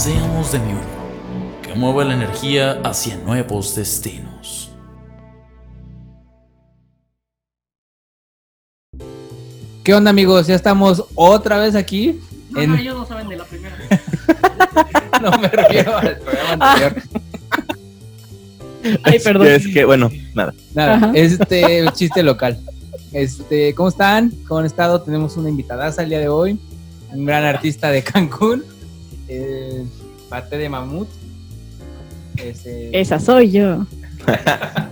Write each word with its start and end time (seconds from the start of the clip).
Seamos 0.00 0.50
de 0.50 0.58
nuevo, 0.60 0.80
que 1.60 1.74
mueva 1.74 2.06
la 2.06 2.14
energía 2.14 2.80
hacia 2.84 3.18
nuevos 3.18 3.74
destinos. 3.74 4.72
¿Qué 9.84 9.92
onda 9.92 10.08
amigos? 10.08 10.46
Ya 10.46 10.54
estamos 10.54 11.04
otra 11.14 11.58
vez 11.58 11.74
aquí. 11.74 12.18
No, 12.48 12.62
en- 12.62 12.70
no, 12.70 12.76
ellos 12.78 12.96
no 12.96 13.04
saben 13.06 13.28
de 13.28 13.36
la 13.36 13.44
primera. 13.44 13.76
no 15.20 15.38
me 15.38 15.48
refiero 15.48 15.94
al 15.98 16.16
programa 16.16 16.52
anterior. 16.72 17.02
Ay, 19.02 19.18
perdón. 19.18 19.46
Es 19.48 19.68
que, 19.68 19.84
bueno, 19.84 20.10
nada. 20.34 20.54
Nada, 20.74 20.94
Ajá. 20.94 21.12
este 21.12 21.84
chiste 21.92 22.22
local. 22.22 22.58
Este, 23.12 23.74
¿cómo 23.74 23.90
están? 23.90 24.30
¿Cómo 24.48 24.60
han 24.60 24.66
estado? 24.66 25.02
Tenemos 25.02 25.36
una 25.36 25.50
invitada 25.50 25.94
el 26.02 26.08
día 26.08 26.20
de 26.20 26.30
hoy, 26.30 26.58
un 27.12 27.26
gran 27.26 27.44
artista 27.44 27.90
de 27.90 28.02
Cancún, 28.02 28.64
Pate 30.28 30.58
de 30.58 30.68
Mamut. 30.68 31.08
Este, 32.36 32.98
Esa 32.98 33.18
soy 33.20 33.50
yo. 33.50 33.86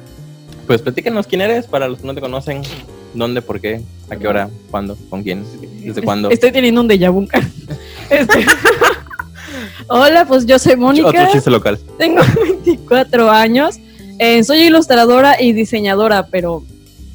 Pues 0.67 0.83
platícanos 0.83 1.27
quién 1.27 1.41
eres 1.41 1.67
para 1.67 1.89
los 1.89 1.99
que 2.01 2.07
no 2.07 2.15
te 2.15 2.21
conocen. 2.21 2.61
¿Dónde? 3.15 3.41
¿Por 3.41 3.59
qué? 3.59 3.81
¿A 4.11 4.17
qué 4.17 4.29
hora? 4.29 4.51
¿Cuándo? 4.71 4.99
¿Con 5.09 5.23
quién? 5.23 5.43
¿Desde 5.83 6.03
cuándo? 6.03 6.29
Estoy 6.29 6.53
teniendo 6.53 6.83
un 6.83 6.89
déjà 6.91 7.11
vu. 7.11 7.27
Este- 8.11 8.45
Hola, 9.89 10.27
pues 10.27 10.45
yo 10.45 10.59
soy 10.59 10.77
Mónica. 10.77 11.09
Otro 11.09 11.27
chiste 11.33 11.49
local. 11.51 11.79
Tengo 11.97 12.21
24 12.43 13.31
años. 13.31 13.77
Eh, 14.19 14.45
soy 14.45 14.59
ilustradora 14.65 15.41
y 15.41 15.55
diseñadora, 15.55 16.27
pero 16.27 16.63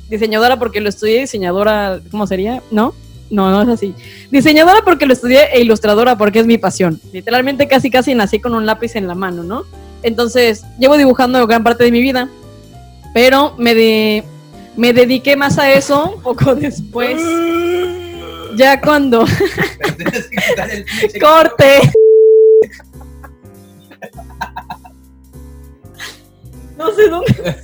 diseñadora 0.10 0.58
porque 0.58 0.82
lo 0.82 0.90
estudié, 0.90 1.20
diseñadora, 1.20 2.00
¿cómo 2.10 2.26
sería? 2.26 2.64
¿No? 2.72 2.96
No, 3.30 3.50
no 3.52 3.62
es 3.64 3.70
así. 3.70 3.96
Diseñadora 4.32 4.82
porque 4.86 5.06
lo 5.06 5.14
estudié 5.14 5.46
e 5.54 5.62
ilustradora 5.62 6.18
porque 6.18 6.40
es 6.40 6.46
mi 6.46 6.58
pasión. 6.58 7.00
Literalmente 7.12 7.68
casi 7.68 7.90
casi 7.90 8.14
nací 8.16 8.40
con 8.40 8.54
un 8.54 8.66
lápiz 8.66 8.96
en 8.96 9.08
la 9.08 9.16
mano, 9.16 9.44
¿no? 9.44 9.64
Entonces, 10.04 10.64
llevo 10.78 10.98
dibujando 10.98 11.46
gran 11.48 11.64
parte 11.64 11.84
de 11.84 11.92
mi 11.92 12.02
vida, 12.02 12.30
pero 13.14 13.56
me, 13.58 13.74
de- 13.74 14.24
me 14.76 14.94
dediqué 14.94 15.36
más 15.36 15.58
a 15.58 15.72
eso 15.74 16.20
poco 16.24 16.56
después. 16.56 17.22
Ya 18.56 18.80
cuando 18.80 19.22
corte. 21.20 21.80
No 26.78 26.92
sé 26.94 27.10
dónde. 27.10 27.56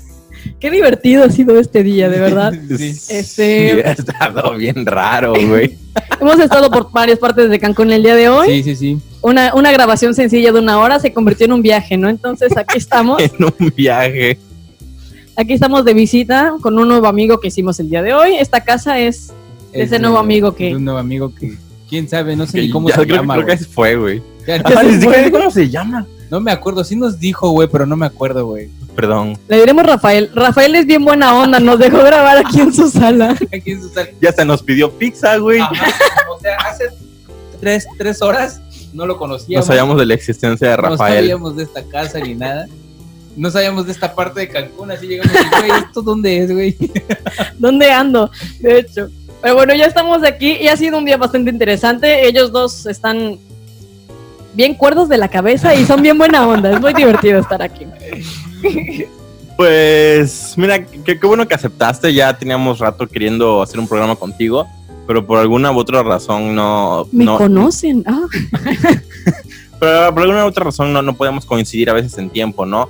Qué 0.60 0.70
divertido 0.70 1.24
ha 1.24 1.30
sido 1.30 1.58
este 1.60 1.84
día, 1.84 2.10
de 2.10 2.20
verdad. 2.20 2.54
Sí. 2.78 2.90
Este- 3.10 3.24
Sí, 3.24 3.82
ha 3.86 3.92
estado 3.92 4.56
bien 4.56 4.86
raro, 4.86 5.34
güey. 5.34 5.78
Hemos 6.22 6.40
estado 6.40 6.70
por 6.70 6.92
varias 6.92 7.20
partes 7.20 7.50
de 7.50 7.60
Cancún 7.60 7.92
el 7.92 8.04
día 8.04 8.16
de 8.16 8.30
hoy. 8.30 8.48
Sí, 8.50 8.64
sí, 8.64 8.76
sí. 8.76 8.98
Una, 9.22 9.54
una 9.56 9.72
grabación 9.72 10.14
sencilla 10.14 10.52
de 10.52 10.60
una 10.60 10.80
hora 10.80 11.00
se 11.00 11.14
convirtió 11.14 11.46
en 11.46 11.54
un 11.54 11.62
viaje, 11.62 11.98
¿no? 11.98 12.10
Entonces 12.10 12.56
aquí 12.58 12.78
estamos, 12.78 13.22
En 13.22 13.32
un 13.44 13.73
viaje. 13.76 14.38
aquí 15.36 15.54
estamos 15.54 15.83
de 15.86 15.94
visita 15.94 16.54
con 16.62 16.78
un 16.78 16.88
nuevo 16.88 17.08
amigo 17.08 17.39
que 17.39 17.48
hicimos 17.50 17.80
el 17.80 17.89
día 17.89 18.02
de 18.02 18.14
hoy. 18.14 18.36
Esta 18.36 18.62
casa 18.64 19.00
es 19.00 19.33
Ese 19.73 19.95
de- 19.95 20.00
nuevo 20.00 20.17
amigo 20.17 20.56
que- 20.56 20.66
de 20.70 20.76
Un 20.76 20.86
nuevo 20.86 21.00
amigo 21.00 21.33
que. 21.33 21.58
¿Quién 21.89 22.08
sabe? 22.08 22.36
No 22.36 22.45
sé 22.45 22.60
Que 22.60 22.62
ni 22.67 22.70
cómo 22.70 22.88
ya 22.89 22.95
se 22.95 23.02
creo, 23.04 23.16
llama. 23.17 23.33
creo 23.36 23.45
que 23.48 23.58
fue, 23.58 23.95
güey. 23.95 24.22
Ah, 24.48 25.30
¿Cómo 25.32 25.52
se 25.52 25.70
llama? 25.70 26.06
no 26.30 26.39
me 26.39 26.52
acuerdo. 26.52 26.83
Sí 26.83 26.95
nos 26.95 27.20
dijo, 27.20 27.50
güey, 27.50 27.67
pero 27.72 27.86
no 27.86 27.95
me 27.95 28.06
acuerdo, 28.06 28.45
güey. 28.45 28.70
Perdón. 28.99 29.37
Le 29.48 29.60
diremos 29.60 29.86
Rafael. 29.86 30.30
Rafael 30.36 30.76
es 30.76 30.86
bien 30.86 31.05
buena 31.05 31.33
onda, 31.33 31.58
nos 31.61 31.80
dejó 31.80 31.99
grabar 31.99 32.37
aquí 32.37 32.60
en 32.60 32.73
su 32.73 32.89
sala. 32.89 33.33
Aquí 33.54 33.71
en 33.71 33.82
su 33.82 33.87
sal- 33.87 34.10
Ya 34.20 34.33
se 34.33 34.43
nos 34.43 34.61
pidió 34.61 34.92
pizza, 34.92 35.37
güey. 35.37 35.61
Ajá, 35.61 35.73
O 36.36 36.37
sea, 36.42 36.58
hace 36.70 36.86
tres, 37.61 37.86
tres 37.98 38.21
horas 38.21 38.59
no 38.92 39.05
lo 39.05 39.14
No 39.14 39.20
conocíamos. 39.20 39.65
sabíamos 39.65 39.98
de 39.98 40.05
la 40.05 40.15
existencia 40.15 40.70
de 40.71 40.76
No 40.76 40.82
Rafael. 40.82 41.20
sabíamos 41.20 41.55
de 41.55 41.64
esta 41.64 41.82
casa 41.83 42.20
ni 42.20 42.36
nada. 42.36 42.67
No 43.38 43.49
sabíamos 43.49 43.86
de 43.86 43.93
esta 43.93 44.14
parte 44.14 44.42
de 44.42 44.49
Cancún, 44.49 44.92
así 44.92 45.08
llegamos 45.08 45.32
y, 45.33 45.67
güey, 45.67 45.80
¿esto 45.82 46.02
dónde 46.02 46.38
es, 46.39 46.52
güey? 46.52 46.76
¿Dónde 47.58 47.89
ando? 47.92 48.30
De 48.59 48.80
hecho. 48.80 49.08
Pero 49.42 49.55
bueno, 49.55 49.73
ya 49.76 49.86
estamos 49.86 50.26
aquí 50.26 50.58
y 50.59 50.67
ha 50.67 50.76
sido 50.76 50.98
un 50.98 51.05
día 51.05 51.15
bastante 51.15 51.49
interesante. 51.52 52.27
Ellos 52.27 52.52
dos 52.52 52.86
están 52.86 53.39
bien 54.55 54.73
cuerdos 54.73 55.08
de 55.08 55.17
la 55.17 55.30
cabeza 55.30 55.73
y 55.73 55.86
son 55.86 56.02
bien 56.02 56.17
buena 56.17 56.45
onda. 56.45 56.73
Es 56.73 56.82
muy 56.82 56.93
divertido 56.93 57.39
estar 57.39 57.61
aquí. 57.61 57.86
Pues, 59.59 60.53
mira, 60.55 60.86
qué 60.86 61.20
qué 61.20 61.27
bueno 61.27 61.45
que 61.45 61.53
aceptaste. 61.53 62.14
Ya 62.14 62.37
teníamos 62.37 62.80
rato 62.80 63.05
queriendo 63.05 63.61
hacer 63.61 63.77
un 63.77 63.89
programa 63.89 64.15
contigo, 64.15 64.65
pero 65.05 65.27
por 65.27 65.37
alguna 65.37 65.70
u 65.73 65.77
otra 65.77 66.02
razón 66.02 66.55
no. 66.55 67.05
Me 67.11 67.25
no 67.25 67.37
conocen. 67.37 68.05
Ah, 68.08 68.21
pero 69.80 70.14
por 70.14 70.23
alguna 70.23 70.45
u 70.45 70.47
otra 70.47 70.64
razón 70.64 70.93
no, 70.93 71.02
no 71.02 71.14
podemos 71.14 71.45
coincidir 71.45 71.89
a 71.89 71.93
veces 71.93 72.17
en 72.17 72.30
tiempo, 72.30 72.65
¿no? 72.65 72.87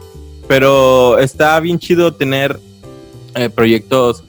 Pero 0.47 1.18
está 1.18 1.59
bien 1.59 1.80
chido 1.80 2.13
tener 2.13 2.59
eh, 3.34 3.50
proyectos. 3.50 4.24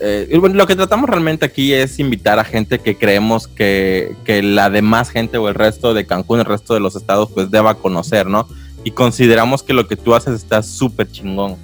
eh, 0.00 0.34
bueno, 0.40 0.54
lo 0.54 0.66
que 0.66 0.76
tratamos 0.76 1.10
realmente 1.10 1.44
aquí 1.44 1.74
es 1.74 1.98
invitar 1.98 2.38
a 2.38 2.44
gente 2.44 2.78
que 2.78 2.96
creemos 2.96 3.46
que, 3.46 4.16
que 4.24 4.42
la 4.42 4.70
demás 4.70 5.10
gente 5.10 5.36
o 5.36 5.50
el 5.50 5.54
resto 5.54 5.92
de 5.92 6.06
Cancún, 6.06 6.40
el 6.40 6.46
resto 6.46 6.72
de 6.72 6.80
los 6.80 6.96
estados, 6.96 7.28
pues 7.30 7.50
deba 7.50 7.74
conocer, 7.74 8.26
¿no? 8.26 8.48
Y 8.84 8.90
consideramos 8.90 9.62
que 9.62 9.72
lo 9.72 9.88
que 9.88 9.96
tú 9.96 10.14
haces 10.14 10.34
está 10.34 10.62
súper 10.62 11.10
chingón. 11.10 11.56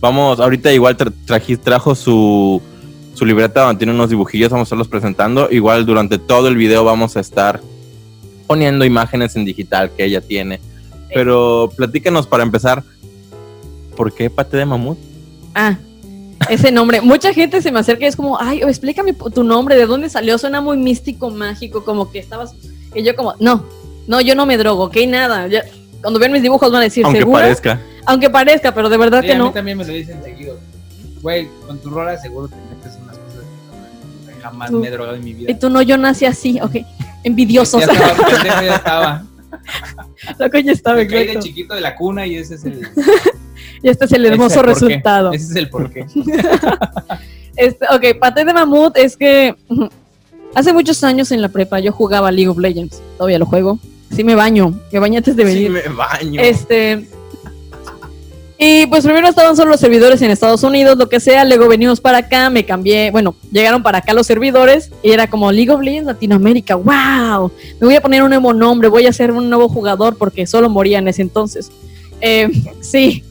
Vamos, 0.00 0.40
ahorita 0.40 0.72
igual 0.72 0.96
tra- 0.96 1.58
trajo 1.62 1.94
su, 1.94 2.60
su 3.14 3.24
libreta 3.24 3.62
donde 3.62 3.78
tiene 3.78 3.92
unos 3.92 4.10
dibujillos, 4.10 4.50
vamos 4.50 4.66
a 4.66 4.68
estarlos 4.68 4.88
presentando. 4.88 5.48
Igual 5.50 5.86
durante 5.86 6.18
todo 6.18 6.48
el 6.48 6.56
video 6.56 6.84
vamos 6.84 7.16
a 7.16 7.20
estar 7.20 7.60
poniendo 8.46 8.84
imágenes 8.84 9.36
en 9.36 9.44
digital 9.44 9.90
que 9.96 10.04
ella 10.04 10.20
tiene. 10.20 10.60
Pero 11.14 11.70
platícanos 11.76 12.26
para 12.26 12.42
empezar, 12.42 12.82
¿por 13.96 14.12
qué 14.12 14.28
pate 14.30 14.56
de 14.56 14.66
mamut? 14.66 14.98
ah, 15.54 15.76
ese 16.50 16.70
nombre. 16.70 17.00
Mucha 17.00 17.32
gente 17.34 17.60
se 17.60 17.72
me 17.72 17.80
acerca 17.80 18.04
y 18.04 18.08
es 18.08 18.16
como, 18.16 18.40
ay, 18.40 18.60
explícame 18.62 19.12
tu 19.12 19.42
nombre, 19.42 19.76
¿de 19.76 19.86
dónde 19.86 20.08
salió? 20.08 20.38
Suena 20.38 20.60
muy 20.60 20.76
místico, 20.76 21.30
mágico, 21.30 21.84
como 21.84 22.10
que 22.10 22.20
estabas. 22.20 22.54
Y 22.94 23.02
yo, 23.02 23.14
como, 23.16 23.34
no, 23.40 23.64
no, 24.06 24.20
yo 24.20 24.34
no 24.36 24.46
me 24.46 24.56
drogo, 24.56 24.84
ok, 24.84 24.96
nada. 25.08 25.48
Ya- 25.48 25.64
cuando 26.02 26.18
vean 26.20 26.32
mis 26.32 26.42
dibujos 26.42 26.70
van 26.70 26.80
a 26.80 26.84
decir, 26.84 27.04
Aunque 27.04 27.20
¿segura? 27.20 27.42
parezca. 27.42 27.80
Aunque 28.06 28.30
parezca, 28.30 28.72
pero 28.74 28.88
de 28.88 28.96
verdad 28.96 29.20
Sí, 29.20 29.26
que 29.26 29.32
a 29.32 29.36
mí 29.38 29.44
no. 29.44 29.52
también 29.52 29.76
me 29.78 29.84
lo 29.84 29.92
dicen 29.92 30.22
seguido. 30.22 30.58
Güey, 31.22 31.48
con 31.66 31.78
tu 31.78 31.90
rola 31.90 32.16
seguro 32.18 32.48
te 32.48 32.54
metes 32.56 32.98
unas 33.02 33.18
cosas 33.18 33.42
que 34.26 34.34
no- 34.34 34.40
jamás 34.42 34.70
Tú- 34.70 34.78
me 34.80 34.88
he 34.88 34.90
drogado 34.90 35.16
en 35.16 35.24
mi 35.24 35.34
vida. 35.34 35.50
Y 35.50 35.54
tú 35.54 35.68
no, 35.70 35.82
yo 35.82 35.96
nací 35.98 36.24
así, 36.26 36.60
ok. 36.60 36.76
Envidiosos. 37.24 37.84
Ya 37.84 37.92
estaba, 37.92 38.14
pendejo, 38.30 38.62
ya 38.62 38.74
estaba. 38.76 39.24
La 40.38 40.50
coña 40.50 40.72
estaba 40.72 40.96
Me 40.96 41.06
caí 41.06 41.26
de 41.26 41.38
chiquito 41.40 41.74
de 41.74 41.80
la 41.80 41.94
cuna 41.96 42.26
y 42.26 42.36
ese 42.36 42.54
es 42.54 42.64
el, 42.64 42.80
Y 43.82 43.88
este 43.88 44.04
es 44.06 44.12
el 44.12 44.24
hermoso 44.26 44.60
ese 44.60 44.60
es 44.60 44.60
el 44.60 44.64
porqué. 44.64 44.84
resultado. 44.86 45.32
Ese 45.32 45.44
es 45.44 45.56
el 45.56 45.68
porqué. 45.70 46.06
Este, 47.56 47.86
ok, 47.92 48.20
Pate 48.20 48.44
de 48.44 48.54
Mamut 48.54 48.96
es 48.96 49.16
que 49.16 49.56
hace 50.54 50.72
muchos 50.72 51.02
años 51.02 51.32
en 51.32 51.42
la 51.42 51.48
prepa 51.48 51.80
yo 51.80 51.90
jugaba 51.90 52.30
League 52.30 52.48
of 52.48 52.56
Legends. 52.58 53.02
Todavía 53.16 53.38
lo 53.40 53.46
juego. 53.46 53.80
Sí 54.14 54.24
me 54.24 54.34
baño. 54.34 54.78
Me 54.92 54.98
bañé 54.98 55.18
antes 55.18 55.36
de 55.36 55.44
venir. 55.44 55.66
Sí, 55.66 55.68
me 55.88 55.94
baño. 55.94 56.40
Este. 56.42 57.06
Y 58.60 58.86
pues 58.86 59.04
primero 59.04 59.28
estaban 59.28 59.54
solo 59.56 59.70
los 59.70 59.78
servidores 59.80 60.20
en 60.20 60.32
Estados 60.32 60.64
Unidos, 60.64 60.98
lo 60.98 61.08
que 61.08 61.20
sea, 61.20 61.44
luego 61.44 61.68
venimos 61.68 62.00
para 62.00 62.18
acá, 62.18 62.50
me 62.50 62.64
cambié, 62.66 63.12
bueno, 63.12 63.36
llegaron 63.52 63.84
para 63.84 63.98
acá 63.98 64.12
los 64.12 64.26
servidores 64.26 64.90
y 65.00 65.12
era 65.12 65.30
como 65.30 65.52
League 65.52 65.70
of 65.70 65.80
Legends 65.80 66.08
Latinoamérica, 66.08 66.74
wow, 66.74 67.52
me 67.80 67.86
voy 67.86 67.94
a 67.94 68.00
poner 68.00 68.20
un 68.24 68.30
nuevo 68.30 68.52
nombre, 68.52 68.88
voy 68.88 69.06
a 69.06 69.12
ser 69.12 69.30
un 69.30 69.48
nuevo 69.48 69.68
jugador 69.68 70.16
porque 70.16 70.44
solo 70.44 70.68
moría 70.68 70.98
en 70.98 71.06
ese 71.06 71.22
entonces. 71.22 71.70
Eh, 72.20 72.50
sí, 72.80 73.22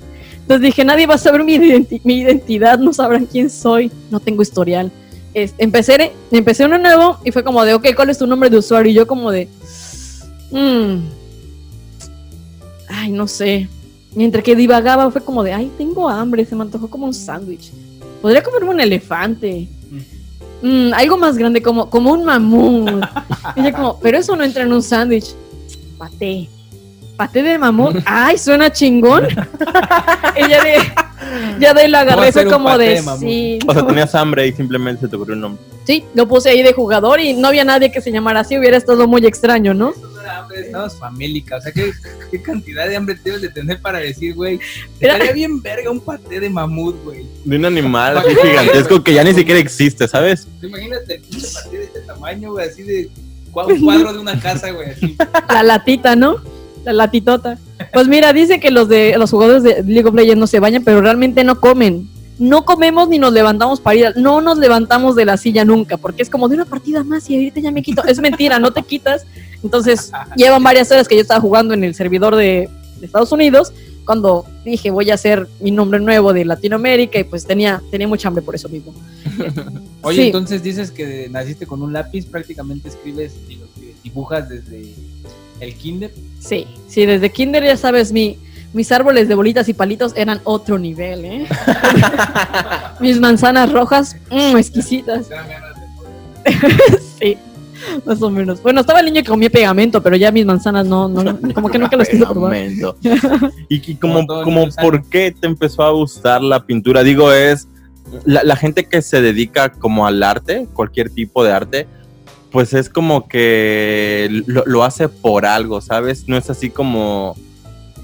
entonces 0.43 0.61
dije, 0.61 0.85
nadie 0.85 1.05
va 1.07 1.15
a 1.15 1.17
saber 1.17 1.43
mi, 1.43 1.57
identi- 1.57 1.99
mi 2.05 2.19
identidad, 2.19 2.79
no 2.79 2.93
sabrán 2.93 3.25
quién 3.25 3.49
soy, 3.49 3.91
no 4.09 4.21
tengo 4.21 4.41
historial. 4.41 4.93
Es- 5.33 5.53
empecé, 5.57 6.13
empecé 6.31 6.63
uno 6.63 6.77
nuevo 6.77 7.17
y 7.25 7.33
fue 7.33 7.43
como 7.43 7.65
de, 7.65 7.73
ok, 7.73 7.85
¿cuál 7.97 8.11
es 8.11 8.17
tu 8.17 8.27
nombre 8.27 8.49
de 8.49 8.59
usuario? 8.59 8.93
Y 8.93 8.95
yo 8.95 9.05
como 9.05 9.29
de, 9.29 9.49
"Mm, 10.51 10.97
ay, 12.89 13.11
no 13.11 13.27
sé. 13.27 13.69
Mientras 14.15 14.43
que 14.43 14.55
divagaba 14.55 15.11
fue 15.11 15.21
como 15.21 15.43
de, 15.43 15.53
ay, 15.53 15.71
tengo 15.77 16.09
hambre, 16.09 16.45
se 16.45 16.55
me 16.55 16.63
antojó 16.63 16.89
como 16.89 17.05
un 17.05 17.13
sándwich. 17.13 17.71
Podría 18.21 18.41
comerme 18.41 18.71
un 18.71 18.79
elefante. 18.79 19.67
Mm, 20.61 20.91
algo 20.93 21.17
más 21.17 21.37
grande 21.37 21.61
como, 21.61 21.89
como 21.89 22.11
un 22.11 22.25
mamut. 22.25 23.03
Yo 23.55 23.73
como, 23.73 23.99
pero 23.99 24.17
eso 24.17 24.35
no 24.35 24.43
entra 24.43 24.63
en 24.63 24.73
un 24.73 24.81
sándwich. 24.81 25.35
Paté. 25.97 26.49
paté 27.15 27.43
de 27.43 27.57
mamut. 27.57 27.97
Ay, 28.05 28.37
suena 28.37 28.71
chingón. 28.71 29.27
ya 30.49 30.63
de, 30.63 30.77
ya 31.59 31.73
de 31.73 31.87
lo 31.87 31.97
Voy 31.99 32.07
a 32.07 32.13
agarré, 32.13 32.31
fue 32.31 32.45
como 32.45 32.65
paté 32.65 32.83
de, 32.83 33.03
sí. 33.19 33.59
O 33.67 33.73
sea, 33.73 33.85
tenías 33.85 34.15
hambre 34.15 34.47
y 34.47 34.51
simplemente 34.53 35.01
se 35.01 35.07
te 35.07 35.15
ocurrió 35.15 35.35
un 35.35 35.41
nombre. 35.41 35.63
Sí, 35.83 36.03
lo 36.15 36.27
puse 36.27 36.49
ahí 36.49 36.63
de 36.63 36.73
jugador 36.73 37.19
y 37.19 37.33
no 37.33 37.47
había 37.47 37.63
nadie 37.63 37.91
que 37.91 38.01
se 38.01 38.11
llamara 38.11 38.39
así, 38.39 38.57
hubiera 38.57 38.77
estado 38.77 39.07
muy 39.07 39.25
extraño, 39.25 39.73
¿no? 39.73 39.93
Era 40.27 40.39
hambre, 40.39 40.59
estabas 40.61 40.97
famélica. 40.97 41.57
O 41.57 41.61
sea, 41.61 41.71
¿qué, 41.71 41.91
qué 42.31 42.41
cantidad 42.41 42.87
de 42.87 42.95
hambre 42.95 43.17
debes 43.23 43.41
de 43.41 43.49
tener 43.49 43.81
para 43.81 43.99
decir, 43.99 44.35
güey? 44.35 44.59
Estaría 44.99 45.31
bien 45.31 45.61
verga 45.61 45.89
un 45.89 45.99
paté 45.99 46.39
de 46.39 46.49
mamut, 46.49 46.95
güey. 47.03 47.25
De 47.45 47.55
un 47.55 47.65
animal 47.65 48.17
así 48.17 48.35
gigantesco 48.35 49.03
que 49.03 49.13
ya 49.13 49.23
ni 49.23 49.33
siquiera 49.33 49.59
existe, 49.59 50.07
¿sabes? 50.07 50.47
Tú 50.59 50.67
Imagínate 50.67 51.15
el 51.15 51.21
pinche 51.21 51.47
paté 51.53 51.77
de 51.77 51.83
este 51.85 51.99
tamaño, 52.01 52.51
güey, 52.51 52.67
así 52.67 52.83
de 52.83 53.09
un 53.53 53.81
cuadro 53.81 54.13
de 54.13 54.19
una 54.19 54.39
casa, 54.39 54.71
güey, 54.71 54.91
así. 54.91 55.15
La 55.49 55.63
latita, 55.63 56.15
¿no? 56.15 56.37
La 56.83 56.93
latitota. 56.93 57.57
Pues 57.93 58.07
mira, 58.07 58.33
dice 58.33 58.59
que 58.59 58.71
los 58.71 58.87
de 58.87 59.15
los 59.17 59.31
jugadores 59.31 59.63
de 59.63 59.83
League 59.83 60.07
of 60.07 60.15
Legends 60.15 60.39
no 60.39 60.47
se 60.47 60.59
bañan, 60.59 60.83
pero 60.83 61.01
realmente 61.01 61.43
no 61.43 61.59
comen. 61.59 62.07
No 62.39 62.65
comemos 62.65 63.09
ni 63.09 63.17
nos 63.19 63.33
levantamos 63.33 63.79
para 63.81 63.95
ir. 63.95 64.13
No 64.17 64.41
nos 64.41 64.57
levantamos 64.57 65.15
de 65.15 65.25
la 65.25 65.37
silla 65.37 65.65
nunca, 65.65 65.97
porque 65.97 66.21
es 66.21 66.29
como 66.29 66.47
de 66.47 66.55
una 66.55 66.65
partida 66.65 67.03
más 67.03 67.29
y 67.29 67.35
ahorita 67.35 67.59
ya 67.59 67.71
me 67.71 67.81
quito. 67.81 68.03
Es 68.05 68.19
mentira, 68.19 68.59
no 68.59 68.71
te 68.71 68.83
quitas. 68.83 69.25
Entonces, 69.63 70.11
llevan 70.35 70.61
varias 70.63 70.91
horas 70.91 71.07
que 71.07 71.15
yo 71.15 71.21
estaba 71.21 71.41
jugando 71.41 71.73
en 71.73 71.83
el 71.83 71.95
servidor 71.95 72.35
de, 72.35 72.69
de 72.99 73.05
Estados 73.05 73.31
Unidos. 73.31 73.73
Cuando 74.05 74.45
dije 74.63 74.89
voy 74.89 75.11
a 75.11 75.15
hacer 75.15 75.47
mi 75.59 75.69
nombre 75.71 75.99
nuevo 75.99 76.31
de 76.31 76.45
Latinoamérica 76.45 77.19
y 77.19 77.25
pues 77.25 77.45
tenía, 77.45 77.81
tenía 77.91 78.07
mucha 78.07 78.29
hambre 78.29 78.41
por 78.41 78.55
eso 78.55 78.69
mismo. 78.69 78.93
Oye, 80.01 80.21
Sí. 80.21 80.25
entonces 80.27 80.63
dices 80.63 80.91
que 80.91 81.27
naciste 81.29 81.65
con 81.65 81.81
un 81.81 81.91
lápiz, 81.91 82.25
prácticamente 82.25 82.87
escribes 82.87 83.33
y 83.49 83.59
dibujas 84.03 84.47
desde 84.47 84.93
el 85.59 85.73
kinder. 85.75 86.13
Sí, 86.39 86.67
sí, 86.87 87.05
desde 87.05 87.31
kinder 87.31 87.63
ya 87.65 87.75
sabes, 87.75 88.13
mi, 88.13 88.37
mis 88.77 88.91
árboles 88.91 89.27
de 89.27 89.33
bolitas 89.33 89.67
y 89.67 89.73
palitos 89.73 90.13
eran 90.15 90.39
otro 90.43 90.77
nivel, 90.77 91.25
¿eh? 91.25 91.47
mis 92.99 93.19
manzanas 93.19 93.73
rojas, 93.73 94.15
mm, 94.29 94.55
exquisitas, 94.55 95.29
sí, 97.19 97.37
más 98.05 98.21
o 98.21 98.29
menos. 98.29 98.61
Bueno, 98.61 98.81
estaba 98.81 98.99
el 98.99 99.05
niño 99.07 99.23
que 99.23 99.29
comía 99.29 99.49
pegamento, 99.49 100.01
pero 100.03 100.15
ya 100.15 100.31
mis 100.31 100.45
manzanas 100.45 100.85
no, 100.85 101.09
no 101.09 101.39
como 101.55 101.69
que 101.69 101.79
nunca 101.79 101.97
los 101.97 102.07
quise 102.07 102.23
probar. 102.23 102.55
¿Y, 103.67 103.91
y 103.91 103.95
Como 103.95 104.27
como, 104.27 104.67
por 104.79 105.03
qué 105.09 105.33
te 105.37 105.47
empezó 105.47 105.81
a 105.81 105.89
gustar 105.89 106.43
la 106.43 106.63
pintura? 106.63 107.01
Digo, 107.01 107.33
es 107.33 107.67
la, 108.25 108.43
la 108.43 108.55
gente 108.55 108.85
que 108.85 109.01
se 109.01 109.21
dedica 109.21 109.71
como 109.71 110.05
al 110.05 110.21
arte, 110.21 110.67
cualquier 110.73 111.09
tipo 111.09 111.43
de 111.43 111.51
arte, 111.51 111.87
pues 112.51 112.73
es 112.73 112.89
como 112.89 113.27
que 113.27 114.43
lo, 114.45 114.63
lo 114.67 114.83
hace 114.83 115.09
por 115.09 115.47
algo, 115.47 115.81
¿sabes? 115.81 116.27
No 116.27 116.37
es 116.37 116.51
así 116.51 116.69
como, 116.69 117.35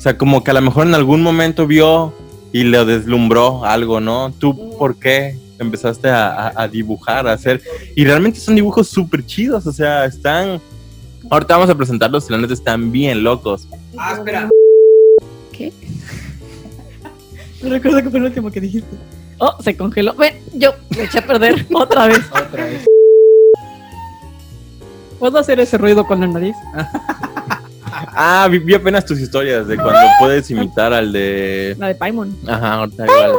sea, 0.03 0.17
como 0.17 0.43
que 0.43 0.51
a 0.51 0.53
lo 0.53 0.61
mejor 0.61 0.85
en 0.87 0.95
algún 0.95 1.21
momento 1.23 1.65
vio 1.65 2.13
y 2.51 2.63
le 2.65 2.83
deslumbró 2.85 3.63
algo, 3.65 3.99
¿no? 3.99 4.31
¿Tú 4.37 4.75
por 4.77 4.97
qué 4.97 5.37
empezaste 5.59 6.09
a, 6.09 6.27
a- 6.49 6.63
a 6.63 6.67
dibujar, 6.67 7.27
a 7.27 7.33
hacer? 7.33 7.61
Y 7.95 8.03
realmente 8.05 8.39
son 8.39 8.55
dibujos 8.55 8.87
súper 8.89 9.25
chidos, 9.25 9.65
o 9.67 9.71
sea, 9.71 10.05
están... 10.05 10.59
Ahorita 11.29 11.55
vamos 11.55 11.69
a 11.69 11.75
presentarlos 11.75 12.29
y 12.29 12.33
la 12.33 12.37
neta 12.39 12.53
están 12.53 12.91
bien 12.91 13.23
locos. 13.23 13.67
Ah, 13.97 14.13
espera. 14.17 14.49
¿Qué? 15.53 15.71
No 17.63 17.69
recuerdo 17.69 18.03
que 18.03 18.09
fue 18.09 18.19
el 18.19 18.25
último 18.25 18.51
que 18.51 18.59
dijiste. 18.59 18.95
Oh, 19.39 19.55
se 19.63 19.75
congeló. 19.77 20.13
Ven, 20.15 20.35
yo 20.53 20.71
me 20.95 21.03
eché 21.03 21.19
a 21.19 21.25
perder 21.25 21.65
otra 21.73 22.07
vez. 22.07 22.19
Otra 22.29 22.65
vez. 22.65 22.85
¿Puedo 25.17 25.37
hacer 25.39 25.59
ese 25.61 25.77
ruido 25.77 26.05
con 26.05 26.19
la 26.19 26.27
nariz? 26.27 26.55
Ah, 28.15 28.47
vi, 28.49 28.59
vi 28.59 28.73
apenas 28.73 29.05
tus 29.05 29.19
historias 29.19 29.67
de 29.67 29.75
cuando 29.75 29.99
puedes 30.19 30.49
imitar 30.49 30.93
al 30.93 31.11
de. 31.11 31.75
La 31.77 31.87
de 31.87 31.95
Paimon. 31.95 32.35
Ajá, 32.47 32.73
ahorita 32.75 33.05
igual. 33.05 33.31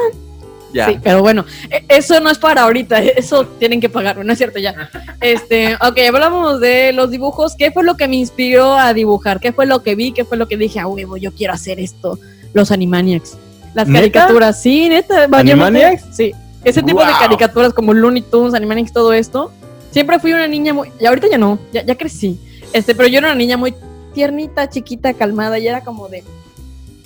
Ya. 0.73 0.89
Sí, 0.89 0.99
pero 1.01 1.23
bueno, 1.23 1.45
e- 1.71 1.85
eso 1.89 2.19
no 2.19 2.31
es 2.31 2.39
para 2.39 2.63
ahorita, 2.63 2.99
eso 3.17 3.47
tienen 3.61 3.81
que 3.81 3.89
pagarlo, 3.89 4.25
no 4.25 4.33
es 4.33 4.39
cierto 4.39 4.59
ya. 4.59 4.91
Este, 5.21 5.77
ok, 5.77 5.99
hablamos 6.09 6.61
de 6.61 6.93
los 6.93 7.11
dibujos. 7.11 7.55
¿Qué 7.57 7.71
fue 7.71 7.85
lo 7.85 7.97
que 7.97 8.09
me 8.09 8.17
inspiró 8.17 8.75
a 8.75 8.93
dibujar? 8.93 9.39
¿Qué 9.39 9.53
fue 9.53 9.67
lo 9.67 9.83
que 9.83 9.95
vi? 9.95 10.13
¿Qué 10.13 10.25
fue 10.25 10.37
lo 10.37 10.49
que 10.49 10.57
dije, 10.57 10.81
a 10.81 10.89
huevo, 10.89 11.17
yo 11.17 11.33
quiero 11.33 11.53
hacer 11.53 11.79
esto? 11.79 12.19
Los 12.53 12.73
Animaniacs. 12.73 13.37
Las 13.75 13.87
¿Neta? 13.89 14.01
caricaturas, 14.01 14.61
sí, 14.61 14.89
neta. 14.89 15.29
¿Animaniacs? 15.31 16.05
Sí, 16.13 16.33
ese 16.65 16.83
tipo 16.83 17.05
de 17.05 17.13
caricaturas 17.21 17.73
como 17.73 17.93
Looney 17.95 18.23
Tunes, 18.23 18.55
Animaniacs, 18.55 18.93
todo 18.93 19.13
esto. 19.13 19.53
Siempre 19.91 20.19
fui 20.19 20.33
una 20.33 20.49
niña 20.49 20.75
muy. 20.75 20.91
Y 20.99 21.07
ahorita 21.07 21.29
ya 21.31 21.39
no, 21.39 21.59
ya, 21.73 21.85
ya 21.85 21.95
crecí. 21.97 22.41
Este, 22.73 22.97
pero 22.97 23.09
yo 23.09 23.19
era 23.19 23.29
una 23.29 23.37
niña 23.37 23.57
muy 23.57 23.75
tiernita, 24.15 24.69
chiquita, 24.69 25.13
calmada, 25.15 25.59
y 25.59 25.69
era 25.69 25.83
como 25.83 26.09
de. 26.09 26.25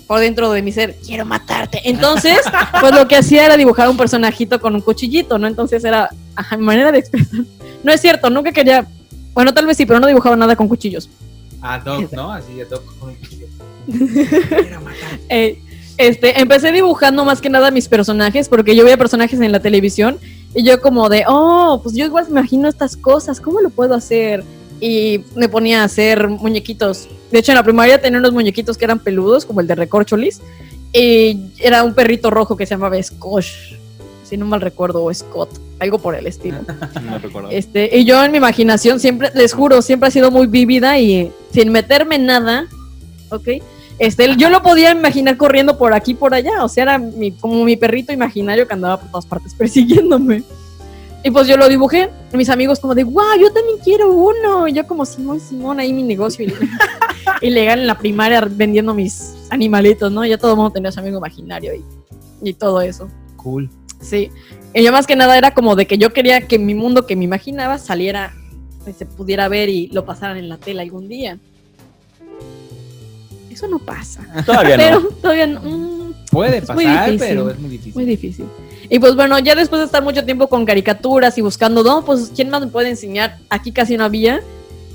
Por 0.06 0.20
dentro 0.20 0.50
de 0.52 0.62
mi 0.62 0.72
ser, 0.72 0.96
quiero 1.04 1.26
matarte. 1.26 1.82
Entonces, 1.84 2.38
pues 2.80 2.94
lo 2.94 3.06
que 3.08 3.16
hacía 3.16 3.44
era 3.44 3.56
dibujar 3.56 3.90
un 3.90 3.96
personajito 3.96 4.60
con 4.60 4.74
un 4.74 4.80
cuchillito, 4.80 5.38
¿no? 5.38 5.46
Entonces 5.46 5.84
era 5.84 6.08
ajá, 6.34 6.56
mi 6.56 6.64
manera 6.64 6.92
de 6.92 6.98
expresar. 6.98 7.40
No 7.82 7.92
es 7.92 8.00
cierto, 8.00 8.30
nunca 8.30 8.52
quería. 8.52 8.86
Bueno, 9.34 9.52
tal 9.52 9.66
vez 9.66 9.76
sí, 9.76 9.84
pero 9.84 10.00
no 10.00 10.06
dibujaba 10.06 10.36
nada 10.36 10.56
con 10.56 10.68
cuchillos. 10.68 11.10
Ah, 11.60 11.78
Doc, 11.78 12.12
¿no? 12.12 12.32
Así 12.32 12.54
de 12.54 12.64
Doc 12.64 12.82
con 12.98 13.10
un 13.10 13.16
cuchillo. 13.16 13.46
Era 14.66 14.80
matar. 14.80 15.18
Eh, 15.28 15.60
este, 15.98 16.40
empecé 16.40 16.70
dibujando 16.70 17.24
más 17.24 17.40
que 17.40 17.50
nada 17.50 17.70
mis 17.72 17.88
personajes, 17.88 18.48
porque 18.48 18.76
yo 18.76 18.84
veía 18.84 18.96
personajes 18.96 19.40
en 19.40 19.50
la 19.50 19.60
televisión 19.60 20.18
y 20.54 20.62
yo 20.62 20.80
como 20.80 21.08
de, 21.08 21.24
oh, 21.26 21.80
pues 21.82 21.94
yo 21.96 22.04
igual 22.04 22.24
me 22.26 22.40
imagino 22.40 22.68
estas 22.68 22.96
cosas, 22.96 23.40
¿cómo 23.40 23.60
lo 23.60 23.70
puedo 23.70 23.94
hacer? 23.94 24.44
Y 24.80 25.22
me 25.34 25.48
ponía 25.48 25.82
a 25.82 25.84
hacer 25.84 26.28
muñequitos. 26.28 27.08
De 27.32 27.38
hecho, 27.40 27.52
en 27.52 27.56
la 27.56 27.64
primaria 27.64 28.00
tenía 28.00 28.18
unos 28.18 28.32
muñequitos 28.32 28.78
que 28.78 28.84
eran 28.84 28.98
peludos, 29.00 29.44
como 29.44 29.60
el 29.60 29.66
de 29.66 29.74
Recorcholis, 29.74 30.40
y 30.92 31.38
era 31.58 31.82
un 31.82 31.94
perrito 31.94 32.30
rojo 32.30 32.56
que 32.56 32.64
se 32.66 32.74
llamaba 32.74 33.02
Scotch, 33.02 33.74
si 34.24 34.36
no 34.36 34.46
mal 34.46 34.60
recuerdo, 34.60 35.04
o 35.04 35.12
Scott, 35.12 35.50
algo 35.80 35.98
por 35.98 36.14
el 36.14 36.26
estilo. 36.26 36.58
No 37.04 37.18
recuerdo. 37.18 37.48
Este, 37.50 37.96
y 37.98 38.04
yo 38.04 38.22
en 38.24 38.30
mi 38.32 38.38
imaginación 38.38 39.00
siempre, 39.00 39.30
les 39.34 39.52
juro, 39.52 39.82
siempre 39.82 40.08
ha 40.08 40.10
sido 40.10 40.30
muy 40.30 40.46
vívida 40.46 40.98
y 40.98 41.30
sin 41.52 41.70
meterme 41.72 42.18
nada, 42.18 42.66
¿ok? 43.30 43.48
Este, 43.98 44.36
yo 44.36 44.48
lo 44.48 44.62
podía 44.62 44.92
imaginar 44.92 45.36
corriendo 45.36 45.76
por 45.76 45.92
aquí, 45.92 46.14
por 46.14 46.32
allá, 46.32 46.62
o 46.62 46.68
sea, 46.68 46.84
era 46.84 46.98
mi- 46.98 47.32
como 47.32 47.64
mi 47.64 47.76
perrito 47.76 48.12
imaginario 48.12 48.68
que 48.68 48.74
andaba 48.74 49.00
por 49.00 49.10
todas 49.10 49.26
partes 49.26 49.54
persiguiéndome. 49.58 50.42
Y 51.28 51.30
pues 51.30 51.46
yo 51.46 51.58
lo 51.58 51.68
dibujé, 51.68 52.08
y 52.32 52.36
mis 52.38 52.48
amigos 52.48 52.80
como 52.80 52.94
de, 52.94 53.04
wow, 53.04 53.36
yo 53.38 53.52
también 53.52 53.76
quiero 53.84 54.10
uno, 54.10 54.66
y 54.66 54.72
yo 54.72 54.86
como 54.86 55.04
Simón, 55.04 55.38
Simón, 55.40 55.78
ahí 55.78 55.92
mi 55.92 56.02
negocio 56.02 56.46
ilegal, 57.42 57.80
en 57.80 57.86
la 57.86 57.98
primaria 57.98 58.40
vendiendo 58.50 58.94
mis 58.94 59.34
animalitos, 59.50 60.10
¿no? 60.10 60.24
Ya 60.24 60.38
todo 60.38 60.52
el 60.52 60.56
mundo 60.56 60.70
tenía 60.72 60.90
su 60.90 61.00
amigo 61.00 61.18
imaginario 61.18 61.74
y, 61.74 61.84
y 62.48 62.54
todo 62.54 62.80
eso. 62.80 63.10
Cool. 63.36 63.68
Sí. 64.00 64.30
Y 64.72 64.82
yo 64.82 64.90
más 64.90 65.06
que 65.06 65.16
nada 65.16 65.36
era 65.36 65.52
como 65.52 65.76
de 65.76 65.86
que 65.86 65.98
yo 65.98 66.14
quería 66.14 66.40
que 66.40 66.58
mi 66.58 66.74
mundo 66.74 67.04
que 67.04 67.14
me 67.14 67.24
imaginaba 67.24 67.76
saliera, 67.76 68.32
que 68.86 68.94
se 68.94 69.04
pudiera 69.04 69.48
ver 69.48 69.68
y 69.68 69.88
lo 69.88 70.06
pasaran 70.06 70.38
en 70.38 70.48
la 70.48 70.56
tele 70.56 70.80
algún 70.80 71.08
día. 71.08 71.38
Eso 73.50 73.68
no 73.68 73.78
pasa. 73.80 74.26
Todavía 74.46 74.76
Pero 74.78 75.00
no. 75.00 75.08
todavía 75.10 75.46
no. 75.46 75.60
mm, 75.60 76.12
Puede 76.30 76.62
pasar, 76.62 77.10
difícil. 77.10 77.18
pero 77.28 77.50
es 77.50 77.58
muy 77.58 77.68
difícil. 77.70 77.94
muy 77.94 78.04
difícil. 78.06 78.46
Y 78.90 78.98
pues 78.98 79.14
bueno, 79.14 79.38
ya 79.38 79.54
después 79.54 79.80
de 79.80 79.86
estar 79.86 80.02
mucho 80.02 80.24
tiempo 80.24 80.48
con 80.48 80.64
caricaturas 80.64 81.36
y 81.36 81.42
buscando, 81.42 81.82
no, 81.82 82.04
pues 82.04 82.32
¿quién 82.34 82.48
más 82.48 82.60
me 82.62 82.68
puede 82.68 82.88
enseñar? 82.88 83.38
Aquí 83.50 83.70
casi 83.70 83.96
no 83.96 84.04
había. 84.04 84.40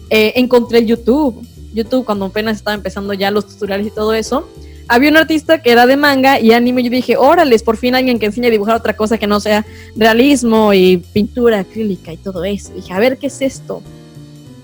Eh, 0.09 0.33
encontré 0.35 0.85
YouTube. 0.85 1.45
YouTube 1.73 2.05
cuando 2.05 2.25
apenas 2.25 2.57
estaba 2.57 2.75
empezando 2.75 3.13
ya 3.13 3.31
los 3.31 3.47
tutoriales 3.47 3.87
y 3.87 3.91
todo 3.91 4.13
eso. 4.13 4.47
Había 4.87 5.09
un 5.09 5.17
artista 5.17 5.61
que 5.61 5.71
era 5.71 5.85
de 5.85 5.95
manga 5.95 6.39
y 6.39 6.53
anime. 6.53 6.81
y 6.81 6.85
Yo 6.85 6.89
dije, 6.89 7.17
órale, 7.17 7.57
por 7.59 7.77
fin 7.77 7.95
alguien 7.95 8.19
que 8.19 8.25
enseñe 8.25 8.47
a 8.47 8.49
dibujar 8.49 8.75
otra 8.75 8.95
cosa 8.95 9.17
que 9.17 9.27
no 9.27 9.39
sea 9.39 9.65
realismo 9.95 10.73
y 10.73 10.97
pintura 10.97 11.59
acrílica 11.59 12.11
y 12.11 12.17
todo 12.17 12.43
eso. 12.43 12.73
dije, 12.73 12.93
a 12.93 12.99
ver, 12.99 13.17
¿qué 13.17 13.27
es 13.27 13.41
esto? 13.41 13.81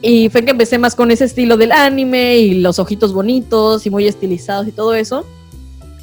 Y 0.02 0.30
fue 0.30 0.44
que 0.44 0.52
empecé 0.52 0.78
más 0.78 0.96
con 0.96 1.12
ese 1.12 1.26
estilo 1.26 1.58
del 1.58 1.72
anime 1.72 2.38
y 2.38 2.62
los 2.62 2.80
ojitos 2.80 3.14
bonitos 3.14 3.86
y 3.86 3.90
muy 3.90 4.08
estilizados 4.08 4.68
y 4.68 4.72
todo 4.72 4.94
eso. 4.94 5.26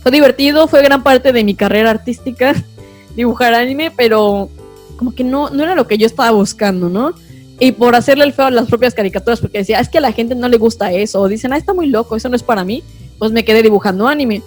Fue 0.03 0.13
divertido, 0.13 0.69
fue 0.69 0.83
gran 0.83 1.03
parte 1.03 1.33
de 1.33 1.45
mi 1.45 1.55
carrera 1.55 1.91
artística 1.91 2.55
dibujar 3.17 3.55
anime, 3.55 3.91
pero 3.91 4.49
como 4.97 5.15
que 5.15 5.25
no, 5.25 5.51
no 5.51 5.63
era 5.63 5.75
lo 5.75 5.87
que 5.87 5.99
yo 5.99 6.07
estaba 6.07 6.31
buscando, 6.31 6.89
¿no? 6.89 7.13
Y 7.59 7.73
por 7.73 7.95
hacerle 7.97 8.25
el 8.25 8.33
feo 8.35 8.47
a 8.47 8.51
las 8.51 8.69
propias 8.69 8.95
caricaturas, 8.95 9.41
porque 9.41 9.59
decía, 9.59 9.79
"Ah, 9.79 9.81
es 9.81 9.89
que 9.89 9.99
a 9.99 10.03
la 10.03 10.13
gente 10.13 10.35
no 10.35 10.49
le 10.49 10.59
gusta 10.59 10.93
eso, 10.93 11.21
o 11.23 11.29
dicen, 11.29 11.53
ah, 11.53 11.57
está 11.57 11.73
muy 11.75 11.87
loco, 11.89 12.15
eso 12.17 12.29
no 12.29 12.37
es 12.37 12.43
para 12.43 12.65
mí, 12.65 12.83
pues 13.19 13.33
me 13.33 13.45
quedé 13.45 13.63
dibujando 13.63 14.07
anime. 14.07 14.43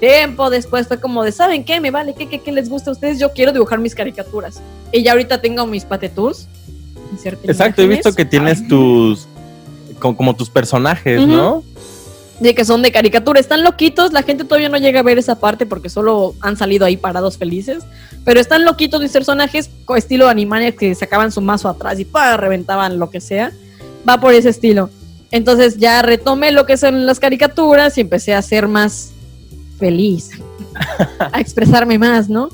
Tiempo 0.00 0.50
después 0.50 0.86
fue 0.86 1.00
como 1.00 1.24
de, 1.24 1.32
¿saben 1.32 1.64
qué? 1.64 1.80
Me 1.80 1.90
vale, 1.90 2.14
¿qué, 2.14 2.28
qué, 2.28 2.40
qué 2.40 2.52
les 2.52 2.68
gusta 2.68 2.90
a 2.90 2.92
ustedes? 2.92 3.18
Yo 3.18 3.32
quiero 3.32 3.52
dibujar 3.52 3.78
mis 3.78 3.94
caricaturas. 3.94 4.60
Y 4.92 5.02
ya 5.02 5.12
ahorita 5.12 5.40
tengo 5.40 5.66
mis. 5.66 5.86
Inserten 7.12 7.50
Exacto, 7.50 7.82
he 7.82 7.86
visto 7.86 8.12
que 8.14 8.24
tienes 8.24 8.66
tus. 8.68 9.26
co- 9.98 10.16
Como, 10.16 10.34
tus 10.36 10.50
personajes, 10.50 11.18
Ujú. 11.20 11.28
¿no? 11.28 11.62
De 12.40 12.54
que 12.54 12.64
son 12.64 12.82
de 12.82 12.92
caricatura. 12.92 13.40
Están 13.40 13.64
loquitos, 13.64 14.12
la 14.12 14.22
gente 14.22 14.44
todavía 14.44 14.68
no 14.68 14.78
llega 14.78 15.00
a 15.00 15.02
ver 15.02 15.18
esa 15.18 15.38
parte 15.38 15.66
porque 15.66 15.88
solo 15.88 16.34
han 16.40 16.56
salido 16.56 16.84
ahí 16.84 16.96
parados 16.96 17.38
felices. 17.38 17.84
Pero 18.24 18.40
están 18.40 18.64
loquitos 18.64 19.00
mis 19.00 19.12
personajes, 19.12 19.70
con 19.84 19.98
estilo 19.98 20.28
Animaniacs 20.28 20.78
que 20.78 20.94
sacaban 20.94 21.30
su 21.30 21.40
mazo 21.40 21.68
atrás 21.68 22.00
y 22.00 22.04
¡pah! 22.04 22.36
reventaban 22.36 22.98
lo 22.98 23.10
que 23.10 23.20
sea. 23.20 23.52
Va 24.08 24.20
por 24.20 24.34
ese 24.34 24.48
estilo. 24.48 24.90
Entonces 25.30 25.78
ya 25.78 26.02
retomé 26.02 26.52
lo 26.52 26.66
que 26.66 26.76
son 26.76 27.06
las 27.06 27.18
caricaturas 27.18 27.98
y 27.98 28.02
empecé 28.02 28.34
a 28.34 28.42
ser 28.42 28.68
más 28.68 29.12
feliz, 29.78 30.30
a 31.18 31.40
expresarme 31.40 31.98
más, 31.98 32.28
¿no? 32.28 32.48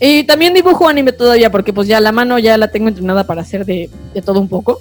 Y 0.00 0.24
también 0.24 0.52
dibujo 0.52 0.88
anime 0.88 1.12
todavía, 1.12 1.50
porque 1.50 1.72
pues 1.72 1.88
ya 1.88 2.00
la 2.00 2.12
mano 2.12 2.38
ya 2.38 2.58
la 2.58 2.68
tengo 2.68 2.88
entrenada 2.88 3.24
para 3.24 3.42
hacer 3.42 3.64
de, 3.64 3.88
de 4.12 4.22
todo 4.22 4.40
un 4.40 4.48
poco. 4.48 4.80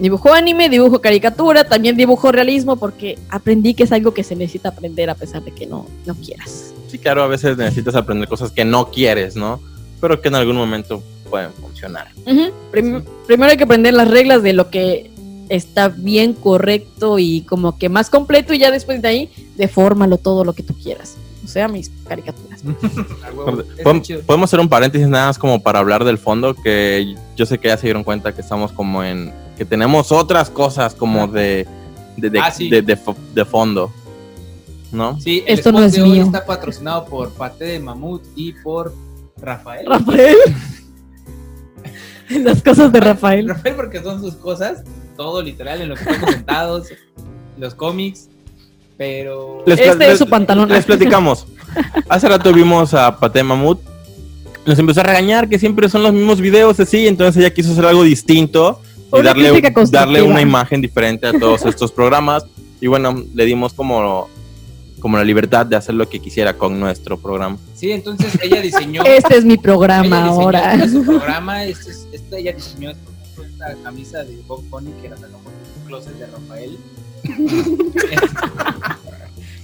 Dibujo 0.00 0.32
anime, 0.32 0.68
dibujo 0.68 1.00
caricatura, 1.00 1.64
también 1.64 1.96
dibujo 1.96 2.32
realismo, 2.32 2.76
porque 2.76 3.18
aprendí 3.28 3.74
que 3.74 3.82
es 3.84 3.92
algo 3.92 4.14
que 4.14 4.24
se 4.24 4.34
necesita 4.34 4.70
aprender 4.70 5.10
a 5.10 5.14
pesar 5.14 5.42
de 5.44 5.52
que 5.52 5.66
no, 5.66 5.86
no 6.06 6.14
quieras. 6.14 6.72
Sí, 6.88 6.98
claro, 6.98 7.22
a 7.22 7.26
veces 7.28 7.56
necesitas 7.56 7.94
aprender 7.94 8.28
cosas 8.28 8.50
que 8.50 8.64
no 8.64 8.90
quieres, 8.90 9.36
¿no? 9.36 9.60
Pero 10.00 10.20
que 10.20 10.28
en 10.28 10.34
algún 10.36 10.56
momento 10.56 11.02
pueden 11.28 11.52
funcionar. 11.52 12.08
Prim- 12.70 13.02
Primero 13.26 13.50
hay 13.52 13.56
que 13.56 13.64
aprender 13.64 13.94
las 13.94 14.08
reglas 14.08 14.42
de 14.42 14.52
lo 14.54 14.70
que 14.70 15.10
está 15.50 15.88
bien, 15.88 16.32
correcto 16.32 17.18
y 17.18 17.42
como 17.42 17.76
que 17.76 17.88
más 17.88 18.08
completo 18.08 18.54
y 18.54 18.58
ya 18.58 18.70
después 18.70 19.02
de 19.02 19.08
ahí, 19.08 19.30
defórmalo 19.56 20.16
todo 20.16 20.44
lo 20.44 20.52
que 20.54 20.62
tú 20.62 20.74
quieras. 20.74 21.16
O 21.44 21.48
sea, 21.48 21.68
mis 21.68 21.90
caricaturas. 22.08 22.62
Podemos 24.26 24.48
hacer 24.48 24.60
un 24.60 24.68
paréntesis 24.68 25.08
nada 25.08 25.26
más 25.28 25.38
como 25.38 25.62
para 25.62 25.78
hablar 25.78 26.04
del 26.04 26.18
fondo, 26.18 26.54
que 26.54 27.14
yo 27.36 27.46
sé 27.46 27.58
que 27.58 27.68
ya 27.68 27.76
se 27.76 27.86
dieron 27.86 28.04
cuenta 28.04 28.34
que 28.34 28.40
estamos 28.40 28.72
como 28.72 29.02
en... 29.04 29.32
que 29.60 29.66
tenemos 29.66 30.10
otras 30.10 30.48
cosas 30.48 30.94
como 30.94 31.28
de... 31.28 31.66
de, 32.16 32.30
de, 32.30 32.40
Ah, 32.40 32.50
sí. 32.50 32.70
de- 32.70 32.80
de 32.80 32.96
fo- 32.96 33.14
de 33.34 33.44
fondo, 33.44 33.92
¿no? 34.90 35.20
Sí, 35.20 35.44
el 35.46 35.58
Esto 35.58 35.70
no 35.70 35.80
spot 35.80 35.86
es 35.88 35.92
de 35.96 36.02
hoy 36.02 36.10
mío. 36.12 36.22
está 36.24 36.46
patrocinado 36.46 37.04
por 37.04 37.30
Pate 37.34 37.66
de 37.66 37.78
Mamut 37.78 38.22
y 38.36 38.52
por 38.54 38.94
Rafael. 39.36 39.84
Rafael. 39.86 40.34
Las 42.30 42.62
cosas 42.62 42.90
de 42.90 43.00
Rafael. 43.00 43.48
Rafael 43.50 43.74
porque 43.74 44.00
son 44.02 44.22
sus 44.22 44.34
cosas, 44.36 44.82
todo 45.14 45.42
literal 45.42 45.82
en 45.82 45.90
lo 45.90 45.94
que 45.96 46.04
estamos 46.04 46.30
sentados, 46.30 46.86
los 47.58 47.74
cómics, 47.74 48.30
pero 48.96 49.62
Les- 49.66 49.78
Este 49.78 49.94
les- 49.98 50.12
es 50.12 50.18
su 50.20 50.26
pantalón. 50.26 50.70
Les 50.70 50.86
platicamos. 50.86 51.46
Hace 52.08 52.30
rato 52.30 52.50
vimos 52.54 52.94
a 52.94 53.14
Pate 53.18 53.42
Mamut. 53.42 53.78
Nos 54.64 54.78
empezó 54.78 55.00
a 55.00 55.04
regañar 55.04 55.50
que 55.50 55.58
siempre 55.58 55.90
son 55.90 56.02
los 56.02 56.14
mismos 56.14 56.40
videos 56.40 56.80
así, 56.80 57.06
entonces 57.06 57.36
ella 57.42 57.52
quiso 57.52 57.72
hacer 57.72 57.84
algo 57.84 58.02
distinto 58.04 58.80
y 59.12 59.16
Una 59.20 59.22
darle, 59.34 59.72
darle 59.90 60.22
una 60.22 60.40
imagen 60.40 60.80
diferente 60.80 61.26
a 61.26 61.32
todos 61.32 61.64
estos 61.66 61.90
programas. 61.92 62.44
Y 62.80 62.86
bueno, 62.86 63.24
le 63.34 63.44
dimos 63.44 63.72
como, 63.74 64.28
como 65.00 65.16
la 65.16 65.24
libertad 65.24 65.66
de 65.66 65.76
hacer 65.76 65.94
lo 65.94 66.08
que 66.08 66.20
quisiera 66.20 66.56
con 66.56 66.78
nuestro 66.80 67.18
programa. 67.18 67.56
sí, 67.74 67.90
entonces 67.92 68.38
ella 68.42 68.60
diseñó 68.60 69.02
Este 69.04 69.36
es 69.38 69.44
mi 69.44 69.56
programa 69.58 70.26
ahora. 70.26 70.74
este 70.74 70.88
su 70.90 71.04
programa, 71.04 71.64
este, 71.64 71.90
es- 71.90 72.06
este 72.12 72.38
ella 72.38 72.52
diseñó 72.52 72.90
esta 72.90 73.74
camisa 73.82 74.22
de 74.24 74.36
Bob 74.46 74.62
Bunny 74.70 74.90
que 75.02 75.08
la 75.10 75.16
sacamos 75.16 75.44
del 75.44 75.86
closet 75.86 76.14
de 76.14 76.26
Rafael. 76.26 76.78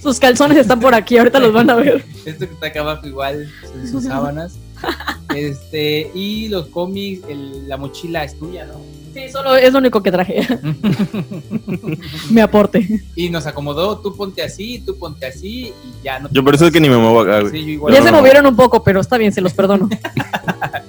Sus 0.01 0.19
calzones 0.19 0.57
están 0.59 0.79
por 0.79 0.93
aquí, 0.93 1.17
ahorita 1.17 1.39
los 1.39 1.51
van 1.53 1.69
a 1.69 1.75
ver. 1.75 2.05
Esto 2.25 2.47
que 2.47 2.53
está 2.53 2.67
acá 2.67 2.81
abajo 2.81 3.07
igual, 3.07 3.49
son 3.63 3.87
sus 3.87 4.03
sábanas. 4.03 4.53
Este, 5.35 6.09
y 6.15 6.47
los 6.47 6.67
cómics, 6.67 7.21
el- 7.27 7.67
la 7.67 7.75
mochila 7.77 8.23
es 8.23 8.39
tuya, 8.39 8.65
¿no? 8.65 8.79
Sí, 9.17 9.31
solo 9.31 9.55
es 9.55 9.73
lo 9.73 9.79
único 9.79 10.03
que 10.03 10.11
traje. 10.11 10.45
Me 12.29 12.41
aporte. 12.41 12.87
Y 13.15 13.29
nos 13.29 13.47
acomodó, 13.47 13.97
tú 13.97 14.15
ponte 14.15 14.43
así, 14.43 14.77
tú 14.85 14.95
ponte 14.97 15.25
así 15.25 15.73
y 15.83 16.03
ya 16.03 16.19
no 16.19 16.29
te 16.29 16.35
Yo 16.35 16.43
por 16.43 16.53
eso 16.53 16.67
es 16.67 16.71
que 16.71 16.79
ni 16.79 16.87
me 16.87 16.97
muevo 16.97 17.21
acá, 17.21 17.39
güey. 17.39 17.51
Sí, 17.51 17.61
yo 17.65 17.71
igual. 17.71 17.93
Ya 17.93 17.99
no, 17.99 18.05
se 18.05 18.11
no. 18.11 18.17
movieron 18.19 18.45
un 18.45 18.55
poco, 18.55 18.83
pero 18.83 18.99
está 18.99 19.17
bien, 19.17 19.33
se 19.33 19.41
los 19.41 19.53
perdono. 19.53 19.89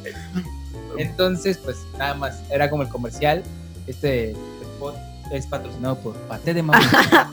Entonces, 0.98 1.56
pues 1.56 1.78
nada 1.98 2.14
más, 2.14 2.42
era 2.50 2.68
como 2.68 2.82
el 2.82 2.90
comercial. 2.90 3.42
Este 3.86 4.32
spot 4.60 4.96
es 5.32 5.46
patrocinado 5.46 5.96
por 5.98 6.14
Pate 6.14 6.52
de 6.52 6.62
Mamá. 6.62 7.32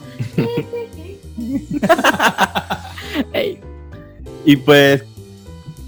Y 4.46 4.56
pues, 4.56 5.02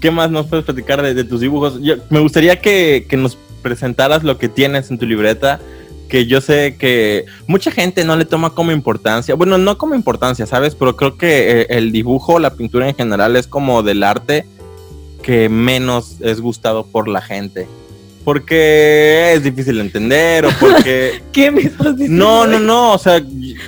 ¿qué 0.01 0.11
más 0.11 0.29
nos 0.29 0.45
puedes 0.47 0.65
platicar 0.65 1.01
de, 1.01 1.13
de 1.13 1.23
tus 1.23 1.39
dibujos? 1.39 1.81
Yo- 1.81 1.95
me 2.09 2.19
gustaría 2.19 2.59
que, 2.59 3.07
que 3.09 3.15
nos 3.15 3.37
presentaras 3.69 4.23
lo 4.23 4.39
que 4.39 4.49
tienes 4.49 4.89
en 4.89 4.97
tu 4.97 5.05
libreta, 5.05 5.59
que 6.09 6.25
yo 6.25 6.41
sé 6.41 6.75
que 6.75 7.25
mucha 7.45 7.69
gente 7.69 8.03
no 8.03 8.15
le 8.15 8.25
toma 8.25 8.49
como 8.49 8.71
importancia, 8.71 9.35
bueno, 9.35 9.59
no 9.59 9.77
como 9.77 9.93
importancia, 9.93 10.47
¿sabes? 10.47 10.73
Pero 10.73 10.95
creo 10.95 11.17
que 11.17 11.61
eh, 11.61 11.67
el 11.69 11.91
dibujo, 11.91 12.39
la 12.39 12.55
pintura 12.55 12.89
en 12.89 12.95
general 12.95 13.35
es 13.35 13.45
como 13.45 13.83
del 13.83 14.01
arte 14.01 14.47
que 15.21 15.49
menos 15.49 16.15
es 16.21 16.41
gustado 16.41 16.87
por 16.87 17.07
la 17.07 17.21
gente. 17.21 17.67
Porque 18.25 19.33
es 19.33 19.43
difícil 19.43 19.75
de 19.75 19.81
entender 19.81 20.45
o 20.47 20.49
porque... 20.59 21.21
¿Qué 21.31 21.51
me 21.51 21.61
estás 21.61 21.95
diciendo? 21.95 22.25
No, 22.25 22.47
no, 22.47 22.59
no, 22.59 22.93
o 22.93 22.97
sea, 22.97 23.23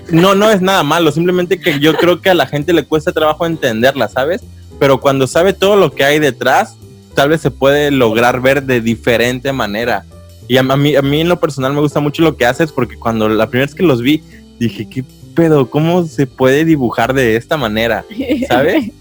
no, 0.10 0.34
no 0.34 0.50
es 0.50 0.62
nada 0.62 0.81
malo, 0.81 1.12
simplemente 1.12 1.60
que 1.60 1.79
yo 1.79 1.96
creo 1.96 2.22
que 2.22 2.31
a 2.31 2.34
la 2.34 2.48
gente 2.48 2.74
le 2.74 2.86
cuesta 2.86 3.12
trabajo 3.12 3.46
entenderla, 3.46 4.08
¿sabes? 4.08 4.41
Pero 4.79 5.00
cuando 5.00 5.27
sabe 5.27 5.53
todo 5.53 5.75
lo 5.75 5.91
que 5.91 6.03
hay 6.03 6.17
detrás, 6.17 6.75
tal 7.13 7.30
vez 7.30 7.41
se 7.41 7.51
puede 7.51 7.91
lograr 7.91 8.41
ver 8.41 8.63
de 8.63 8.82
diferente 8.82 9.51
manera. 9.53 10.06
Y 10.48 10.58
a, 10.58 10.63
mí, 10.63 10.96
a 10.96 11.01
mí 11.01 11.22
en 11.22 11.30
lo 11.30 11.39
personal 11.39 11.74
me 11.74 11.80
gusta 11.80 12.00
mucho 12.00 12.24
lo 12.24 12.36
que 12.36 12.46
haces 12.46 12.72
porque 12.72 12.98
cuando 12.98 13.30
la 13.30 13.50
primera 13.50 13.68
vez 13.68 13.75
que 13.75 13.84
los 13.84 14.01
vi, 14.01 14.22
dije, 14.60 14.88
¿qué 14.89 15.03
pedo? 15.34 15.70
¿Cómo 15.70 16.06
se 16.06 16.27
puede 16.27 16.65
dibujar 16.65 17.13
de 17.13 17.36
esta 17.36 17.58
manera? 17.58 18.03
¿Sabes? 18.48 18.91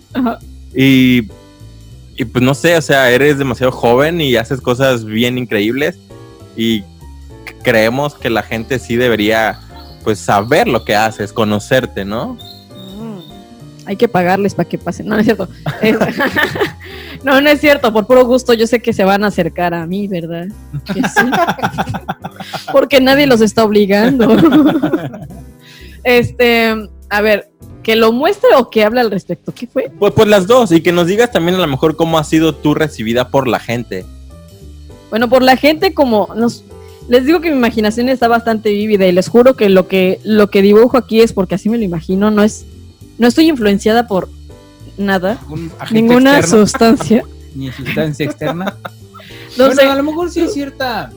Y, 0.74 1.28
y 2.16 2.24
pues 2.24 2.44
no 2.44 2.54
sé, 2.54 2.76
o 2.76 2.82
sea, 2.82 3.10
eres 3.10 3.38
demasiado 3.38 3.72
joven 3.72 4.20
y 4.20 4.36
haces 4.36 4.60
cosas 4.60 5.04
bien 5.04 5.38
increíbles 5.38 5.98
y 6.56 6.84
creemos 7.62 8.14
que 8.14 8.30
la 8.30 8.42
gente 8.42 8.78
sí 8.78 8.96
debería 8.96 9.58
pues 10.04 10.18
saber 10.18 10.68
lo 10.68 10.84
que 10.84 10.94
haces, 10.94 11.32
conocerte, 11.32 12.04
¿no? 12.04 12.38
Hay 13.86 13.96
que 13.96 14.08
pagarles 14.08 14.54
para 14.54 14.68
que 14.68 14.78
pasen. 14.78 15.06
No, 15.06 15.14
no 15.14 15.20
es 15.20 15.24
cierto. 15.26 15.48
Es- 15.80 15.96
no, 17.24 17.40
no 17.40 17.48
es 17.50 17.60
cierto. 17.60 17.92
Por 17.92 18.06
puro 18.06 18.24
gusto, 18.26 18.52
yo 18.54 18.66
sé 18.66 18.80
que 18.80 18.92
se 18.92 19.04
van 19.04 19.24
a 19.24 19.28
acercar 19.28 19.74
a 19.74 19.86
mí, 19.86 20.08
¿verdad? 20.08 20.48
Que 20.86 21.00
sí. 21.02 21.26
Porque 22.72 23.00
nadie 23.00 23.26
los 23.26 23.40
está 23.40 23.64
obligando. 23.64 24.36
este, 26.04 26.74
a 27.08 27.20
ver, 27.20 27.50
que 27.82 27.96
lo 27.96 28.12
muestre 28.12 28.50
o 28.56 28.70
que 28.70 28.84
hable 28.84 29.00
al 29.00 29.10
respecto. 29.10 29.52
¿Qué 29.52 29.66
fue? 29.66 29.90
Pues, 29.98 30.12
pues 30.12 30.28
las 30.28 30.46
dos 30.46 30.72
y 30.72 30.82
que 30.82 30.92
nos 30.92 31.06
digas 31.06 31.32
también 31.32 31.56
a 31.56 31.60
lo 31.60 31.66
mejor 31.66 31.96
cómo 31.96 32.18
has 32.18 32.28
sido 32.28 32.54
tú 32.54 32.74
recibida 32.74 33.28
por 33.28 33.48
la 33.48 33.58
gente. 33.58 34.04
Bueno, 35.10 35.28
por 35.28 35.42
la 35.42 35.56
gente 35.56 35.92
como 35.92 36.28
nos 36.36 36.64
les 37.08 37.26
digo 37.26 37.40
que 37.40 37.50
mi 37.50 37.56
imaginación 37.56 38.08
está 38.08 38.28
bastante 38.28 38.70
vívida 38.70 39.06
y 39.06 39.12
les 39.12 39.28
juro 39.28 39.56
que 39.56 39.68
lo 39.68 39.88
que 39.88 40.20
lo 40.22 40.48
que 40.50 40.62
dibujo 40.62 40.96
aquí 40.96 41.20
es 41.20 41.32
porque 41.32 41.56
así 41.56 41.68
me 41.68 41.78
lo 41.78 41.82
imagino, 41.82 42.30
no 42.30 42.44
es 42.44 42.64
no 43.20 43.28
estoy 43.28 43.48
influenciada 43.48 44.06
por 44.06 44.30
nada, 44.96 45.38
ninguna 45.90 46.38
externo, 46.38 46.66
sustancia. 46.66 47.24
ni 47.54 47.70
sustancia 47.70 48.26
externa. 48.26 48.76
No 49.58 49.66
bueno, 49.66 49.80
sé, 49.80 49.88
a 49.88 49.96
lo 49.96 50.04
mejor 50.04 50.30
sí 50.30 50.42
hay 50.42 50.48
cierta 50.48 51.10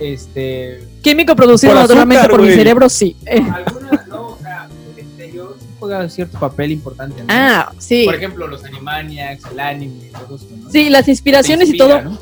este 0.00 0.88
químico 1.02 1.36
producido 1.36 1.72
Por 1.72 1.82
naturalmente 1.82 2.18
azúcar, 2.22 2.36
por 2.36 2.44
mi 2.44 2.52
cerebro, 2.52 2.88
sí. 2.88 3.16
Eh, 3.24 3.46
alguna 3.48 4.06
no, 4.08 4.26
o 4.26 4.38
sea, 4.42 4.68
el 4.92 4.98
exterior 4.98 5.56
sí 5.60 5.66
juega 5.78 6.08
cierto 6.08 6.40
papel 6.40 6.72
importante, 6.72 7.20
¿no? 7.20 7.26
ah, 7.28 7.72
sí. 7.78 8.06
Por 8.06 8.16
ejemplo, 8.16 8.48
los 8.48 8.64
Animaniacs, 8.64 9.44
el 9.52 9.60
anime, 9.60 10.10
todo 10.12 10.34
eso, 10.34 10.48
¿no? 10.60 10.68
Sí, 10.68 10.90
las 10.90 11.06
inspiraciones 11.06 11.68
y 11.68 11.76
todo. 11.76 12.02
¿no? 12.02 12.18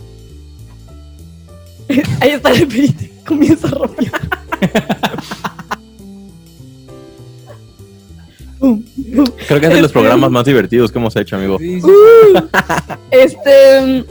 Ahí 2.21 2.31
está 2.33 2.51
el 2.51 2.63
espíritu. 2.63 3.07
Comienza 3.27 3.69
a 3.69 3.71
romper. 3.71 4.13
Creo 9.47 9.61
que 9.61 9.67
es 9.67 9.75
de 9.75 9.83
los 9.83 9.93
programas 9.93 10.31
más 10.31 10.45
divertidos 10.45 10.91
que 10.93 10.99
hemos 10.99 11.15
hecho, 11.17 11.37
amigo. 11.37 11.57
Uh, 11.57 12.39
este, 13.11 14.05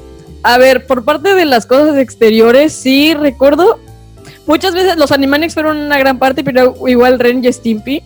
a 0.44 0.58
ver, 0.58 0.86
por 0.86 1.04
parte 1.04 1.34
de 1.34 1.46
las 1.46 1.66
cosas 1.66 1.98
exteriores, 1.98 2.74
sí 2.74 3.13
recuerdo. 3.13 3.80
Muchas 4.46 4.74
veces 4.74 4.96
los 4.98 5.12
Animaniacs 5.12 5.54
fueron 5.54 5.77
una 5.77 5.98
gran 5.98 6.20
parte, 6.20 6.44
pero 6.44 6.74
igual 6.88 7.20
Ren 7.20 7.44
y 7.44 7.51
Stimpy. 7.51 8.01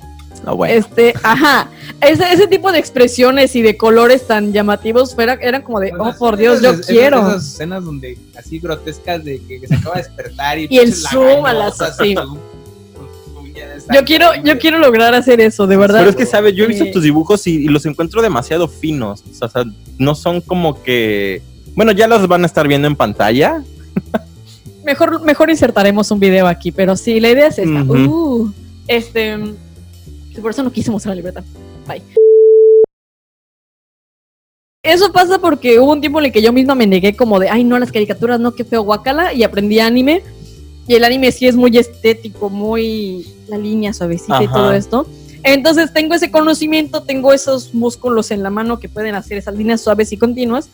No, 0.45 0.55
bueno. 0.55 0.73
Este, 0.73 1.13
ajá. 1.21 1.69
Ese, 2.01 2.33
ese 2.33 2.47
tipo 2.47 2.71
de 2.71 2.79
expresiones 2.79 3.55
y 3.55 3.61
de 3.61 3.77
colores 3.77 4.25
tan 4.25 4.51
llamativos 4.51 5.13
fuera, 5.13 5.33
eran 5.39 5.61
como 5.61 5.79
de, 5.79 5.91
oh 5.99 6.07
Esas- 6.07 6.17
por 6.17 6.35
Dios, 6.35 6.57
esas- 6.59 6.63
yo 6.63 6.71
esas- 6.81 6.85
quiero. 6.87 7.19
Esas 7.29 7.45
escenas 7.53 7.85
donde 7.85 8.17
así 8.35 8.57
grotescas 8.57 9.23
de 9.23 9.39
que, 9.47 9.61
que 9.61 9.67
se 9.67 9.75
acaba 9.75 9.97
de 9.97 10.01
despertar 10.01 10.57
y, 10.57 10.67
Y 10.71 10.79
el 10.79 10.93
zoom 10.95 11.45
a 11.45 11.53
las- 11.53 11.77
lagañotas 11.79 12.27
Yo 13.93 14.05
quiero, 14.05 14.27
yo 14.43 14.57
quiero 14.57 14.79
lograr 14.79 15.13
hacer 15.13 15.41
eso, 15.41 15.67
de 15.67 15.77
verdad. 15.77 15.99
Pero 15.99 16.11
es 16.11 16.15
que, 16.15 16.25
¿sabes? 16.25 16.55
Yo 16.55 16.65
he 16.65 16.67
visto 16.67 16.85
tus 16.91 17.03
dibujos 17.03 17.45
y, 17.47 17.65
y 17.65 17.67
los 17.67 17.85
encuentro 17.85 18.21
demasiado 18.21 18.67
finos. 18.67 19.23
O 19.29 19.33
sea, 19.33 19.47
o 19.47 19.51
sea, 19.51 19.63
no 19.97 20.15
son 20.15 20.41
como 20.41 20.81
que... 20.81 21.41
Bueno, 21.75 21.91
ya 21.91 22.07
los 22.07 22.27
van 22.27 22.43
a 22.43 22.47
estar 22.47 22.67
viendo 22.67 22.87
en 22.87 22.95
pantalla. 22.95 23.63
Mejor, 24.83 25.21
mejor 25.23 25.49
insertaremos 25.49 26.09
un 26.11 26.19
video 26.19 26.47
aquí, 26.47 26.71
pero 26.71 26.95
sí, 26.95 27.19
la 27.19 27.29
idea 27.29 27.47
es 27.47 27.59
esta. 27.59 27.83
Uh, 27.83 28.51
este, 28.87 29.37
por 30.41 30.51
eso 30.51 30.63
no 30.63 30.71
quise 30.71 30.89
mostrar 30.89 31.11
la 31.11 31.17
libreta. 31.17 31.43
Bye. 31.87 32.01
Eso 34.83 35.11
pasa 35.13 35.37
porque 35.39 35.79
hubo 35.79 35.91
un 35.91 36.01
tiempo 36.01 36.19
en 36.19 36.25
el 36.25 36.31
que 36.31 36.41
yo 36.41 36.51
misma 36.51 36.73
me 36.73 36.87
negué 36.87 37.15
como 37.15 37.39
de, 37.39 37.49
ay 37.49 37.63
no, 37.63 37.77
las 37.77 37.91
caricaturas, 37.91 38.39
no, 38.39 38.55
qué 38.55 38.65
feo, 38.65 38.81
guacala, 38.81 39.31
y 39.33 39.43
aprendí 39.43 39.79
anime. 39.79 40.23
Y 40.91 40.95
el 40.95 41.05
anime 41.05 41.31
sí 41.31 41.47
es 41.47 41.55
muy 41.55 41.77
estético, 41.77 42.49
muy 42.49 43.25
la 43.47 43.57
línea 43.57 43.93
suavecita 43.93 44.43
y 44.43 44.47
todo 44.49 44.73
esto. 44.73 45.07
Entonces 45.41 45.93
tengo 45.93 46.15
ese 46.15 46.29
conocimiento, 46.29 47.03
tengo 47.03 47.31
esos 47.31 47.73
músculos 47.73 48.29
en 48.29 48.43
la 48.43 48.49
mano 48.49 48.77
que 48.77 48.89
pueden 48.89 49.15
hacer 49.15 49.37
esas 49.37 49.55
líneas 49.55 49.79
suaves 49.79 50.11
y 50.11 50.17
continuas, 50.17 50.67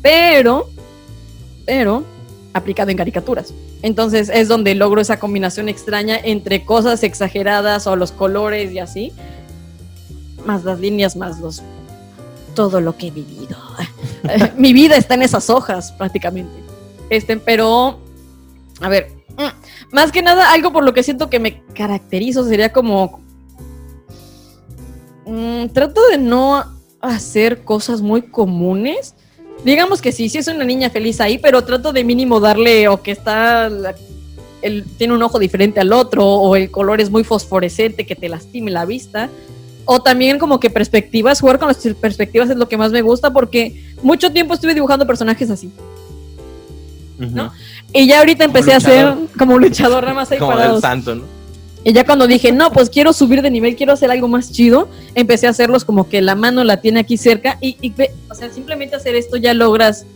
pero, 0.00 0.70
pero 1.66 2.04
aplicado 2.52 2.92
en 2.92 2.96
caricaturas. 2.96 3.52
Entonces 3.82 4.30
es 4.32 4.46
donde 4.46 4.76
logro 4.76 5.00
esa 5.00 5.18
combinación 5.18 5.68
extraña 5.68 6.16
entre 6.22 6.64
cosas 6.64 7.02
exageradas 7.02 7.88
o 7.88 7.96
los 7.96 8.12
colores 8.12 8.70
y 8.70 8.78
así, 8.78 9.12
más 10.46 10.62
las 10.62 10.78
líneas, 10.78 11.16
más 11.16 11.40
los 11.40 11.64
todo 12.54 12.80
lo 12.80 12.96
que 12.96 13.08
he 13.08 13.10
vivido. 13.10 13.58
Mi 14.56 14.72
vida 14.72 14.96
está 14.96 15.14
en 15.14 15.22
esas 15.22 15.50
hojas 15.50 15.90
prácticamente. 15.90 16.54
Este, 17.10 17.36
pero 17.38 17.98
a 18.80 18.88
ver, 18.88 19.23
más 19.94 20.10
que 20.10 20.22
nada 20.22 20.52
algo 20.52 20.72
por 20.72 20.84
lo 20.84 20.92
que 20.92 21.04
siento 21.04 21.30
que 21.30 21.38
me 21.38 21.62
caracterizo 21.72 22.44
sería 22.44 22.72
como 22.72 23.20
mm, 25.24 25.68
trato 25.68 26.00
de 26.08 26.18
no 26.18 26.64
hacer 27.00 27.62
cosas 27.62 28.02
muy 28.02 28.22
comunes. 28.22 29.14
Digamos 29.64 30.02
que 30.02 30.10
sí, 30.10 30.28
sí 30.28 30.38
es 30.38 30.48
una 30.48 30.64
niña 30.64 30.90
feliz 30.90 31.20
ahí, 31.20 31.38
pero 31.38 31.62
trato 31.62 31.92
de 31.92 32.02
mínimo 32.02 32.40
darle 32.40 32.88
o 32.88 33.00
que 33.02 33.12
está 33.12 33.68
la- 33.68 33.94
tiene 34.98 35.14
un 35.14 35.22
ojo 35.22 35.38
diferente 35.38 35.78
al 35.78 35.92
otro 35.92 36.26
o 36.26 36.56
el 36.56 36.70
color 36.70 37.00
es 37.00 37.10
muy 37.10 37.22
fosforescente 37.22 38.04
que 38.04 38.16
te 38.16 38.28
lastime 38.28 38.70
la 38.72 38.84
vista. 38.86 39.30
O 39.84 40.02
también 40.02 40.38
como 40.38 40.58
que 40.58 40.70
perspectivas, 40.70 41.40
jugar 41.40 41.58
con 41.58 41.68
las 41.68 41.76
perspectivas 42.00 42.50
es 42.50 42.56
lo 42.56 42.66
que 42.68 42.78
más 42.78 42.90
me 42.90 43.02
gusta 43.02 43.30
porque 43.32 43.84
mucho 44.02 44.32
tiempo 44.32 44.54
estuve 44.54 44.74
dibujando 44.74 45.06
personajes 45.06 45.50
así. 45.50 45.70
Y 47.92 48.06
ya 48.06 48.18
ahorita 48.20 48.44
empecé 48.44 48.72
a 48.72 48.76
hacer 48.78 49.04
luchador. 49.06 49.28
como 49.38 49.58
luchador, 49.58 50.02
nada 50.02 50.14
más 50.14 50.30
ahí 50.32 50.38
Como 50.38 50.52
parados. 50.52 50.76
el 50.76 50.82
santo, 50.82 51.14
¿no? 51.14 51.22
Y 51.86 51.92
ya 51.92 52.04
cuando 52.06 52.26
dije, 52.26 52.50
no, 52.50 52.72
pues 52.72 52.88
quiero 52.88 53.12
subir 53.12 53.42
de 53.42 53.50
nivel, 53.50 53.76
quiero 53.76 53.92
hacer 53.92 54.10
algo 54.10 54.26
más 54.26 54.50
chido, 54.50 54.88
empecé 55.14 55.46
a 55.46 55.50
hacerlos 55.50 55.84
como 55.84 56.08
que 56.08 56.22
la 56.22 56.34
mano 56.34 56.64
la 56.64 56.78
tiene 56.80 57.00
aquí 57.00 57.18
cerca 57.18 57.58
y, 57.60 57.76
y 57.82 57.90
ve, 57.90 58.10
o 58.30 58.34
sea, 58.34 58.50
simplemente 58.50 58.96
hacer 58.96 59.14
esto 59.14 59.36
ya 59.36 59.52
logras, 59.52 60.06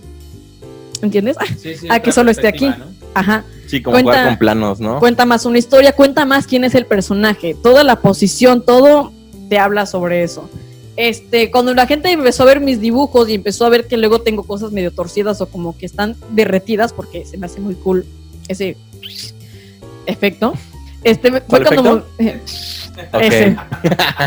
¿entiendes? 1.02 1.36
Sí, 1.60 1.74
sí, 1.76 1.86
Ah, 1.90 2.00
que 2.00 2.10
solo 2.12 2.30
esté 2.30 2.48
aquí. 2.48 2.70
Ajá, 3.14 3.44
Sí, 3.66 3.82
como 3.82 3.96
Cuenta- 3.96 4.12
jugar 4.12 4.28
con 4.28 4.38
planos, 4.38 4.80
¿no? 4.80 4.98
cuenta 4.98 5.26
más 5.26 5.44
una 5.44 5.58
historia, 5.58 5.92
cuenta 5.92 6.24
más 6.24 6.46
quién 6.46 6.64
es 6.64 6.74
el 6.74 6.86
personaje, 6.86 7.54
toda 7.62 7.84
la 7.84 7.96
posición, 8.00 8.64
todo 8.64 9.12
te 9.50 9.58
habla 9.58 9.84
sobre 9.84 10.22
eso. 10.22 10.48
Este, 10.98 11.52
cuando 11.52 11.72
la 11.74 11.86
gente 11.86 12.10
empezó 12.10 12.42
a 12.42 12.46
ver 12.46 12.58
mis 12.58 12.80
dibujos 12.80 13.28
y 13.28 13.34
empezó 13.34 13.64
a 13.64 13.68
ver 13.68 13.86
que 13.86 13.96
luego 13.96 14.20
tengo 14.20 14.42
cosas 14.42 14.72
medio 14.72 14.90
torcidas 14.90 15.40
o 15.40 15.46
como 15.46 15.78
que 15.78 15.86
están 15.86 16.16
derretidas, 16.30 16.92
porque 16.92 17.24
se 17.24 17.38
me 17.38 17.46
hace 17.46 17.60
muy 17.60 17.76
cool 17.76 18.04
ese 18.48 18.76
efecto. 20.06 20.54
Este, 21.04 21.30
fue 21.30 21.40
¿Cuál 21.42 21.66
cuando 21.66 22.04
Ok. 23.12 23.20
ese. 23.20 23.56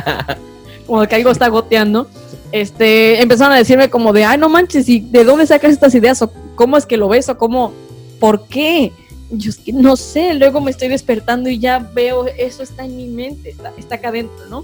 como 0.87 1.05
que 1.05 1.15
algo 1.15 1.31
está 1.31 1.49
goteando. 1.49 2.07
Este, 2.53 3.21
empezaron 3.21 3.51
a 3.51 3.57
decirme 3.57 3.89
como 3.89 4.13
de, 4.13 4.23
ay, 4.23 4.37
no 4.37 4.47
manches, 4.47 4.87
¿y 4.87 5.01
de 5.01 5.25
dónde 5.25 5.47
sacas 5.47 5.73
estas 5.73 5.93
ideas? 5.93 6.21
¿O 6.21 6.31
cómo 6.55 6.77
es 6.77 6.85
que 6.85 6.95
lo 6.95 7.09
ves? 7.09 7.27
¿O 7.27 7.37
cómo? 7.37 7.73
¿Por 8.17 8.45
qué? 8.47 8.93
Yo 9.29 9.49
es 9.49 9.57
que 9.57 9.73
no 9.73 9.97
sé, 9.97 10.35
luego 10.35 10.61
me 10.61 10.71
estoy 10.71 10.87
despertando 10.87 11.49
y 11.49 11.59
ya 11.59 11.79
veo, 11.79 12.27
eso 12.37 12.63
está 12.63 12.85
en 12.85 12.95
mi 12.95 13.07
mente, 13.07 13.49
está, 13.49 13.73
está 13.77 13.95
acá 13.95 14.07
adentro, 14.07 14.45
¿no? 14.49 14.63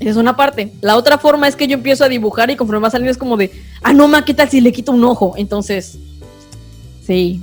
Es 0.00 0.16
una 0.16 0.36
parte. 0.36 0.72
La 0.80 0.96
otra 0.96 1.18
forma 1.18 1.48
es 1.48 1.56
que 1.56 1.66
yo 1.66 1.74
empiezo 1.74 2.04
a 2.04 2.08
dibujar 2.08 2.50
y 2.50 2.56
conforme 2.56 2.82
va 2.82 2.90
saliendo 2.90 3.10
es 3.10 3.18
como 3.18 3.36
de, 3.36 3.50
ah, 3.82 3.92
no, 3.92 4.08
ma, 4.08 4.24
¿qué 4.24 4.34
tal 4.34 4.48
si 4.50 4.60
le 4.60 4.72
quito 4.72 4.92
un 4.92 5.04
ojo? 5.04 5.34
Entonces, 5.36 5.98
sí. 7.06 7.40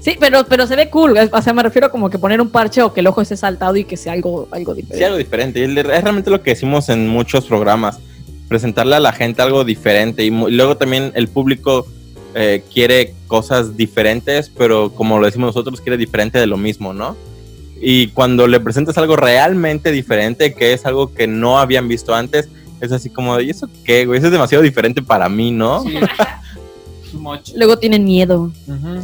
Sí, 0.00 0.16
pero, 0.20 0.44
pero 0.46 0.66
se 0.66 0.76
ve 0.76 0.88
cool. 0.90 1.16
O 1.32 1.42
sea, 1.42 1.52
me 1.52 1.62
refiero 1.62 1.90
como 1.90 2.08
que 2.08 2.18
poner 2.18 2.40
un 2.40 2.50
parche 2.50 2.82
o 2.82 2.92
que 2.92 3.00
el 3.00 3.06
ojo 3.08 3.20
esté 3.20 3.36
saltado 3.36 3.76
y 3.76 3.84
que 3.84 3.96
sea 3.96 4.12
algo, 4.12 4.48
algo 4.52 4.74
Sí, 4.74 4.82
diferente. 4.82 5.04
algo 5.04 5.18
diferente. 5.18 5.64
Es 5.64 5.74
realmente 6.02 6.30
lo 6.30 6.42
que 6.42 6.50
decimos 6.50 6.88
en 6.88 7.08
muchos 7.08 7.46
programas. 7.46 7.98
Presentarle 8.48 8.96
a 8.96 9.00
la 9.00 9.12
gente 9.12 9.42
algo 9.42 9.64
diferente. 9.64 10.24
Y, 10.24 10.28
y 10.28 10.50
luego 10.52 10.76
también 10.76 11.12
el 11.14 11.28
público 11.28 11.86
eh, 12.34 12.62
quiere 12.72 13.14
cosas 13.26 13.76
diferentes, 13.76 14.50
pero 14.56 14.90
como 14.94 15.18
lo 15.18 15.26
decimos 15.26 15.48
nosotros, 15.48 15.80
quiere 15.80 15.96
diferente 15.96 16.38
de 16.38 16.46
lo 16.46 16.56
mismo, 16.56 16.94
¿no? 16.94 17.16
Y 17.80 18.08
cuando 18.08 18.46
le 18.46 18.60
presentas 18.60 18.98
algo 18.98 19.16
realmente 19.16 19.92
diferente, 19.92 20.54
que 20.54 20.72
es 20.72 20.84
algo 20.86 21.12
que 21.12 21.26
no 21.26 21.58
habían 21.58 21.88
visto 21.88 22.14
antes, 22.14 22.48
es 22.80 22.92
así 22.92 23.10
como, 23.10 23.38
¿y 23.40 23.50
eso 23.50 23.68
qué, 23.84 24.06
güey? 24.06 24.18
Eso 24.18 24.28
es 24.28 24.32
demasiado 24.32 24.62
diferente 24.62 25.02
para 25.02 25.28
mí, 25.28 25.50
¿no? 25.50 25.82
Sí. 25.82 25.94
Luego 27.56 27.78
tienen 27.78 28.04
miedo. 28.04 28.52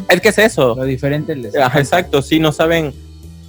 Es 0.08 0.20
que 0.20 0.28
es 0.28 0.38
eso. 0.38 0.74
Lo 0.76 0.84
diferente 0.84 1.34
les 1.34 1.56
Ajá, 1.56 1.78
exacto, 1.78 2.22
sí, 2.22 2.38
no 2.38 2.52
saben, 2.52 2.92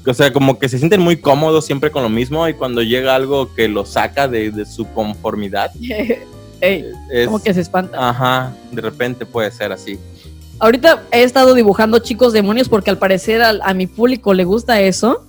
o 0.05 0.13
sea, 0.13 0.31
como 0.31 0.57
que 0.59 0.69
se 0.69 0.77
sienten 0.77 1.01
muy 1.01 1.17
cómodos 1.17 1.65
siempre 1.65 1.91
con 1.91 2.03
lo 2.03 2.09
mismo 2.09 2.47
y 2.47 2.53
cuando 2.53 2.81
llega 2.81 3.15
algo 3.15 3.53
que 3.53 3.67
los 3.67 3.89
saca 3.89 4.27
de, 4.27 4.51
de 4.51 4.65
su 4.65 4.85
conformidad, 4.93 5.71
Ey, 6.61 6.85
es, 7.11 7.25
como 7.25 7.43
que 7.43 7.53
se 7.53 7.61
espanta. 7.61 8.09
ajá, 8.09 8.53
de 8.71 8.81
repente 8.81 9.25
puede 9.25 9.51
ser 9.51 9.71
así. 9.71 9.99
Ahorita 10.59 11.03
he 11.11 11.23
estado 11.23 11.53
dibujando 11.53 11.99
chicos 11.99 12.31
demonios 12.33 12.69
porque 12.69 12.89
al 12.89 12.97
parecer 12.97 13.41
al- 13.41 13.61
a, 13.63 13.73
mi 13.73 13.87
público 13.87 14.33
le 14.33 14.45
gusta 14.45 14.79
eso. 14.81 15.25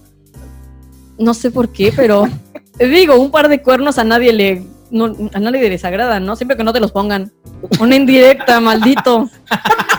No 1.19 1.35
sé 1.35 1.51
por 1.51 1.71
qué, 1.71 1.93
pero 1.95 2.29
digo, 2.79 3.17
un 3.17 3.31
par 3.31 3.49
de 3.49 3.61
cuernos 3.63 3.99
a 3.99 4.05
nadie 4.05 4.33
le 4.33 4.65
no, 4.91 5.07
a 5.33 5.41
nadie 5.41 5.63
le 5.63 5.71
desagrada, 5.71 6.21
¿no? 6.21 6.37
Siempre 6.37 6.57
que 6.57 6.63
no 6.63 6.73
te 6.73 6.79
los 6.79 6.93
pongan. 6.93 7.33
Una 7.81 7.97
indirecta, 7.97 8.61
maldito. 8.61 9.29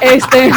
Este, 0.01 0.49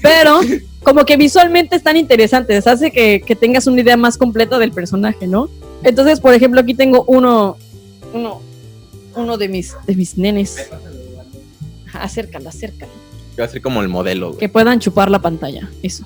pero 0.00 0.40
como 0.84 1.04
que 1.04 1.16
visualmente 1.16 1.74
están 1.74 1.96
interesantes, 1.96 2.66
hace 2.68 2.92
que, 2.92 3.22
que 3.26 3.34
tengas 3.34 3.66
una 3.66 3.80
idea 3.80 3.96
más 3.96 4.18
completa 4.18 4.58
del 4.58 4.70
personaje, 4.70 5.26
¿no? 5.26 5.48
Entonces, 5.82 6.20
por 6.20 6.32
ejemplo, 6.32 6.60
aquí 6.60 6.74
tengo 6.74 7.04
uno, 7.08 7.56
uno, 8.12 8.40
uno 9.16 9.36
de 9.36 9.48
mis, 9.48 9.74
de 9.86 9.96
mis 9.96 10.16
nenes. 10.16 10.70
Acércalo, 11.92 12.48
acércalo 12.48 13.03
Va 13.38 13.44
a 13.44 13.48
ser 13.48 13.60
como 13.62 13.82
el 13.82 13.88
modelo, 13.88 14.28
güey. 14.28 14.38
que 14.38 14.48
puedan 14.48 14.78
chupar 14.80 15.10
la 15.10 15.18
pantalla. 15.20 15.68
Eso. 15.82 16.04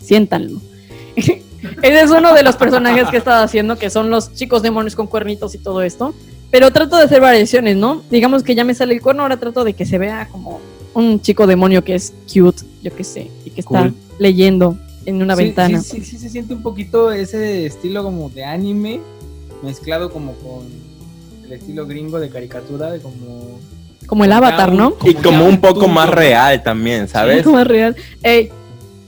Siéntanlo. 0.00 0.60
Ese 1.16 2.00
es 2.00 2.10
uno 2.10 2.34
de 2.34 2.42
los 2.42 2.56
personajes 2.56 3.08
que 3.08 3.16
he 3.16 3.18
estado 3.18 3.42
haciendo, 3.44 3.76
que 3.78 3.90
son 3.90 4.10
los 4.10 4.32
chicos 4.34 4.62
demonios 4.62 4.94
con 4.96 5.06
cuernitos 5.06 5.54
y 5.54 5.58
todo 5.58 5.82
esto. 5.82 6.14
Pero 6.50 6.70
trato 6.72 6.96
de 6.96 7.04
hacer 7.04 7.20
variaciones, 7.20 7.76
¿no? 7.76 8.02
Digamos 8.10 8.42
que 8.42 8.54
ya 8.54 8.64
me 8.64 8.74
sale 8.74 8.94
el 8.94 9.00
cuerno, 9.00 9.22
ahora 9.22 9.38
trato 9.38 9.64
de 9.64 9.74
que 9.74 9.86
se 9.86 9.96
vea 9.98 10.28
como 10.30 10.60
un 10.94 11.20
chico 11.20 11.46
demonio 11.46 11.82
que 11.82 11.94
es 11.94 12.12
cute, 12.32 12.62
yo 12.82 12.94
qué 12.94 13.04
sé, 13.04 13.30
y 13.44 13.50
que 13.50 13.60
está 13.62 13.80
Cool. 13.84 13.94
leyendo 14.18 14.76
en 15.06 15.22
una 15.22 15.34
Sí, 15.36 15.44
ventana. 15.44 15.80
Sí, 15.80 15.98
sí, 16.00 16.04
sí, 16.04 16.18
se 16.18 16.28
siente 16.28 16.52
un 16.52 16.62
poquito 16.62 17.10
ese 17.10 17.64
estilo 17.66 18.02
como 18.02 18.28
de 18.28 18.44
anime, 18.44 19.00
mezclado 19.62 20.10
como 20.12 20.34
con 20.34 20.66
el 21.44 21.52
estilo 21.52 21.86
gringo 21.86 22.20
de 22.20 22.28
caricatura, 22.28 22.90
de 22.90 23.00
como... 23.00 23.58
Como 24.06 24.24
el 24.24 24.32
avatar, 24.32 24.72
¿no? 24.72 24.94
Y 25.04 25.14
como 25.14 25.46
un 25.46 25.60
poco 25.60 25.88
más 25.88 26.08
real 26.08 26.62
también, 26.62 27.08
¿sabes? 27.08 27.38
Algo 27.38 27.52
más 27.52 27.66
real. 27.66 27.96
Ey, 28.22 28.50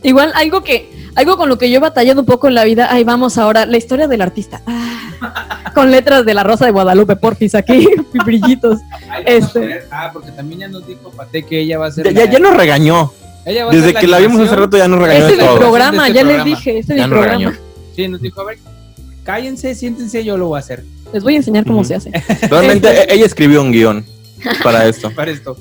igual 0.03 0.33
algo 0.35 0.63
que, 0.63 0.91
algo 1.15 1.37
con 1.37 1.49
lo 1.49 1.59
que 1.59 1.69
yo 1.71 1.77
he 1.77 1.81
batallado 1.81 2.21
un 2.21 2.27
poco 2.27 2.49
en 2.49 2.55
la 2.55 2.65
vida, 2.65 2.91
ahí 2.93 3.05
vamos 3.05 3.37
ahora, 3.37 3.67
la 3.67 3.77
historia 3.77 4.09
del 4.09 4.23
artista. 4.23 4.63
Ah, 4.67 5.73
con 5.75 5.91
letras 5.91 6.25
de 6.25 6.35
la 6.35 6.43
Rosa 6.43 6.65
de 6.67 6.71
Guadalupe, 6.71 7.17
porfis, 7.17 7.55
aquí, 7.55 7.87
brillitos. 8.25 8.79
Este. 9.27 9.81
Ah, 9.91 10.11
porque 10.13 10.31
también 10.33 10.61
ya 10.61 10.69
nos 10.69 10.87
dijo 10.87 11.11
Pate 11.11 11.43
que 11.43 11.61
ella 11.61 11.79
va 11.79 11.87
a 11.87 11.91
ser... 11.93 12.07
Ya, 12.07 12.13
ya, 12.13 12.25
la- 12.27 12.31
ya 12.33 12.39
nos 12.39 12.57
regañó. 12.57 13.13
ella 13.45 13.65
va 13.67 13.71
a 13.71 13.75
ser 13.75 13.83
Desde 13.83 14.01
que 14.01 14.07
la 14.07 14.19
vimos 14.19 14.41
hace 14.41 14.57
rato 14.57 14.77
ya 14.77 14.89
nos 14.89 15.01
regañó 15.01 15.27
Este 15.27 15.43
es 15.45 15.51
mi 15.53 15.59
programa, 15.59 16.07
Este 16.09 16.19
ya 16.19 16.25
les 16.25 16.45
dije, 16.45 16.79
este 16.79 16.93
es 16.95 16.97
mi 16.97 17.01
nos 17.07 17.11
programa. 17.11 17.39
regañó. 17.39 17.59
Sí, 17.95 18.09
nos 18.09 18.21
dijo, 18.23 18.41
a 18.41 18.45
ver, 18.45 18.59
cállense, 19.23 19.75
siéntense, 19.75 20.25
yo 20.25 20.37
lo 20.37 20.49
voy 20.49 20.57
a 20.57 20.61
hacer. 20.61 20.85
Les 21.13 21.23
voy 21.23 21.35
a 21.35 21.37
enseñar 21.39 21.65
cómo 21.65 21.85
se 21.85 21.95
hace. 21.95 22.11
Realmente 22.51 22.89
Este- 22.91 23.15
ella 23.15 23.27
escribió 23.27 23.61
un 23.63 23.71
guion 23.73 24.05
para 24.63 24.87
esto. 24.87 25.11
Para 25.11 25.31
esto. 25.31 25.57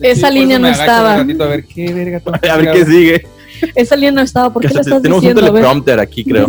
Esa 0.00 0.30
línea 0.30 0.58
no 0.58 0.68
estaba. 0.68 1.20
un 1.20 1.42
a 1.42 1.46
ver 1.46 1.64
qué 1.64 1.92
verga. 1.92 2.20
tengo 2.20 2.38
que 2.42 2.48
A 2.48 2.56
ver 2.56 2.68
hacer 2.68 2.84
qué 2.84 2.90
sigue. 2.90 3.26
Esa 3.74 3.94
línea 3.94 4.12
no 4.12 4.22
estaba, 4.22 4.52
¿por 4.52 4.62
qué 4.62 4.74
la 4.74 4.80
estás 4.80 5.02
Tenemos 5.02 5.22
un 5.22 5.28
diciendo? 5.28 5.40
A 5.40 5.44
ver. 5.44 5.62
teleprompter 5.62 6.00
aquí, 6.00 6.24
creo. 6.24 6.48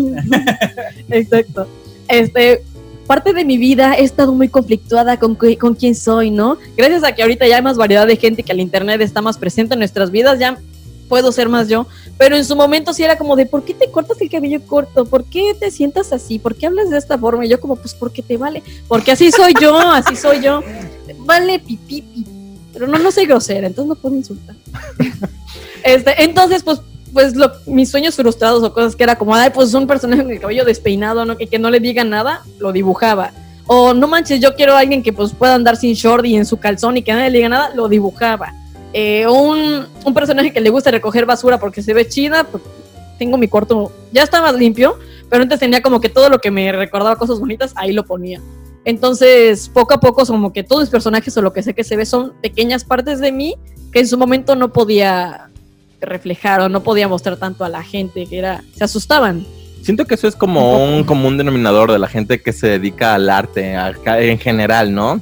Exacto. 1.09 1.67
Este, 2.07 2.63
parte 3.05 3.33
de 3.33 3.45
mi 3.45 3.57
vida 3.57 3.93
he 3.93 4.03
estado 4.03 4.33
muy 4.33 4.49
conflictuada 4.49 5.17
con, 5.17 5.35
con 5.35 5.75
quién 5.75 5.95
soy, 5.95 6.31
¿no? 6.31 6.57
Gracias 6.75 7.03
a 7.03 7.13
que 7.13 7.21
ahorita 7.21 7.47
ya 7.47 7.57
hay 7.57 7.61
más 7.61 7.77
variedad 7.77 8.07
de 8.07 8.17
gente, 8.17 8.43
que 8.43 8.51
el 8.51 8.59
internet 8.59 9.01
está 9.01 9.21
más 9.21 9.37
presente 9.37 9.73
en 9.73 9.79
nuestras 9.79 10.09
vidas, 10.09 10.39
ya 10.39 10.57
puedo 11.13 11.31
ser 11.31 11.47
más 11.47 11.67
yo. 11.69 11.85
Pero 12.17 12.35
en 12.35 12.43
su 12.43 12.55
momento 12.55 12.91
sí 12.91 13.03
era 13.03 13.19
como 13.19 13.35
de, 13.35 13.45
¿por 13.45 13.63
qué 13.63 13.75
te 13.75 13.91
cortas 13.91 14.19
el 14.19 14.31
cabello 14.31 14.59
corto? 14.65 15.05
¿Por 15.05 15.23
qué 15.25 15.53
te 15.59 15.69
sientas 15.69 16.11
así? 16.11 16.39
¿Por 16.39 16.55
qué 16.55 16.65
hablas 16.65 16.89
de 16.89 16.97
esta 16.97 17.19
forma? 17.19 17.45
Y 17.45 17.49
yo 17.49 17.59
como, 17.59 17.75
pues 17.75 17.93
porque 17.93 18.23
te 18.23 18.35
vale. 18.35 18.63
Porque 18.87 19.11
así 19.11 19.31
soy 19.31 19.53
yo, 19.61 19.77
así 19.79 20.15
soy 20.15 20.41
yo. 20.41 20.61
Vale, 21.19 21.59
pipí, 21.59 22.01
pipí. 22.01 22.25
Pero 22.73 22.87
no, 22.87 22.97
no 22.97 23.11
soy 23.11 23.27
grosera, 23.27 23.67
entonces 23.67 23.89
no 23.89 23.93
puedo 23.95 24.15
insultar. 24.15 24.55
este, 25.83 26.23
entonces, 26.23 26.63
pues, 26.63 26.81
pues 27.13 27.35
lo- 27.35 27.51
mis 27.67 27.91
sueños 27.91 28.15
frustrados 28.15 28.63
o 28.63 28.73
cosas 28.73 28.95
que 28.95 29.03
era 29.03 29.15
como, 29.15 29.35
ay, 29.35 29.51
pues 29.53 29.71
un 29.75 29.85
personaje 29.85 30.23
con 30.23 30.31
el 30.31 30.39
cabello 30.39 30.65
despeinado, 30.65 31.25
¿no? 31.25 31.37
Que, 31.37 31.45
que 31.45 31.59
no 31.59 31.69
le 31.69 31.79
diga 31.79 32.03
nada, 32.03 32.41
lo 32.57 32.71
dibujaba. 32.71 33.31
O 33.67 33.93
no 33.93 34.07
manches, 34.07 34.39
yo 34.39 34.55
quiero 34.55 34.73
a 34.75 34.79
alguien 34.79 35.03
que 35.03 35.13
pues 35.13 35.31
pueda 35.31 35.53
andar 35.53 35.77
sin 35.77 35.93
short 35.93 36.25
y 36.25 36.35
en 36.35 36.47
su 36.47 36.57
calzón 36.57 36.97
y 36.97 37.03
que 37.03 37.13
nadie 37.13 37.29
le 37.29 37.37
diga 37.37 37.49
nada, 37.49 37.69
lo 37.75 37.87
dibujaba. 37.87 38.51
Eh, 38.93 39.27
un, 39.27 39.87
un 40.05 40.13
personaje 40.13 40.53
que 40.53 40.61
le 40.61 40.69
gusta 40.69 40.91
recoger 40.91 41.25
basura 41.25 41.59
porque 41.59 41.81
se 41.81 41.93
ve 41.93 42.07
chida, 42.07 42.43
pues 42.43 42.61
tengo 43.17 43.37
mi 43.37 43.47
cuarto, 43.47 43.91
ya 44.11 44.23
estaba 44.23 44.51
limpio, 44.51 44.97
pero 45.29 45.43
antes 45.43 45.59
tenía 45.59 45.81
como 45.81 45.99
que 45.99 46.09
todo 46.09 46.29
lo 46.29 46.39
que 46.39 46.51
me 46.51 46.71
recordaba 46.71 47.15
cosas 47.15 47.39
bonitas, 47.39 47.73
ahí 47.75 47.91
lo 47.91 48.05
ponía. 48.05 48.39
Entonces, 48.85 49.69
poco 49.69 49.93
a 49.93 49.99
poco, 49.99 50.25
como 50.25 50.51
que 50.51 50.63
todos 50.63 50.81
mis 50.81 50.89
personajes 50.89 51.35
o 51.37 51.41
lo 51.41 51.53
que 51.53 51.63
sé 51.63 51.73
que 51.73 51.83
se 51.83 51.95
ve 51.95 52.05
son 52.05 52.33
pequeñas 52.41 52.83
partes 52.83 53.19
de 53.19 53.31
mí 53.31 53.55
que 53.91 53.99
en 53.99 54.07
su 54.07 54.17
momento 54.17 54.55
no 54.55 54.73
podía 54.73 55.49
reflejar 56.01 56.61
o 56.61 56.69
no 56.69 56.83
podía 56.83 57.07
mostrar 57.07 57.37
tanto 57.37 57.63
a 57.63 57.69
la 57.69 57.83
gente, 57.83 58.25
que 58.25 58.39
era, 58.39 58.63
se 58.75 58.83
asustaban. 58.83 59.45
Siento 59.81 60.05
que 60.05 60.15
eso 60.15 60.27
es 60.27 60.35
como 60.35 60.83
un 60.83 61.03
común 61.03 61.37
denominador 61.37 61.91
de 61.91 61.99
la 61.99 62.07
gente 62.07 62.41
que 62.41 62.53
se 62.53 62.67
dedica 62.67 63.15
al 63.15 63.29
arte 63.29 63.75
en 64.05 64.39
general, 64.39 64.93
¿no? 64.93 65.21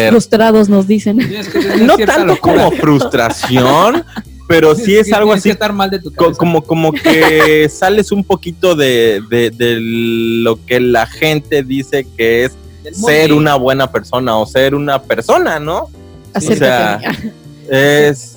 Los 0.00 0.10
frustrados 0.10 0.68
nos 0.68 0.86
dicen. 0.86 1.18
Que 1.18 1.42
No 1.80 1.96
tanto 1.96 2.24
locura. 2.26 2.54
como 2.64 2.70
frustración, 2.72 4.04
pero 4.48 4.74
sí 4.74 4.96
es 4.96 5.12
algo 5.12 5.32
que 5.32 5.38
así 5.38 5.50
estar 5.50 5.72
mal 5.72 5.90
de 5.90 5.98
tu 6.00 6.12
como, 6.36 6.62
como 6.62 6.92
que 6.92 7.68
sales 7.72 8.12
un 8.12 8.24
poquito 8.24 8.74
de, 8.74 9.22
de- 9.30 9.50
de 9.50 9.78
lo 9.80 10.64
que 10.66 10.80
la 10.80 11.06
gente 11.06 11.62
dice 11.62 12.06
que 12.16 12.44
es 12.44 12.52
ser 12.92 13.32
una 13.32 13.54
buena 13.54 13.90
persona 13.90 14.36
o 14.36 14.44
ser 14.46 14.74
una 14.74 15.00
persona, 15.02 15.58
¿no? 15.60 15.88
Acércate 16.34 17.04
sea. 17.04 17.32
Es. 17.70 18.36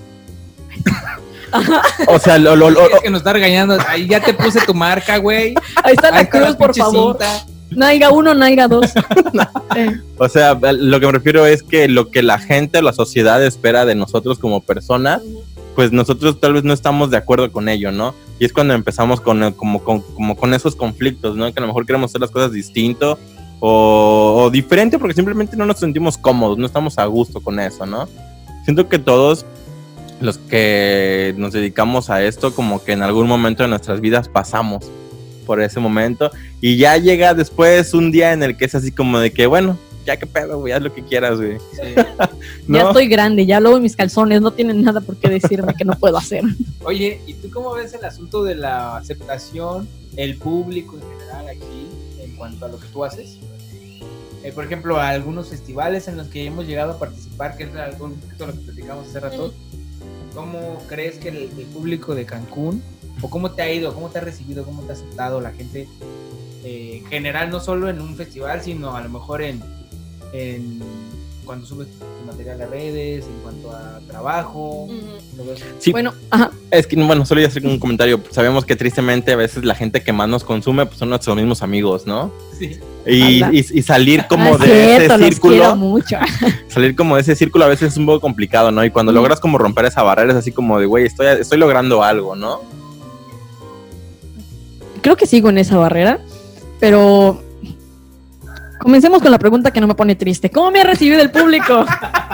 o 2.08 2.20
sea, 2.20 2.38
lo, 2.38 2.56
lo- 2.56 2.70
lo- 2.70 2.90
Es 2.90 3.02
que 3.02 3.10
nos 3.10 3.20
está 3.22 3.34
regañando. 3.34 3.78
Ahí 3.88 4.08
ya 4.08 4.20
te 4.22 4.34
puse 4.34 4.60
tu 4.66 4.74
marca, 4.74 5.18
güey. 5.18 5.56
Ahí 5.84 5.94
está 5.96 6.12
la 6.12 6.18
Ahí 6.18 6.24
está 6.26 6.38
cruz, 6.40 6.50
la 6.52 6.58
por 6.58 6.76
favor. 6.76 7.18
cinta. 7.20 7.46
Naiga 7.76 8.12
uno, 8.12 8.34
Naiga 8.34 8.68
dos. 8.68 8.92
Eh, 9.76 10.00
o 10.18 10.30
sea, 10.30 10.54
lo 10.54 11.00
que 11.02 11.06
me 11.06 11.12
refiero 11.12 11.46
es 11.46 11.62
que 11.62 11.90
lo 11.90 12.10
que 12.10 12.24
la 12.24 12.40
gente, 12.40 12.82
la 12.82 12.94
sociedad 12.94 13.44
espera 13.44 13.86
de 13.86 13.94
nosotros 13.96 14.40
como 14.40 14.62
personas, 14.62 15.22
pues 15.76 15.92
nosotros 15.92 16.40
tal 16.40 16.54
vez 16.54 16.64
no 16.64 16.72
estamos 16.74 17.12
de 17.12 17.18
acuerdo 17.18 17.52
con 17.52 17.68
ello, 17.68 17.92
¿no? 17.92 18.14
Y 18.40 18.46
es 18.46 18.54
cuando 18.54 18.74
empezamos 18.74 19.20
con, 19.20 19.44
el- 19.44 19.54
como, 19.56 19.84
con, 19.84 20.00
como 20.02 20.38
con 20.38 20.54
esos 20.54 20.76
conflictos, 20.78 21.36
¿no? 21.36 21.52
Que 21.52 21.60
a 21.60 21.62
lo 21.62 21.68
mejor 21.68 21.86
queremos 21.86 22.12
hacer 22.12 22.22
las 22.22 22.32
cosas 22.32 22.54
distinto 22.54 23.20
o, 23.60 24.44
o 24.46 24.50
diferente 24.50 24.98
porque 24.98 25.14
simplemente 25.16 25.58
no 25.58 25.66
nos 25.66 25.80
sentimos 25.80 26.18
cómodos, 26.18 26.58
no 26.58 26.66
estamos 26.66 26.98
a 26.98 27.06
gusto 27.06 27.42
con 27.42 27.60
eso, 27.60 27.86
¿no? 27.86 28.08
Siento 28.64 28.88
que 28.88 29.00
todos 29.00 29.46
los 30.22 30.38
que 30.38 31.34
nos 31.38 31.52
dedicamos 31.52 32.10
a 32.10 32.24
esto, 32.24 32.54
como 32.56 32.82
que 32.82 32.94
en 32.94 33.04
algún 33.04 33.28
momento 33.28 33.64
de 33.64 33.70
nuestras 33.70 34.00
vidas 34.00 34.30
pasamos 34.30 34.86
por 35.46 35.62
ese 35.62 35.80
momento 35.80 36.32
y 36.62 36.78
ya 36.78 36.98
llega 36.98 37.34
después 37.34 37.94
un 37.94 38.12
día 38.12 38.34
en 38.34 38.44
el 38.44 38.58
que 38.58 38.66
es 38.66 38.76
así 38.76 38.92
como 38.92 39.20
de 39.20 39.32
que, 39.32 39.48
bueno, 39.48 39.78
ya 40.06 40.18
que 40.18 40.28
pedo, 40.28 40.60
güey, 40.60 40.72
haz 40.72 40.82
lo 40.82 40.94
que 40.94 41.04
quieras, 41.04 41.38
güey. 41.38 41.58
Ya 42.68 42.84
¿No? 42.84 42.88
estoy 42.90 43.08
grande, 43.08 43.46
ya 43.46 43.60
luego 43.60 43.80
mis 43.80 43.96
calzones 43.96 44.42
no 44.42 44.52
tienen 44.52 44.82
nada 44.84 45.02
por 45.02 45.18
qué 45.18 45.30
decirme 45.30 45.76
que 45.76 45.86
no 45.86 45.94
puedo 45.94 46.18
hacer. 46.18 46.44
Oye, 46.84 47.22
¿y 47.28 47.34
tú 47.36 47.50
cómo 47.52 47.74
ves 47.74 47.94
el 47.94 48.04
asunto 48.06 48.44
de 48.44 48.56
la 48.56 48.98
aceptación, 48.98 49.88
el 50.16 50.38
público 50.38 50.96
en 50.96 51.20
general 51.20 51.50
aquí, 51.50 51.88
en 52.24 52.36
cuanto 52.36 52.66
a 52.66 52.70
lo 52.70 52.80
que 52.80 52.88
tú 52.88 53.04
haces? 53.04 53.38
Eh, 54.44 54.52
por 54.52 54.64
ejemplo, 54.66 55.00
a 55.00 55.10
algunos 55.10 55.50
festivales 55.50 56.08
en 56.08 56.18
los 56.18 56.28
que 56.28 56.46
hemos 56.46 56.66
llegado 56.66 56.94
a 56.94 57.00
participar, 57.00 57.58
que 57.58 57.64
es 57.64 57.76
algo 57.76 58.06
un 58.06 58.14
poquito 58.14 58.48
lo 58.48 58.54
que 58.54 58.60
platicamos 58.60 59.08
hace 59.08 59.20
rato. 59.20 59.54
¿Cómo 60.34 60.84
crees 60.88 61.18
que 61.18 61.30
el, 61.30 61.38
el 61.58 61.66
público 61.74 62.14
de 62.14 62.26
Cancún, 62.26 62.84
o 63.22 63.30
cómo 63.30 63.52
te 63.52 63.62
ha 63.62 63.72
ido, 63.72 63.94
cómo 63.94 64.10
te 64.10 64.20
ha 64.20 64.22
recibido, 64.22 64.64
cómo 64.66 64.82
te 64.84 64.92
ha 64.92 64.96
aceptado 64.96 65.42
la 65.42 65.52
gente 65.52 65.88
eh, 66.64 67.00
en 67.02 67.06
general, 67.08 67.50
no 67.50 67.60
solo 67.60 67.90
en 67.90 68.02
un 68.02 68.16
festival, 68.16 68.62
sino 68.62 68.96
a 68.96 69.02
lo 69.02 69.10
mejor 69.10 69.42
en, 69.42 69.62
en 70.34 70.80
cuando 71.46 71.66
subes 71.68 71.88
tu 72.00 72.26
material 72.26 72.60
a 72.62 72.66
redes, 72.66 73.26
en 73.26 73.40
cuanto 73.44 73.72
a 73.72 74.00
trabajo? 74.08 74.88
eso? 75.54 75.64
Sí, 75.80 75.92
Bueno, 75.92 76.12
ajá, 76.32 76.50
Es 76.72 76.88
que, 76.88 76.96
bueno, 76.96 77.24
solo 77.26 77.42
iba 77.42 77.48
a 77.48 77.52
hacer 77.52 77.66
un 77.68 77.78
comentario. 77.80 78.20
Sabemos 78.32 78.66
que 78.66 78.76
tristemente 78.76 79.32
a 79.32 79.36
veces 79.36 79.64
la 79.64 79.76
gente 79.76 80.02
que 80.02 80.12
más 80.12 80.28
nos 80.28 80.44
consume 80.44 80.88
pues, 80.88 80.98
son 80.98 81.10
nuestros 81.10 81.36
mismos 81.36 81.62
amigos, 81.62 82.08
¿no? 82.08 82.32
Sí. 82.58 82.80
Y, 83.06 83.44
y- 83.44 83.66
y 83.74 83.82
salir 83.84 84.26
como 84.28 84.46
Ah, 84.46 84.52
es 84.54 84.60
de 84.62 84.66
cierto, 84.98 85.14
ese 85.16 85.24
círculo, 85.26 85.76
mucho. 85.76 86.18
salir 86.68 86.96
como 86.96 87.14
de 87.16 87.22
ese 87.22 87.36
círculo 87.36 87.66
a 87.66 87.68
veces 87.68 87.92
es 87.92 87.98
un 87.98 88.08
poco 88.08 88.22
complicado, 88.22 88.72
¿no? 88.72 88.84
Y 88.84 88.90
cuando 88.90 89.12
Mm. 89.12 89.16
logras 89.16 89.40
como 89.40 89.60
romper 89.60 89.86
esa 89.86 90.02
barrera 90.02 90.32
es 90.32 90.38
así 90.40 90.52
como 90.52 90.80
de, 90.80 90.88
güey, 90.88 91.06
estoy, 91.06 91.28
estoy 91.40 91.60
logrando 91.60 92.02
algo, 92.04 92.36
¿no? 92.36 92.62
Creo 95.06 95.16
que 95.16 95.28
sigo 95.28 95.50
en 95.52 95.60
esa 95.60 95.78
barrera, 95.78 96.18
pero 96.80 97.40
comencemos 98.80 99.22
con 99.22 99.30
la 99.30 99.38
pregunta 99.38 99.70
que 99.70 99.80
no 99.80 99.86
me 99.86 99.94
pone 99.94 100.16
triste. 100.16 100.50
¿Cómo 100.50 100.72
me 100.72 100.82
ha 100.82 100.84
recibido 100.84 101.22
el 101.22 101.30
público? 101.30 101.86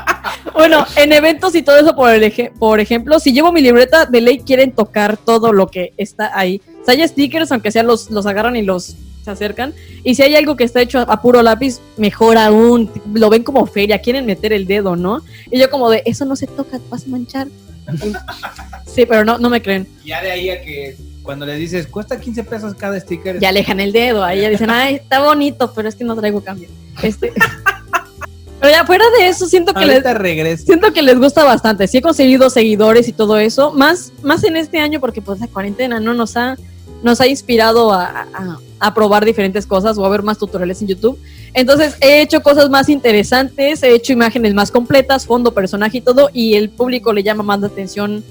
bueno, 0.54 0.86
en 0.96 1.12
eventos 1.12 1.54
y 1.56 1.64
todo 1.64 1.78
eso, 1.78 1.94
por, 1.94 2.12
el 2.12 2.24
eje- 2.24 2.54
por 2.58 2.80
ejemplo, 2.80 3.20
si 3.20 3.34
llevo 3.34 3.52
mi 3.52 3.60
libreta, 3.60 4.06
de 4.06 4.22
ley 4.22 4.40
quieren 4.40 4.72
tocar 4.72 5.18
todo 5.18 5.52
lo 5.52 5.68
que 5.68 5.92
está 5.98 6.32
ahí. 6.34 6.62
Sea, 6.86 6.94
hay 6.94 7.06
stickers, 7.10 7.52
aunque 7.52 7.74
sea 7.74 7.84
los, 7.84 8.10
los 8.10 8.26
agarran 8.26 8.56
y 8.56 8.62
los 8.62 8.96
se 9.26 9.30
acercan. 9.30 9.74
Y 10.06 10.16
si 10.16 10.24
hay 10.24 10.36
algo 10.36 10.56
que 10.56 10.64
está 10.64 10.82
hecho 10.82 11.00
a, 11.00 11.22
puro 11.22 11.44
lápiz, 11.44 11.82
mejor 11.98 12.38
aún. 12.38 12.90
Lo 13.14 13.30
ven 13.30 13.44
como 13.44 13.66
feria, 13.66 14.00
quieren 14.00 14.26
meter 14.26 14.54
el 14.54 14.66
dedo, 14.66 14.96
¿no? 14.96 15.22
Y 15.52 15.60
yo 15.60 15.70
como 15.70 15.90
de, 15.90 16.04
eso 16.06 16.24
no 16.24 16.38
se 16.38 16.48
toca, 16.48 16.80
te 16.80 16.88
vas 16.90 17.04
a 17.04 17.10
manchar. 17.10 17.50
sí, 18.86 19.06
pero 19.06 19.26
no, 19.26 19.38
no 19.40 19.50
me 19.50 19.62
creen. 19.62 19.90
Ya 20.06 20.22
de 20.22 20.32
ahí 20.32 20.50
a 20.50 20.62
que 20.62 21.11
cuando 21.24 21.46
les 21.46 21.60
dices, 21.60 21.88
cuesta 21.88 22.20
15 22.20 22.44
pesos 22.44 22.74
cada 22.76 23.00
sticker. 23.00 23.40
ya 23.40 23.50
alejan 23.50 23.80
el 23.80 23.92
dedo, 23.92 24.24
ahí 24.24 24.42
ya 24.42 24.50
dicen, 24.50 24.70
ay, 24.70 24.96
está 24.96 25.22
bonito, 25.24 25.72
pero 25.74 25.88
es 25.88 25.96
que 25.96 26.04
no 26.04 26.16
traigo 26.16 26.42
cambio. 26.42 26.68
Este. 27.04 27.32
pero 28.60 28.72
ya 28.72 28.86
fuera 28.86 29.06
de 29.18 29.28
eso, 29.28 29.48
siento 29.48 29.74
que 29.74 29.86
les, 29.86 30.04
regreso. 30.04 30.66
siento 30.66 30.92
que 30.94 31.02
les 31.02 31.18
gusta 31.20 31.44
bastante. 31.44 31.88
Sí 31.88 31.98
he 31.98 32.02
conseguido 32.02 32.50
seguidores 32.50 33.08
y 33.08 33.14
todo 33.14 33.38
eso, 33.38 33.72
más, 33.74 34.12
más 34.24 34.44
en 34.44 34.56
este 34.58 34.80
año 34.80 35.00
porque 35.00 35.22
pues 35.22 35.40
la 35.40 35.48
cuarentena 35.48 36.00
no 36.00 36.14
nos 36.14 36.38
ha, 36.38 36.58
nos 37.04 37.22
ha 37.22 37.28
inspirado 37.28 37.92
a, 37.94 38.06
a- 38.34 38.60
a 38.84 38.94
probar 38.96 39.24
diferentes 39.26 39.68
cosas 39.68 39.96
o 40.00 40.06
a 40.06 40.10
ver 40.10 40.24
más 40.24 40.40
tutoriales 40.40 40.82
en 40.82 40.88
YouTube. 40.88 41.20
Entonces 41.54 41.96
he 42.02 42.22
hecho 42.22 42.42
cosas 42.42 42.68
más 42.72 42.90
interesantes, 42.90 43.84
he 43.84 43.94
hecho 43.94 44.12
imágenes 44.12 44.56
más 44.56 44.72
completas, 44.72 45.28
fondo, 45.28 45.54
personaje 45.54 46.00
y 46.00 46.02
todo, 46.02 46.32
y 46.34 46.56
el 46.56 46.72
público 46.72 47.14
le 47.14 47.22
llama 47.22 47.44
más 47.44 47.60
la 47.60 47.68
atención 47.68 48.24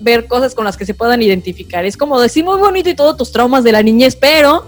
ver 0.00 0.26
cosas 0.26 0.54
con 0.54 0.64
las 0.64 0.76
que 0.76 0.84
se 0.86 0.94
puedan 0.94 1.22
identificar. 1.22 1.84
Es 1.84 1.96
como 1.96 2.20
decir 2.20 2.44
muy 2.44 2.58
bonito 2.58 2.88
y 2.90 2.94
todos 2.94 3.16
tus 3.16 3.32
traumas 3.32 3.64
de 3.64 3.72
la 3.72 3.82
niñez, 3.82 4.16
pero 4.16 4.64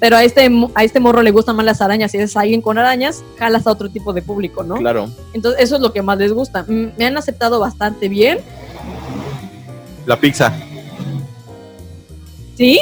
pero 0.00 0.16
a 0.16 0.24
este 0.24 0.50
mo- 0.50 0.72
a 0.74 0.82
este 0.82 0.98
morro 0.98 1.22
le 1.22 1.30
gustan 1.30 1.54
más 1.54 1.64
las 1.64 1.80
arañas 1.80 2.12
y 2.14 2.18
es 2.18 2.36
alguien 2.36 2.60
con 2.60 2.76
arañas, 2.76 3.22
jalas 3.38 3.68
a 3.68 3.70
otro 3.70 3.88
tipo 3.88 4.12
de 4.12 4.20
público, 4.20 4.64
¿no? 4.64 4.74
Claro. 4.74 5.08
Entonces 5.32 5.62
eso 5.62 5.76
es 5.76 5.80
lo 5.80 5.92
que 5.92 6.02
más 6.02 6.18
les 6.18 6.32
gusta. 6.32 6.64
Mm, 6.66 6.86
Me 6.98 7.04
han 7.06 7.16
aceptado 7.16 7.60
bastante 7.60 8.08
bien, 8.08 8.40
La 10.06 10.18
pizza. 10.18 10.52
¿sí? 12.56 12.80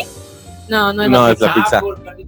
No, 0.69 0.93
no 0.93 1.03
es 1.03 1.11
No, 1.11 1.27
la 1.27 1.33
es 1.33 1.41
la 1.41 1.55
pizza. 1.55 1.77
Ah, 1.77 1.81
por- 1.81 2.01
por 2.01 2.09
aquí. 2.09 2.27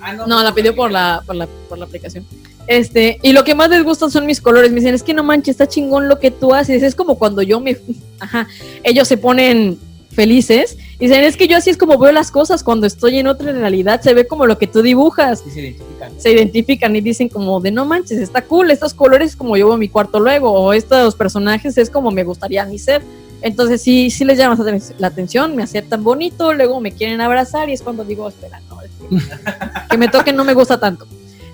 Ah, 0.00 0.12
No, 0.12 0.42
la 0.42 0.54
pidió 0.54 0.74
por 0.74 0.90
la, 0.90 1.22
por 1.26 1.34
la, 1.34 1.48
por 1.68 1.76
la 1.78 1.84
aplicación. 1.86 2.24
Este, 2.66 3.18
y 3.22 3.32
lo 3.32 3.44
que 3.44 3.54
más 3.54 3.70
les 3.70 3.82
gusta 3.82 4.10
son 4.10 4.26
mis 4.26 4.40
colores. 4.40 4.70
Me 4.70 4.80
dicen, 4.80 4.94
es 4.94 5.02
que 5.02 5.14
no 5.14 5.24
manches, 5.24 5.54
está 5.54 5.66
chingón 5.66 6.08
lo 6.08 6.18
que 6.18 6.30
tú 6.30 6.54
haces. 6.54 6.82
Es 6.82 6.94
como 6.94 7.18
cuando 7.18 7.42
yo 7.42 7.60
me. 7.60 7.76
Ajá. 8.20 8.46
Ellos 8.82 9.08
se 9.08 9.16
ponen 9.16 9.78
felices. 10.10 10.76
Y 10.98 11.06
dicen, 11.06 11.24
es 11.24 11.36
que 11.36 11.48
yo 11.48 11.56
así 11.56 11.70
es 11.70 11.76
como 11.76 11.98
veo 11.98 12.12
las 12.12 12.30
cosas 12.30 12.62
cuando 12.62 12.86
estoy 12.86 13.18
en 13.18 13.26
otra 13.26 13.52
realidad. 13.52 14.00
Se 14.02 14.12
ve 14.12 14.26
como 14.26 14.46
lo 14.46 14.58
que 14.58 14.66
tú 14.66 14.82
dibujas. 14.82 15.40
Sí 15.40 15.50
se 15.50 15.60
identifican. 15.60 16.12
Se 16.18 16.32
identifican 16.32 16.96
y 16.96 17.00
dicen 17.00 17.28
como 17.28 17.60
de 17.60 17.70
no 17.70 17.86
manches, 17.86 18.18
está 18.18 18.42
cool, 18.42 18.70
estos 18.70 18.92
colores 18.92 19.30
es 19.30 19.36
como 19.36 19.56
yo 19.56 19.68
veo 19.68 19.76
mi 19.78 19.88
cuarto 19.88 20.20
luego, 20.20 20.52
o 20.52 20.72
estos 20.72 21.14
personajes 21.14 21.78
es 21.78 21.88
como 21.88 22.10
me 22.10 22.24
gustaría 22.24 22.62
a 22.62 22.66
mí 22.66 22.78
ser. 22.78 23.02
Entonces 23.42 23.80
sí, 23.80 24.10
sí 24.10 24.24
les 24.24 24.36
llama 24.36 24.62
la 24.98 25.06
atención, 25.06 25.56
me 25.56 25.62
aceptan 25.62 26.04
bonito, 26.04 26.52
luego 26.52 26.80
me 26.80 26.92
quieren 26.92 27.22
abrazar 27.22 27.70
y 27.70 27.72
es 27.72 27.80
cuando 27.80 28.04
digo, 28.04 28.28
espera, 28.28 28.60
no, 28.68 28.82
es 28.82 28.90
que, 28.90 29.88
que 29.90 29.96
me 29.96 30.08
toquen 30.08 30.36
no 30.36 30.44
me 30.44 30.52
gusta 30.52 30.78
tanto. 30.78 31.06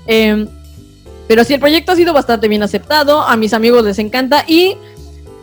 Eh, 0.09 0.47
pero 1.29 1.45
sí, 1.45 1.55
el 1.55 1.61
proyecto 1.61 1.93
ha 1.93 1.97
sido 1.97 2.13
bastante 2.13 2.49
bien 2.49 2.63
aceptado, 2.63 3.23
a 3.23 3.37
mis 3.37 3.53
amigos 3.53 3.85
les 3.85 3.99
encanta 3.99 4.45
y 4.47 4.77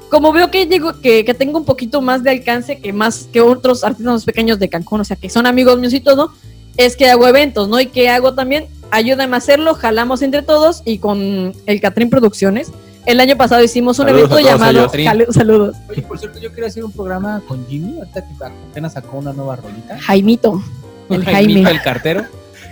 como 0.09 0.31
veo 0.31 0.51
que 0.51 0.67
llego, 0.67 0.99
que, 1.01 1.25
que 1.25 1.33
tengo 1.33 1.57
un 1.57 1.65
poquito 1.65 2.01
más 2.01 2.21
de 2.23 2.29
alcance 2.29 2.77
que 2.79 2.93
más 2.93 3.27
que 3.33 3.41
otros 3.41 3.83
artistas 3.83 4.13
más 4.13 4.25
pequeños 4.25 4.59
de 4.59 4.69
Cancún, 4.69 5.01
o 5.01 5.03
sea 5.03 5.15
que 5.17 5.29
son 5.29 5.47
amigos 5.47 5.79
míos 5.79 5.93
y 5.93 6.01
todo, 6.01 6.31
es 6.77 6.95
que 6.95 7.09
hago 7.09 7.27
eventos, 7.27 7.67
¿no? 7.67 7.79
Y 7.79 7.87
que 7.87 8.09
hago 8.09 8.33
también, 8.33 8.67
ayúdame 8.91 9.35
a 9.35 9.37
hacerlo, 9.37 9.73
jalamos 9.73 10.21
entre 10.21 10.43
todos 10.43 10.81
y 10.85 10.99
con 10.99 11.53
el 11.65 11.81
Catrín 11.81 12.09
Producciones. 12.09 12.71
El 13.05 13.19
año 13.19 13.35
pasado 13.35 13.61
hicimos 13.63 13.99
un 13.99 14.05
Saludos 14.05 14.31
evento 14.31 14.49
llamado. 14.49 14.89
Jale- 14.89 15.27
Saludos. 15.31 15.75
Oye, 15.89 16.01
por 16.03 16.17
cierto, 16.17 16.39
yo 16.39 16.51
quiero 16.51 16.67
hacer 16.67 16.85
un 16.85 16.91
programa 16.93 17.41
con 17.47 17.67
Jimmy. 17.67 17.97
Ahorita 17.97 18.21
que 18.21 18.33
apenas 18.71 18.93
sacó 18.93 19.17
una 19.17 19.33
nueva 19.33 19.57
rolita. 19.57 19.99
Jaimito. 19.99 20.63
El 21.09 21.25
Jaimito, 21.25 21.63
Jaime. 21.63 21.69
el 21.69 21.81
cartero. 21.81 22.23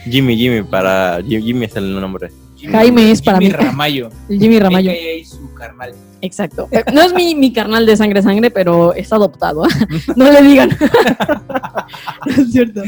Jimmy, 0.06 0.38
Jimmy, 0.38 0.63
para. 0.63 1.19
Jimmy 1.28 1.65
es 1.65 1.76
el 1.76 2.00
nombre. 2.00 2.32
Jimmy- 2.62 2.71
Jaime 2.74 3.12
es 3.12 3.21
para 3.21 3.39
Jimmy 3.39 3.52
mí. 3.52 3.58
Ramayo. 3.65 4.10
Jimmy 4.30 4.60
Ramayo. 4.60 4.91
AKA 4.91 5.26
su 5.30 5.54
carnal. 5.54 5.93
Exacto. 6.21 6.67
Eh, 6.71 6.84
No 6.93 7.02
es 7.02 7.13
mi, 7.13 7.34
mi 7.36 7.52
carnal 7.52 7.86
de 7.86 7.97
sangre 7.97 8.21
sangre, 8.21 8.52
pero 8.52 8.93
es 8.93 9.12
adoptado. 9.12 9.63
no 10.15 10.32
le 10.32 10.41
digan. 10.41 10.69
No 12.26 12.43
es 12.43 12.52
cierto. 12.52 12.82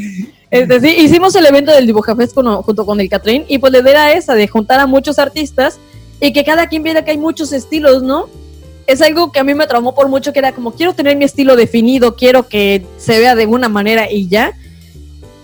Este, 0.52 0.80
sí, 0.80 0.96
hicimos 1.00 1.36
el 1.36 1.46
evento 1.46 1.72
del 1.72 1.88
Dibujafest 1.88 2.34
con, 2.34 2.46
junto 2.62 2.86
con 2.86 3.00
el 3.02 3.10
Catrín 3.10 3.44
y 3.48 3.58
pues 3.58 3.74
la 3.74 3.80
idea 3.80 3.92
era 3.92 4.14
esa, 4.14 4.36
de 4.36 4.48
juntar 4.48 4.80
a 4.80 4.86
muchos 4.88 5.18
artistas 5.20 5.80
y 6.22 6.32
que 6.32 6.44
cada 6.44 6.68
quien 6.68 6.84
viera 6.84 7.04
que 7.04 7.12
hay 7.12 7.18
muchos 7.18 7.52
estilos, 7.52 8.04
¿no? 8.04 8.28
es 8.86 9.02
algo 9.02 9.32
que 9.32 9.40
a 9.40 9.44
mí 9.46 9.54
me 9.54 9.66
traumó 9.66 9.96
por 9.96 10.10
mucho, 10.10 10.34
que 10.34 10.40
era 10.40 10.52
como, 10.52 10.72
quiero 10.74 10.94
tener 10.94 11.16
mi 11.16 11.24
estilo 11.24 11.56
definido, 11.56 12.16
quiero 12.18 12.48
que 12.50 12.86
se 12.98 13.18
vea 13.18 13.34
de 13.34 13.46
una 13.46 13.70
manera 13.70 14.12
y 14.12 14.28
ya. 14.28 14.52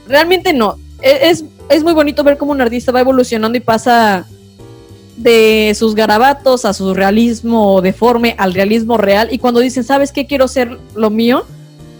Realmente 0.10 0.52
no. 0.52 0.76
E- 1.02 1.30
Es, 1.30 1.46
es 1.70 1.84
muy 1.84 1.94
bonito 1.94 2.24
ver 2.24 2.38
cómo 2.38 2.52
un 2.52 2.62
artista 2.62 2.92
va 2.92 3.02
evolucionando 3.02 3.58
y 3.58 3.62
pasa 3.62 4.28
de 5.16 5.74
sus 5.76 5.96
garabatos 5.96 6.66
a 6.66 6.74
su 6.74 6.94
realismo 6.94 7.82
deforme 7.82 8.36
al 8.38 8.54
realismo 8.54 8.98
real. 8.98 9.30
Y 9.32 9.38
cuando 9.38 9.60
dicen, 9.60 9.84
¿sabes 9.84 10.12
qué? 10.12 10.26
Quiero 10.26 10.48
ser 10.48 10.78
lo 10.96 11.10
mío. 11.10 11.46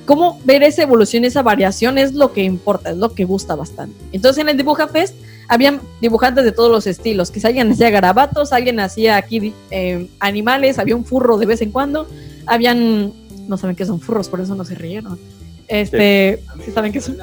Cómo 0.06 0.40
ver 0.44 0.64
esa 0.64 0.82
evolución, 0.82 1.24
esa 1.24 1.44
variación 1.44 2.00
es 2.00 2.14
lo 2.14 2.34
que 2.34 2.44
importa, 2.44 2.90
es 2.90 2.98
lo 2.98 3.14
que 3.14 3.26
gusta 3.26 3.56
bastante. 3.56 3.96
Entonces 4.12 4.42
en 4.42 4.50
el 4.50 4.58
Dibuja 4.58 4.88
Fest 4.88 5.16
habían 5.48 5.82
dibujantes 6.02 6.46
de 6.46 6.52
todos 6.52 6.72
los 6.72 6.88
estilos, 6.88 7.30
que 7.30 7.46
alguien 7.46 7.72
hacía 7.72 7.92
garabatos, 7.92 8.52
alguien 8.52 8.80
hacía 8.80 9.18
aquí 9.18 9.54
eh, 9.70 10.10
animales, 10.20 10.80
había 10.80 10.96
un 10.96 11.06
furro 11.06 11.38
de 11.38 11.46
vez 11.46 11.62
en 11.62 11.72
cuando, 11.72 12.08
habían, 12.48 13.14
no 13.48 13.58
saben 13.58 13.76
qué 13.76 13.86
son 13.86 14.00
furros, 14.00 14.30
por 14.30 14.42
eso 14.42 14.56
no 14.56 14.66
se 14.66 14.74
rieron. 14.74 15.20
Este, 15.68 16.44
sí 16.66 16.72
saben 16.72 16.92
qué 16.92 17.02
son. 17.02 17.18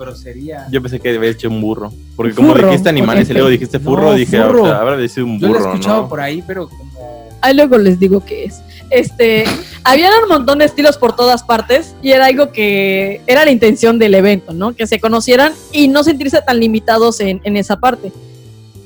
Grosería. 0.00 0.66
Yo 0.70 0.80
pensé 0.82 0.98
que 0.98 1.14
había 1.14 1.30
hecho 1.30 1.48
un 1.48 1.60
burro. 1.60 1.92
Porque 2.16 2.34
como 2.34 2.52
furro, 2.52 2.66
dijiste 2.68 2.88
animales 2.88 3.28
y 3.30 3.32
luego 3.34 3.48
dijiste 3.48 3.78
furro, 3.78 4.02
No, 4.10 4.14
dije, 4.14 4.40
furro. 4.42 4.62
o 4.62 4.66
sea, 4.66 4.78
habrá 4.80 4.96
de 4.96 5.02
decir 5.02 5.22
un 5.22 5.38
Yo 5.38 5.48
lo 5.48 5.54
he 5.54 5.58
burro, 5.58 5.70
escuchado 5.72 6.02
¿no? 6.02 6.08
por 6.08 6.20
ahí, 6.20 6.42
pero 6.46 6.68
como. 6.68 7.28
Ahí 7.42 7.54
luego 7.54 7.78
les 7.78 7.98
digo 7.98 8.24
qué 8.24 8.44
es. 8.44 8.60
Este, 8.90 9.44
había 9.84 10.10
un 10.22 10.28
montón 10.28 10.58
de 10.58 10.64
estilos 10.64 10.96
por 10.98 11.14
todas 11.14 11.42
partes 11.42 11.94
y 12.02 12.10
era 12.12 12.26
algo 12.26 12.50
que 12.52 13.20
era 13.26 13.44
la 13.44 13.50
intención 13.50 13.98
del 13.98 14.14
evento, 14.14 14.52
¿no? 14.52 14.74
Que 14.74 14.86
se 14.86 14.98
conocieran 15.00 15.52
y 15.72 15.88
no 15.88 16.02
sentirse 16.04 16.40
tan 16.42 16.58
limitados 16.60 17.20
en, 17.20 17.40
en 17.44 17.56
esa 17.56 17.78
parte. 17.78 18.12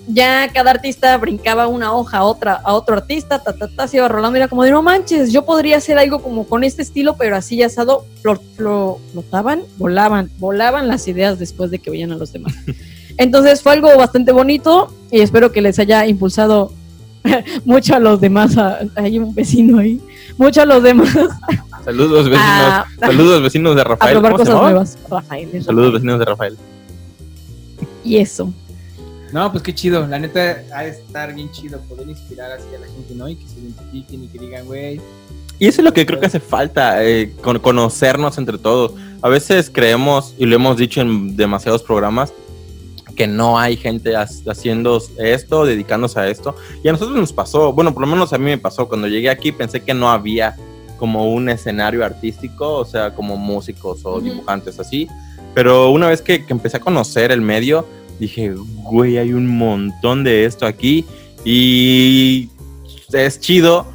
Ya 0.07 0.49
cada 0.53 0.71
artista 0.73 1.17
brincaba 1.17 1.67
una 1.67 1.93
hoja 1.95 2.19
a 2.19 2.25
otra, 2.25 2.61
a 2.63 2.75
otro 2.75 2.97
artista, 2.97 3.39
ta, 3.43 3.55
ta, 3.55 3.69
ta, 3.69 3.89
se 3.89 3.97
iba 3.97 4.07
rolando, 4.09 4.37
era 4.37 4.49
como 4.49 4.63
de 4.63 4.71
no 4.71 4.83
manches, 4.83 5.33
yo 5.33 5.47
podría 5.47 5.79
hacer 5.79 5.97
algo 5.97 6.21
como 6.21 6.45
con 6.47 6.63
este 6.63 6.83
estilo, 6.83 7.17
pero 7.17 7.37
así 7.37 7.63
asado, 7.63 8.05
flo- 8.23 8.39
flo- 8.57 8.99
flotaban, 9.13 9.63
volaban, 9.79 10.31
volaban 10.39 10.89
las 10.89 11.09
ideas 11.09 11.39
después 11.39 11.71
de 11.71 11.79
que 11.79 11.91
veían 11.91 12.13
a 12.13 12.17
los 12.17 12.33
demás. 12.33 12.55
Entonces 13.17 13.63
fue 13.63 13.73
algo 13.73 13.97
bastante 13.97 14.33
bonito 14.33 14.93
y 15.11 15.21
espero 15.21 15.53
que 15.53 15.63
les 15.63 15.79
haya 15.79 16.07
impulsado 16.07 16.73
mucho 17.65 17.95
a 17.95 17.99
los 17.99 18.21
demás. 18.21 18.59
a- 18.59 18.81
hay 18.97 19.19
un 19.19 19.35
vecino 19.35 19.79
ahí. 19.79 20.01
Mucho 20.37 20.63
a 20.63 20.67
los 20.67 20.83
demás 20.83 21.09
Saludos 21.85 22.29
vecinos. 22.29 22.41
a, 22.43 22.87
Saludos 22.99 23.43
vecinos 23.43 23.75
de 23.77 23.81
a 23.81 23.85
Rafael. 23.85 24.13
probar 24.15 24.33
¿Cómo 24.33 24.45
se 24.45 24.51
cosas 24.51 24.55
llamaba? 24.55 24.71
nuevas. 24.71 24.99
Rafael. 25.09 25.63
Saludos 25.65 25.93
vecinos 25.95 26.19
de 26.19 26.25
Rafael. 26.25 26.57
Y 28.05 28.17
eso. 28.19 28.53
No, 29.35 29.51
pues 29.51 29.65
qué 29.65 29.75
chido. 29.75 30.07
La 30.07 30.19
neta 30.21 30.63
ha 30.73 30.85
de 30.85 30.91
estar 30.91 31.35
bien 31.35 31.51
chido 31.51 31.81
poder 31.89 32.09
inspirar 32.09 32.53
así 32.53 32.69
a 32.75 32.79
la 32.79 32.87
gente, 32.87 33.15
¿no? 33.17 33.29
Y 33.29 33.35
que 33.35 33.49
se 33.49 33.59
identifiquen 33.59 34.23
y 34.25 34.29
que 34.29 34.39
digan, 34.39 34.65
güey. 34.65 35.01
Y 35.59 35.67
eso 35.67 35.81
es 35.81 35.85
lo 35.85 35.93
que 35.93 36.07
creo 36.07 36.21
que 36.21 36.27
hace 36.27 36.39
falta, 36.39 37.05
eh, 37.05 37.33
con- 37.43 37.59
conocernos 37.59 38.39
entre 38.39 38.59
todos. 38.59 38.93
A 39.23 39.29
veces 39.29 39.71
creemos, 39.75 40.35
y 40.39 40.47
lo 40.47 40.55
hemos 40.55 40.77
dicho 40.77 41.01
en 41.01 41.37
demasiados 41.37 41.83
programas, 41.83 42.33
que 43.17 43.27
no 43.27 43.59
hay 43.59 43.77
gente 43.77 44.15
ha- 44.15 44.29
haciendo 44.49 45.03
esto, 45.19 45.67
dedicándose 45.67 46.21
a 46.21 46.29
esto. 46.29 46.55
Y 46.85 46.89
a 46.89 46.93
nosotros 46.93 47.17
nos 47.19 47.33
pasó, 47.33 47.73
bueno, 47.73 47.93
por 47.93 48.03
lo 48.03 48.07
menos 48.07 48.33
a 48.33 48.39
mí 48.39 48.45
me 48.45 48.59
pasó. 48.59 48.87
Cuando 48.89 49.09
llegué 49.09 49.31
aquí 49.31 49.51
pensé 49.51 49.81
que 49.83 49.95
no 49.95 50.11
había 50.11 50.55
como 50.97 51.33
un 51.35 51.49
escenario 51.49 52.05
artístico, 52.05 52.71
o 52.79 52.85
sea, 52.85 53.13
como 53.17 53.37
músicos 53.37 54.01
o 54.05 54.21
dibujantes 54.21 54.79
así. 54.79 55.09
Pero 55.55 55.91
una 55.91 56.09
vez 56.09 56.23
que, 56.23 56.45
que 56.47 56.53
empecé 56.53 56.77
a 56.77 56.81
conocer 56.81 57.33
el 57.33 57.41
medio, 57.41 57.85
dije, 58.19 58.55
güey, 58.83 59.19
hay 59.19 59.33
un 59.33 59.47
montón 59.47 60.25
de 60.25 60.45
esto 60.45 60.67
aquí. 60.67 61.05
Y 61.45 62.49
es 63.13 63.41
chido 63.41 63.87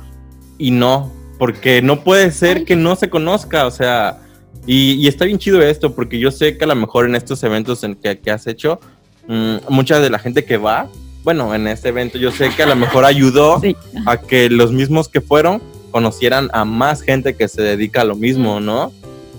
y 0.58 0.72
no, 0.72 1.12
porque 1.38 1.82
no 1.82 2.04
puede 2.04 2.32
ser 2.32 2.66
que 2.66 2.76
no 2.76 2.96
se 2.96 3.10
conozca, 3.10 3.66
o 3.66 3.72
sea, 3.72 4.20
y, 4.68 4.94
y 4.94 5.08
está 5.08 5.26
bien 5.26 5.40
chido 5.40 5.62
esto, 5.62 5.94
porque 5.96 6.20
yo 6.20 6.32
sé 6.32 6.58
que 6.58 6.64
a 6.64 6.68
lo 6.68 6.76
mejor 6.76 7.06
en 7.06 7.16
estos 7.16 7.42
eventos 7.44 7.84
en 7.84 7.96
que, 7.96 8.20
que 8.20 8.32
has 8.32 8.46
hecho, 8.48 8.80
mm, 9.28 9.56
mucha 9.70 10.00
de 10.00 10.10
la 10.10 10.20
gente 10.20 10.46
que 10.46 10.58
va, 10.58 10.90
bueno, 11.24 11.54
en 11.56 11.68
este 11.68 11.90
evento 11.90 12.18
yo 12.18 12.32
sé 12.32 12.50
que 12.56 12.64
a 12.64 12.68
lo 12.68 12.76
mejor 12.76 13.06
ayudó 13.06 13.60
Sí. 13.62 13.76
a 14.06 14.18
que 14.18 14.50
los 14.50 14.72
mismos 14.72 15.08
que 15.10 15.22
fueron 15.22 15.62
conocieran 15.92 16.50
a 16.54 16.66
más 16.66 17.02
gente 17.02 17.36
que 17.36 17.48
se 17.48 17.62
dedica 17.62 18.02
a 18.02 18.06
lo 18.06 18.16
mismo, 18.16 18.60
¿no? 18.60 18.92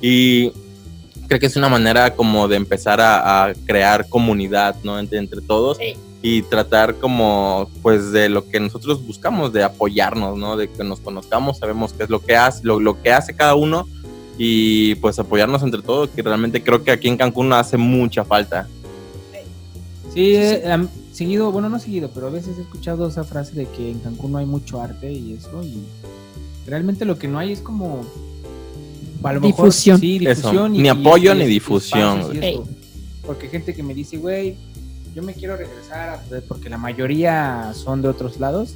Y 0.02 0.52
creo 1.30 1.38
que 1.38 1.46
es 1.46 1.54
una 1.54 1.68
manera 1.68 2.16
como 2.16 2.48
de 2.48 2.56
empezar 2.56 3.00
a, 3.00 3.44
a 3.44 3.54
crear 3.54 4.08
comunidad, 4.08 4.74
¿no? 4.82 4.98
Entre, 4.98 5.16
entre 5.16 5.40
todos 5.40 5.76
Sí. 5.78 5.94
y 6.22 6.42
tratar 6.42 6.96
como, 6.96 7.70
pues, 7.82 8.10
de 8.10 8.28
lo 8.28 8.48
que 8.48 8.58
nosotros 8.58 9.06
buscamos, 9.06 9.52
de 9.52 9.62
apoyarnos, 9.62 10.36
¿no? 10.36 10.56
De 10.56 10.68
que 10.68 10.82
nos 10.82 10.98
conozcamos, 10.98 11.58
sabemos 11.58 11.92
qué 11.92 12.02
es 12.02 12.10
lo 12.10 12.18
que 12.18 12.34
hace, 12.34 12.64
lo, 12.64 12.80
lo 12.80 13.00
que 13.00 13.12
hace 13.12 13.36
cada 13.36 13.54
uno 13.54 13.86
y 14.38 14.96
pues 14.96 15.20
apoyarnos 15.20 15.62
entre 15.62 15.82
todos, 15.82 16.10
que 16.10 16.20
realmente 16.20 16.64
creo 16.64 16.82
que 16.82 16.90
aquí 16.90 17.06
en 17.06 17.16
Cancún 17.16 17.52
hace 17.52 17.76
mucha 17.76 18.24
falta. 18.24 18.66
Sí, 20.12 20.34
eh, 20.34 20.64
seguido, 21.12 21.52
bueno, 21.52 21.68
no 21.68 21.78
seguido, 21.78 22.10
pero 22.12 22.26
a 22.26 22.30
veces 22.30 22.58
he 22.58 22.62
escuchado 22.62 23.06
esa 23.06 23.22
frase 23.22 23.54
de 23.54 23.66
que 23.66 23.92
en 23.92 24.00
Cancún 24.00 24.32
no 24.32 24.38
hay 24.38 24.46
mucho 24.46 24.80
arte 24.82 25.12
y 25.12 25.34
eso. 25.34 25.62
Y 25.62 25.84
realmente 26.66 27.04
lo 27.04 27.16
que 27.20 27.28
no 27.28 27.38
hay 27.38 27.52
es 27.52 27.60
como. 27.60 28.04
A 29.22 29.33
lo 29.35 29.40
mejor, 29.40 29.66
Difusión. 29.66 30.00
sí, 30.00 30.18
ni 30.70 30.88
apoyo 30.88 31.35
ni 31.35 31.46
difusión, 31.46 32.37
eso. 32.42 32.66
Porque 33.26 33.48
gente 33.48 33.74
que 33.74 33.83
me 33.83 33.94
dice, 33.94 34.16
güey, 34.16 34.56
yo 35.14 35.22
me 35.22 35.35
quiero 35.35 35.56
regresar, 35.56 36.09
a- 36.11 36.22
porque 36.48 36.68
la 36.70 36.78
mayoría 36.78 37.72
son 37.74 38.02
de 38.02 38.09
otros 38.09 38.38
lados. 38.40 38.74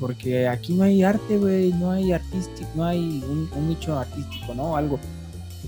Porque 0.00 0.46
aquí 0.46 0.74
no 0.74 0.84
hay 0.84 1.02
arte, 1.02 1.38
güey, 1.38 1.72
no 1.72 1.90
hay 1.90 2.12
artístico, 2.12 2.68
no 2.76 2.84
hay 2.84 3.20
un, 3.28 3.50
un 3.56 3.68
nicho 3.68 3.98
artístico, 3.98 4.54
¿no? 4.54 4.76
Algo. 4.76 5.00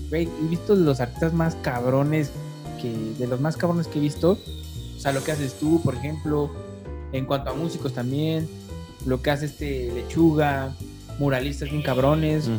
Güey, 0.09 0.23
he 0.41 0.47
visto 0.47 0.75
de 0.75 0.85
los 0.85 1.01
artistas 1.01 1.33
más 1.33 1.55
cabrones, 1.61 2.31
que 2.81 2.93
de 3.19 3.27
los 3.27 3.41
más 3.41 3.57
cabrones 3.57 3.87
que 3.87 3.99
he 3.99 4.01
visto. 4.01 4.37
O 4.95 4.99
sea, 4.99 5.11
lo 5.11 5.21
que 5.21 5.33
haces 5.33 5.55
tú, 5.59 5.81
por 5.83 5.95
ejemplo, 5.95 6.49
en 7.11 7.25
cuanto 7.25 7.49
a 7.49 7.53
músicos 7.53 7.93
también, 7.93 8.47
lo 9.05 9.21
que 9.21 9.31
hace 9.31 9.47
este 9.47 9.91
Lechuga, 9.93 10.75
muralistas 11.19 11.69
bien 11.69 11.81
cabrones, 11.83 12.49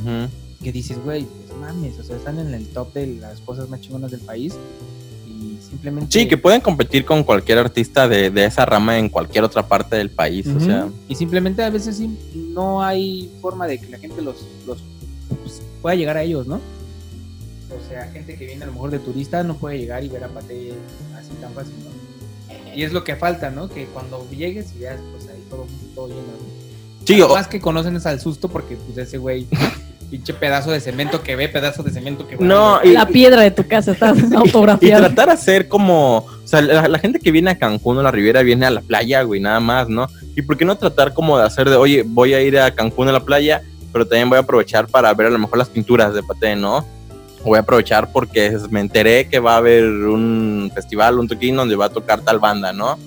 que 0.63 0.73
dices, 0.73 0.99
güey, 1.03 1.27
mames, 1.63 1.99
o 1.99 2.03
sea, 2.03 2.17
están 2.17 2.39
en 2.39 2.53
el 2.55 2.67
top 2.69 2.93
de 2.93 3.07
las 3.07 3.41
cosas 3.41 3.69
más 3.69 3.81
chingonas 3.81 4.11
del 4.11 4.21
país 4.21 4.55
y 5.29 5.57
simplemente... 5.69 6.11
Sí, 6.13 6.27
que 6.29 6.37
pueden 6.37 6.61
competir 6.61 7.05
con 7.05 7.23
cualquier 7.25 7.59
artista 7.59 8.09
de, 8.09 8.31
de 8.31 8.45
esa 8.45 8.67
rama 8.67 8.99
en 8.99 9.09
cualquier 9.09 9.45
otra 9.45 9.67
parte 9.67 9.97
del 9.97 10.11
país, 10.11 10.47
o 10.49 10.61
sea, 10.61 10.89
Y 11.09 11.15
simplemente 11.15 11.63
a 11.63 11.71
veces 11.71 11.97
sí, 11.97 12.19
no 12.35 12.83
hay 12.83 13.31
forma 13.41 13.67
de 13.67 13.79
que 13.81 13.87
la 13.89 13.99
gente 13.99 14.21
los, 14.23 14.37
los 14.67 14.79
pues, 15.43 15.63
pueda 15.81 15.95
llegar 15.95 16.17
a 16.17 16.23
ellos, 16.23 16.47
¿no? 16.47 16.57
O 16.57 17.89
sea, 17.89 18.11
gente 18.13 18.37
que 18.37 18.45
viene 18.47 18.65
a 18.65 18.67
lo 18.67 18.73
mejor 18.73 18.91
de 18.91 18.99
turista 18.99 19.43
no 19.43 19.57
puede 19.57 19.79
llegar 19.79 20.05
y 20.05 20.09
ver 20.09 20.25
a 20.25 20.29
Pate 20.29 20.73
así 21.17 21.31
tan 21.41 21.53
fácil, 21.53 21.73
¿no? 21.85 22.73
Y 22.75 22.83
es 22.83 22.93
lo 22.93 23.05
que 23.05 23.17
falta, 23.17 23.51
¿no? 23.51 23.69
Que 23.69 23.87
cuando 23.87 24.27
llegues 24.31 24.73
y 24.77 24.81
veas, 24.81 25.01
pues 25.13 25.29
ahí 25.29 25.43
todo, 25.49 25.67
todo 25.95 26.09
lleno. 26.09 26.21
¿no? 26.21 26.63
sí, 27.07 27.21
o- 27.21 27.29
más 27.31 27.49
que 27.49 27.61
conocen 27.61 27.97
es 27.97 28.07
al 28.07 28.21
susto 28.21 28.49
porque 28.49 28.77
pues 28.77 28.97
ese 28.99 29.19
güey, 29.19 29.47
pinche 30.13 30.35
pedazo 30.35 30.71
de 30.71 30.79
cemento 30.81 31.23
que 31.23 31.35
ve, 31.37 31.49
pedazo 31.49 31.83
de 31.83 31.91
cemento 31.91 32.29
que 32.29 32.37
va. 32.37 32.45
No, 32.45 32.81
y- 32.85 32.93
La 32.93 33.07
piedra 33.07 33.41
de 33.41 33.51
tu 33.51 33.67
casa 33.67 33.93
está 33.93 34.13
Y 34.31 34.35
autografiada. 34.35 35.07
tratar 35.07 35.29
de 35.29 35.33
hacer 35.33 35.69
como, 35.69 36.19
o 36.19 36.27
sea, 36.47 36.61
la, 36.61 36.87
la 36.87 36.99
gente 36.99 37.19
que 37.19 37.31
viene 37.33 37.51
a 37.51 37.59
Cancún 37.59 37.97
o 37.97 38.03
la 38.03 38.11
Riviera 38.11 38.43
viene 38.43 38.67
a 38.67 38.71
la 38.71 38.83
playa, 38.83 39.23
güey, 39.23 39.41
nada 39.41 39.59
más, 39.59 39.89
¿no? 39.89 40.07
Y 40.37 40.43
por 40.43 40.59
qué 40.59 40.67
no 40.67 40.77
tratar 40.77 41.15
como 41.15 41.39
de 41.39 41.47
hacer 41.47 41.71
de, 41.71 41.77
oye, 41.77 42.05
voy 42.07 42.35
a 42.35 42.43
ir 42.43 42.59
a 42.59 42.71
Cancún 42.75 43.09
a 43.09 43.13
la 43.13 43.21
playa, 43.25 43.63
pero 43.91 44.07
también 44.07 44.29
voy 44.29 44.37
a 44.37 44.43
aprovechar 44.43 44.87
para 44.87 45.13
ver 45.15 45.29
a 45.29 45.31
lo 45.31 45.39
mejor 45.39 45.57
las 45.57 45.69
pinturas 45.71 46.13
de 46.13 46.23
Pate, 46.23 46.57
¿no? 46.57 46.85
Voy 47.43 47.57
a 47.57 47.63
aprovechar 47.63 48.13
porque 48.13 48.57
me 48.71 48.81
enteré 48.81 49.27
que 49.29 49.41
va 49.41 49.55
a 49.55 49.57
haber 49.57 49.85
un 49.85 50.71
festival, 50.75 51.19
un 51.19 51.27
toquín 51.27 51.57
donde 51.57 51.75
va 51.75 51.87
a 51.87 51.91
tocar 51.91 52.21
tal 52.21 52.39
banda, 52.39 52.73
¿no? 52.75 52.99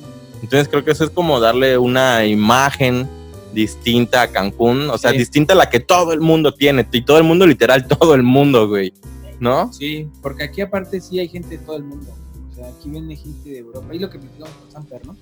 Entonces 0.41 0.67
creo 0.67 0.83
que 0.83 0.91
eso 0.91 1.03
es 1.03 1.09
como 1.11 1.39
darle 1.39 1.77
una 1.77 2.25
imagen 2.25 3.07
distinta 3.55 4.21
a 4.21 4.27
Cancún, 4.27 4.89
o 4.91 4.97
sea, 4.99 5.11
Sí. 5.11 5.17
distinta 5.17 5.53
a 5.53 5.57
la 5.57 5.69
que 5.69 5.79
todo 5.79 6.13
el 6.13 6.21
mundo 6.21 6.53
tiene, 6.53 6.87
y 6.91 7.01
todo 7.01 7.17
el 7.17 7.23
mundo, 7.23 7.47
literal, 7.47 7.87
todo 7.99 8.13
el 8.13 8.21
mundo, 8.21 8.67
güey, 8.67 8.93
¿no? 9.39 9.73
Sí, 9.73 10.07
porque 10.21 10.43
aquí 10.43 10.61
aparte 10.61 11.01
sí 11.01 11.17
hay 11.19 11.27
gente 11.27 11.57
de 11.57 11.63
todo 11.65 11.77
el 11.77 11.83
mundo. 11.83 12.11
O 12.51 12.55
sea, 12.55 12.67
aquí 12.67 12.89
viene 12.89 13.15
gente 13.15 13.49
de 13.49 13.57
Europa. 13.59 13.93
Y 13.95 13.99
lo 13.99 14.09
que 14.09 14.19
platicamos 14.19 14.53
con 14.55 14.71
Samper, 14.71 15.05
¿no? 15.07 15.15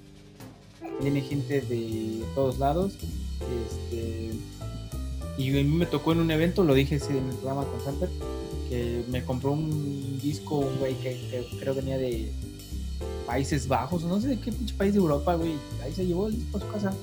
Viene 1.02 1.22
gente 1.22 1.62
de 1.62 2.24
todos 2.36 2.60
lados. 2.60 2.94
Este, 3.42 4.32
y 5.38 5.50
a 5.50 5.54
mí 5.54 5.64
me 5.64 5.86
tocó 5.86 6.12
en 6.12 6.20
un 6.20 6.30
evento, 6.32 6.64
lo 6.64 6.74
dije 6.74 7.00
en 7.10 7.30
el 7.30 7.36
programa 7.38 7.66
con 7.66 7.84
Samper, 7.84 8.10
que 8.70 9.04
me 9.10 9.24
compró 9.24 9.52
un 9.54 10.20
disco, 10.22 10.58
un 10.58 10.78
güey 10.78 10.94
que, 10.96 11.12
que 11.30 11.48
creo 11.60 11.74
venía 11.74 11.98
de 11.98 12.32
Países 13.26 13.68
Bajos, 13.68 14.04
no 14.04 14.20
sé 14.22 14.28
de 14.28 14.40
qué 14.40 14.52
pinche 14.52 14.76
país 14.76 14.94
de 14.94 15.00
Europa, 15.00 15.34
güey. 15.36 15.54
Ahí 15.84 15.92
se 15.94 16.06
llevó 16.06 16.28
el 16.28 16.36
disco 16.36 16.58
a 16.58 16.62
su 16.62 16.68
casa. 16.68 16.94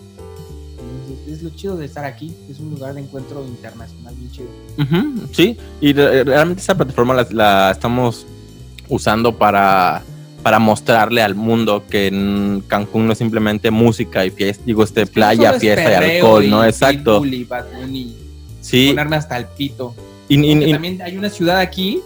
Es 1.29 1.43
lo 1.43 1.51
chido 1.51 1.77
de 1.77 1.87
estar 1.87 2.05
aquí, 2.05 2.35
es 2.51 2.59
un 2.59 2.71
lugar 2.71 2.95
de 2.95 3.01
encuentro 3.03 3.45
internacional 3.45 4.15
bien 4.17 4.31
chido. 4.33 4.49
Sí, 5.33 5.57
y 5.81 5.93
re- 5.93 6.25
realmente 6.25 6.63
esa 6.63 6.75
plataforma 6.75 7.15
la, 7.15 7.27
la 7.31 7.71
estamos 7.71 8.27
usando 8.89 9.37
para 9.37 10.03
para 10.43 10.59
mostrarle 10.59 11.21
al 11.23 11.35
mundo 11.35 11.85
que 11.91 12.07
en 12.07 12.65
Cancún 12.67 13.07
no 13.07 13.13
es 13.13 13.19
simplemente 13.19 13.71
música 13.71 14.25
y 14.25 14.31
fiesta, 14.31 14.63
digo, 14.65 14.83
este, 14.83 15.07
playa, 15.07 15.51
es 15.55 15.61
fiesta 15.61 15.83
y 15.83 15.95
alcohol, 16.17 16.49
¿no? 16.49 16.65
Exacto. 16.65 17.23
Y 17.27 17.45
Bad 17.45 17.67
Bunny, 17.79 18.17
Sí, 18.63 18.89
ponerme 18.89 19.17
hasta 19.17 19.37
el 19.37 19.45
pito. 19.45 19.95
y- 20.63 20.73
también 20.73 21.03
hay 21.03 21.19
una 21.19 21.29
ciudad 21.29 21.59
aquí 21.59 22.01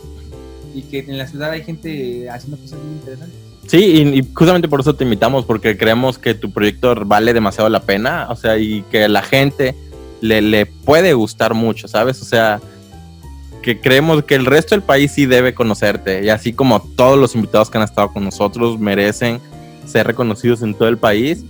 y 0.75 0.83
que 0.83 0.99
en 0.99 1.17
la 1.17 1.29
ciudad 1.29 1.51
hay 1.53 1.63
gente 1.63 2.29
haciendo 2.29 2.57
cosas 2.57 2.81
muy 2.83 2.95
interesantes. 2.95 3.39
Sí, 3.67 4.13
y- 4.15 4.31
justamente 4.35 4.69
por 4.69 4.81
eso 4.81 4.95
te 4.95 5.05
invitamos, 5.05 5.45
porque 5.45 5.77
creemos 5.77 6.19
que 6.19 6.35
tu 6.35 6.51
proyecto 6.53 6.95
vale 7.05 7.33
demasiado 7.33 7.69
la 7.69 7.81
pena, 7.81 8.27
o 8.31 8.37
sea, 8.37 8.59
y 8.59 8.83
que 8.91 9.09
la 9.09 9.23
gente 9.23 9.75
le, 10.21 10.41
le 10.43 10.67
puede 10.67 11.13
gustar 11.15 11.55
mucho, 11.55 11.89
¿sabes? 11.89 12.21
O 12.23 12.25
sea, 12.25 12.61
que 13.63 13.81
creemos 13.81 14.25
que 14.25 14.35
el 14.35 14.45
resto 14.47 14.75
del 14.75 14.83
país 14.83 15.13
sí 15.13 15.27
debe 15.27 15.55
conocerte, 15.55 16.25
y 16.25 16.29
así 16.29 16.53
como 16.53 16.81
todos 16.81 17.19
los 17.19 17.35
invitados 17.35 17.71
que 17.71 17.79
han 17.79 17.85
estado 17.85 18.13
con 18.13 18.25
nosotros 18.25 18.79
merecen 18.79 19.41
ser 19.87 20.07
reconocidos 20.07 20.63
en 20.63 20.75
todo 20.75 20.89
el 20.89 20.99
país, 20.99 21.45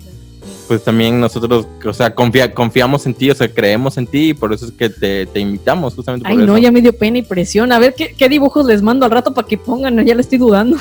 pues 0.67 0.83
también 0.83 1.21
nosotros, 1.21 1.67
o 1.85 1.93
sea, 1.93 2.15
confía- 2.15 2.53
confiamos 2.53 3.05
en 3.07 3.15
ti, 3.15 3.31
o 3.31 3.35
sea, 3.35 3.49
creemos 3.49 3.97
en 3.99 4.07
ti, 4.07 4.31
y 4.31 4.35
por 4.35 4.53
eso 4.53 4.67
es 4.67 4.73
que 4.73 4.89
te, 4.89 5.27
te 5.27 5.41
invitamos, 5.41 5.95
justamente 5.95 6.27
Ay, 6.29 6.37
por 6.37 6.45
no, 6.47 6.55
eso. 6.57 6.63
ya 6.63 6.73
me 6.73 6.81
dio 6.81 6.93
pena 6.97 7.19
y 7.19 7.23
presión. 7.23 7.71
A 7.73 7.79
ver 7.79 7.95
qué, 7.95 8.15
qué 8.17 8.29
dibujos 8.29 8.65
les 8.67 8.83
mando 8.83 9.05
al 9.05 9.13
rato 9.13 9.35
para 9.35 9.47
que 9.47 9.59
pongan, 9.59 10.05
ya 10.05 10.15
le 10.15 10.21
estoy 10.23 10.39
dudando. 10.39 10.77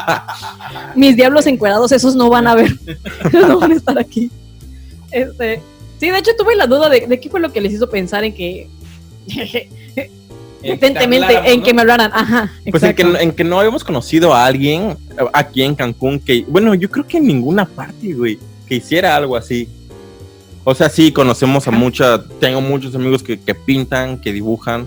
Mis 0.94 1.16
diablos 1.16 1.46
encuerados, 1.46 1.92
esos 1.92 2.14
no 2.16 2.30
van 2.30 2.46
a 2.46 2.54
ver. 2.54 2.76
no 3.32 3.58
van 3.60 3.72
a 3.72 3.76
estar 3.76 3.98
aquí. 3.98 4.30
Este, 5.10 5.60
sí, 6.00 6.10
de 6.10 6.18
hecho 6.18 6.32
tuve 6.38 6.54
la 6.56 6.66
duda 6.66 6.88
de, 6.88 7.06
de 7.06 7.20
qué 7.20 7.28
fue 7.30 7.40
lo 7.40 7.52
que 7.52 7.60
les 7.60 7.72
hizo 7.72 7.88
pensar 7.88 8.24
en 8.24 8.34
que. 8.34 8.68
Evidentemente, 10.60 11.34
en 11.52 11.62
que 11.62 11.72
me 11.72 11.82
hablaran. 11.82 12.10
Ajá. 12.12 12.50
Pues 12.68 12.82
en 12.82 12.94
que, 12.94 13.02
en 13.02 13.32
que 13.32 13.44
no 13.44 13.60
habíamos 13.60 13.84
conocido 13.84 14.34
a 14.34 14.44
alguien 14.44 14.96
aquí 15.32 15.62
en 15.62 15.76
Cancún 15.76 16.18
que, 16.18 16.44
bueno, 16.48 16.74
yo 16.74 16.90
creo 16.90 17.06
que 17.06 17.18
en 17.18 17.26
ninguna 17.28 17.64
parte, 17.64 18.12
güey, 18.12 18.38
que 18.68 18.76
hiciera 18.76 19.16
algo 19.16 19.36
así. 19.36 19.68
O 20.64 20.74
sea, 20.74 20.90
sí, 20.90 21.12
conocemos 21.12 21.66
a 21.66 21.70
muchas, 21.70 22.20
tengo 22.40 22.60
muchos 22.60 22.94
amigos 22.94 23.22
que, 23.22 23.40
que 23.40 23.54
pintan, 23.54 24.20
que 24.20 24.32
dibujan, 24.32 24.86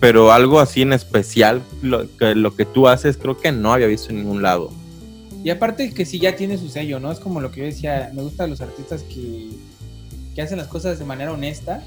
pero 0.00 0.32
algo 0.32 0.60
así 0.60 0.82
en 0.82 0.92
especial, 0.92 1.62
lo 1.82 2.04
que, 2.16 2.34
lo 2.34 2.54
que 2.54 2.64
tú 2.64 2.88
haces, 2.88 3.16
creo 3.16 3.36
que 3.36 3.52
no 3.52 3.72
había 3.72 3.86
visto 3.86 4.10
en 4.10 4.16
ningún 4.16 4.42
lado. 4.42 4.70
Y 5.44 5.50
aparte 5.50 5.94
que 5.94 6.04
sí 6.04 6.18
ya 6.18 6.34
tiene 6.34 6.58
su 6.58 6.68
sello, 6.68 6.98
¿no? 6.98 7.12
Es 7.12 7.20
como 7.20 7.40
lo 7.40 7.50
que 7.50 7.60
yo 7.60 7.66
decía, 7.66 8.10
me 8.12 8.22
gustan 8.22 8.50
los 8.50 8.60
artistas 8.60 9.02
que, 9.04 9.50
que 10.34 10.42
hacen 10.42 10.58
las 10.58 10.66
cosas 10.66 10.98
de 10.98 11.04
manera 11.04 11.32
honesta. 11.32 11.82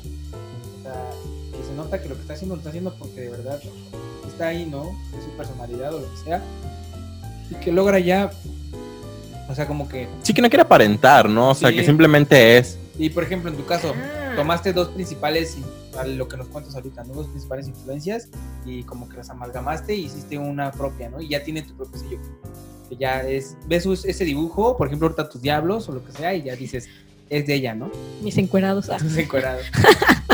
Que 0.84 1.67
se 1.67 1.74
nota 1.76 2.02
que 2.02 2.10
lo 2.10 2.15
que 2.15 2.21
está 2.21 2.34
haciendo 2.34 2.56
lo 2.56 2.60
está 2.60 2.69
haciendo 2.69 2.95
porque 2.95 3.21
de 3.21 3.30
verdad 3.30 3.62
está 4.28 4.47
ahí, 4.47 4.65
¿no? 4.65 4.89
Es 5.17 5.26
su 5.26 5.30
personalidad 5.32 5.93
o 5.93 6.00
lo 6.00 6.12
que 6.12 6.17
sea. 6.17 6.41
Y 7.50 7.56
que 7.56 7.71
logra 7.71 8.00
ya, 8.00 8.32
o 9.51 9.55
sea, 9.55 9.67
como 9.67 9.87
que... 9.87 10.07
Sí 10.23 10.33
que 10.33 10.41
no 10.41 10.49
quiere 10.49 10.63
aparentar, 10.63 11.29
¿no? 11.29 11.49
O 11.51 11.55
sea, 11.55 11.69
Sí. 11.69 11.75
que 11.75 11.83
simplemente 11.85 12.57
es. 12.57 12.77
Y 12.97 13.09
por 13.09 13.23
ejemplo, 13.23 13.49
en 13.49 13.57
tu 13.57 13.65
caso, 13.65 13.93
Ah. 13.95 14.33
tomaste 14.35 14.73
dos 14.73 14.89
principales, 14.89 15.57
a 15.97 16.05
lo 16.05 16.27
que 16.27 16.37
nos 16.37 16.47
cuentas 16.47 16.73
ahorita, 16.75 17.03
¿no? 17.03 17.13
Dos 17.13 17.27
principales 17.27 17.67
influencias 17.67 18.29
y 18.65 18.83
como 18.83 19.09
que 19.09 19.17
las 19.17 19.29
amalgamaste 19.29 19.93
y 19.95 20.05
hiciste 20.05 20.37
una 20.37 20.71
propia, 20.71 21.09
¿no? 21.09 21.21
Y 21.21 21.29
ya 21.29 21.43
tiene 21.43 21.61
tu 21.63 21.73
propio 21.75 21.99
sello. 21.99 22.17
Que 22.89 22.95
ya 22.97 23.21
es, 23.21 23.55
ves 23.67 23.85
ese 24.05 24.23
dibujo, 24.25 24.77
por 24.77 24.87
ejemplo, 24.87 25.07
ahorita 25.07 25.29
tus 25.29 25.41
diablos 25.41 25.87
o 25.89 25.93
lo 25.93 26.03
que 26.05 26.11
sea, 26.13 26.33
y 26.33 26.43
ya 26.43 26.55
dices, 26.55 26.87
es 27.29 27.47
de 27.47 27.53
ella, 27.55 27.73
¿no? 27.75 27.89
Mis 28.21 28.37
encuerados. 28.37 28.89
ah. 28.89 28.97
Tus 28.99 29.17
encuerados. 29.17 29.63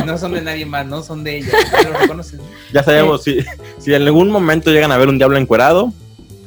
No 0.05 0.17
son 0.17 0.33
de 0.33 0.41
nadie 0.41 0.65
más, 0.65 0.85
¿no? 0.85 1.01
Son 1.03 1.21
de 1.23 1.37
ella. 1.39 1.49
Ya 1.83 1.89
lo 1.89 1.97
reconoces. 1.97 2.35
¿no? 2.35 2.43
Ya 2.71 2.81
sabemos, 2.83 3.23
si, 3.23 3.39
si 3.79 3.93
en 3.93 4.03
algún 4.03 4.29
momento 4.29 4.71
llegan 4.71 4.91
a 4.91 4.97
ver 4.97 5.09
un 5.09 5.17
diablo 5.17 5.37
encuerado, 5.37 5.91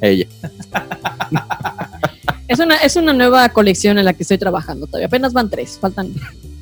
ella. 0.01 0.27
Es 2.51 2.59
una, 2.59 2.77
es 2.79 2.97
una 2.97 3.13
nueva 3.13 3.49
colección 3.51 3.97
en 3.99 4.05
la 4.05 4.13
que 4.13 4.25
estoy 4.25 4.37
trabajando 4.37 4.87
todavía. 4.89 5.07
Apenas 5.07 5.33
van 5.33 5.49
tres. 5.49 5.79
Faltan. 5.81 6.13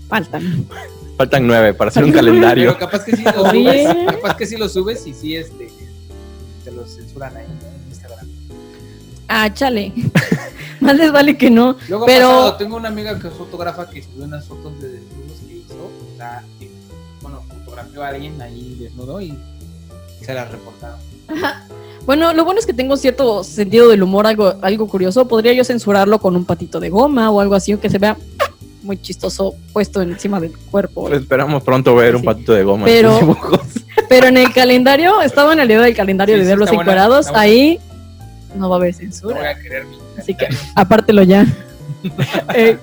Faltan. 0.07 0.67
Faltan 1.17 1.47
nueve 1.47 1.73
para 1.73 1.89
hacer 1.89 2.05
un 2.05 2.11
Pero 2.13 2.27
calendario. 2.27 2.79
capaz 2.79 3.05
que 3.05 3.17
sí 3.17 3.25
lo 3.25 3.33
subes. 3.51 3.89
Capaz 4.07 4.37
que 4.37 4.47
sí 4.47 4.57
lo 4.59 4.69
subes 4.69 5.07
y 5.07 5.15
sí, 5.15 5.35
este, 5.37 5.69
te 6.63 6.71
los 6.73 6.95
censuran 6.95 7.35
ahí. 7.39 7.47
En 7.47 7.89
Instagram. 7.89 8.27
Ah, 9.29 9.53
chale. 9.55 9.93
Más 10.81 10.95
les 10.95 11.11
vale 11.11 11.39
que 11.39 11.51
no. 11.51 11.77
Luego 11.89 12.05
Pero- 12.05 12.29
pasado, 12.29 12.57
tengo 12.57 12.77
una 12.77 12.89
amiga 12.89 13.19
que 13.19 13.29
es 13.29 13.33
fotógrafa 13.35 13.89
que 13.89 14.03
subió 14.03 14.25
unas 14.27 14.47
fotos 14.47 14.79
de 14.83 14.91
desnudos 14.91 15.39
que 15.49 15.55
hizo. 15.55 15.75
O 15.75 16.17
sea, 16.19 16.45
que, 16.61 16.71
bueno, 17.23 17.43
fotografió 17.65 18.03
a 18.05 18.09
alguien 18.09 18.41
ahí 18.43 18.77
desnudo 18.79 19.23
y 19.23 19.35
se 20.21 20.35
las 20.35 20.51
reportaron. 20.51 20.99
Bueno, 22.09 22.33
lo 22.33 22.43
bueno 22.47 22.59
es 22.59 22.65
que 22.65 22.73
tengo 22.73 22.97
cierto 22.97 23.45
sentido 23.45 23.91
del 23.91 24.03
humor, 24.03 24.27
algo, 24.27 24.55
algo 24.63 24.89
curioso. 24.89 25.29
Podría 25.29 25.53
yo 25.53 25.63
censurarlo 25.63 26.19
con 26.19 26.35
un 26.37 26.47
patito 26.47 26.81
de 26.81 26.89
goma 26.89 27.31
o 27.31 27.39
algo 27.39 27.55
así, 27.55 27.77
que 27.77 27.91
se 27.91 27.99
vea 27.99 28.17
muy 28.83 28.97
chistoso 28.97 29.55
puesto 29.75 30.01
encima 30.01 30.41
del 30.41 30.57
cuerpo. 30.71 31.11
Esperamos 31.13 31.63
pronto 31.63 31.95
ver 31.95 32.15
un 32.17 32.23
Sí. 32.23 32.27
patito 32.27 32.55
de 32.55 32.65
goma 32.65 32.87
Pero- 32.87 33.19
en. 33.21 33.37
Pero 34.09 34.27
en 34.29 34.39
el 34.39 34.51
calendario, 34.55 35.21
estaba 35.21 35.53
en 35.53 35.61
el 35.61 35.69
video 35.69 35.83
del 35.83 35.95
calendario 35.95 36.37
Sí, 36.37 36.39
de 36.39 36.45
sí, 36.45 36.47
Diablos 36.47 36.71
está 36.71 36.77
buena. 36.83 37.41
ahí 37.43 37.79
no 38.57 38.71
va 38.71 38.77
a 38.77 38.79
haber 38.79 38.93
No 38.95 38.99
voy 39.01 39.05
censura. 39.07 39.51
a 39.51 39.55
querer 39.61 39.85
mi 39.85 39.99
Así 40.19 40.35
que 40.35 40.49
apártelo 40.77 41.23
ya. 41.25 41.47
Eh, 42.55 42.79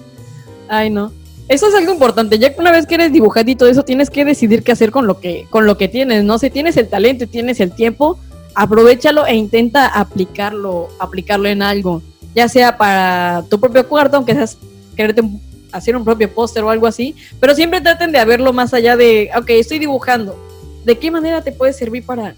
ay, 0.68 0.92
no. 0.92 1.12
Eso 1.48 1.68
es 1.68 1.74
algo 1.74 1.92
importante. 1.92 2.38
Ya 2.38 2.54
que 2.54 2.62
una 2.62 2.72
vez 2.72 2.86
que 2.86 2.94
eres 2.94 3.12
todo 3.58 3.70
eso, 3.70 3.84
tienes 3.84 4.12
que 4.12 4.24
decidir 4.24 4.62
qué 4.62 4.72
hacer 4.72 4.92
con 4.92 5.08
lo 5.08 5.20
que, 5.20 5.48
con 5.50 5.66
lo 5.66 5.78
que 5.80 5.88
tienes, 5.88 6.24
¿no? 6.24 6.38
Si 6.38 6.52
tienes 6.52 6.78
el 6.78 6.88
talento 6.90 7.24
y 7.24 7.28
tienes 7.28 7.60
el 7.60 7.72
tiempo, 7.72 8.20
aprovechalo 8.56 9.26
e 9.28 9.36
intenta 9.36 9.88
aplicarlo, 9.88 10.88
aplicarlo 11.00 11.48
en 11.48 11.62
algo. 11.62 12.02
Ya 12.34 12.48
sea 12.50 12.78
para 12.78 13.44
tu 13.50 13.60
propio 13.60 13.88
cuarto, 13.88 14.18
aunque 14.18 14.34
seas 14.34 14.58
quererte 14.96 15.22
un- 15.22 15.42
hacer 15.72 15.96
un 15.96 16.04
propio 16.06 16.34
póster 16.34 16.64
o 16.64 16.70
algo 16.70 16.88
así, 16.88 17.16
pero 17.40 17.54
siempre 17.54 17.82
traten 17.82 18.12
de 18.12 18.24
verlo 18.24 18.54
más 18.54 18.74
allá 18.74 18.96
de, 18.96 19.30
ok, 19.38 19.50
estoy 19.52 19.80
dibujando. 19.80 20.38
¿De 20.86 20.98
qué 20.98 21.12
manera 21.12 21.42
te 21.42 21.52
puede 21.52 21.74
servir 21.74 22.06
para, 22.06 22.36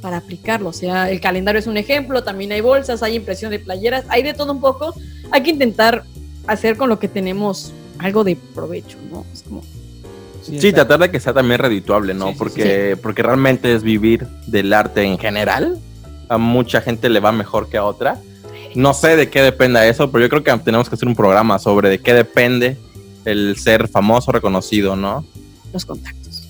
para 0.00 0.16
aplicarlo? 0.18 0.70
O 0.70 0.72
sea, 0.72 1.10
el 1.10 1.20
calendario 1.20 1.58
es 1.58 1.66
un 1.66 1.76
ejemplo, 1.76 2.22
también 2.24 2.52
hay 2.52 2.60
bolsas, 2.62 3.02
hay 3.02 3.16
impresión 3.16 3.50
de 3.50 3.58
playeras, 3.58 4.04
hay 4.08 4.22
de 4.22 4.32
todo 4.34 4.52
un 4.52 4.60
poco. 4.60 4.94
Hay 5.30 5.42
que 5.42 5.50
intentar 5.50 6.04
hacer 6.46 6.76
con 6.78 6.88
lo 6.88 6.98
que 6.98 7.08
tenemos 7.08 7.72
algo 7.98 8.24
de 8.24 8.36
provecho, 8.54 8.96
¿no? 9.10 9.26
Es 9.34 9.42
como, 9.42 9.62
Sí, 10.58 10.72
tratar 10.72 11.00
de 11.00 11.10
que 11.10 11.20
sea 11.20 11.32
también 11.32 11.58
redituable, 11.58 12.14
¿no? 12.14 12.26
Sí, 12.28 12.32
sí, 12.32 12.38
porque, 12.38 12.96
porque 13.02 13.22
realmente 13.22 13.74
es 13.74 13.82
vivir 13.82 14.26
del 14.46 14.72
arte 14.72 15.02
en 15.02 15.18
general. 15.18 15.78
A 16.28 16.38
mucha 16.38 16.80
gente 16.80 17.08
le 17.08 17.20
va 17.20 17.32
mejor 17.32 17.68
que 17.68 17.76
a 17.76 17.84
otra. 17.84 18.18
No 18.74 18.94
sé 18.94 19.16
de 19.16 19.30
qué 19.30 19.42
dependa 19.42 19.86
eso, 19.86 20.10
pero 20.10 20.24
yo 20.24 20.28
creo 20.28 20.44
que 20.44 20.64
tenemos 20.64 20.88
que 20.88 20.94
hacer 20.94 21.08
un 21.08 21.16
programa 21.16 21.58
sobre 21.58 21.88
de 21.88 21.98
qué 21.98 22.14
depende 22.14 22.76
el 23.24 23.56
ser 23.56 23.88
famoso, 23.88 24.32
reconocido, 24.32 24.96
¿no? 24.96 25.24
los 25.72 25.84
contactos. 25.84 26.48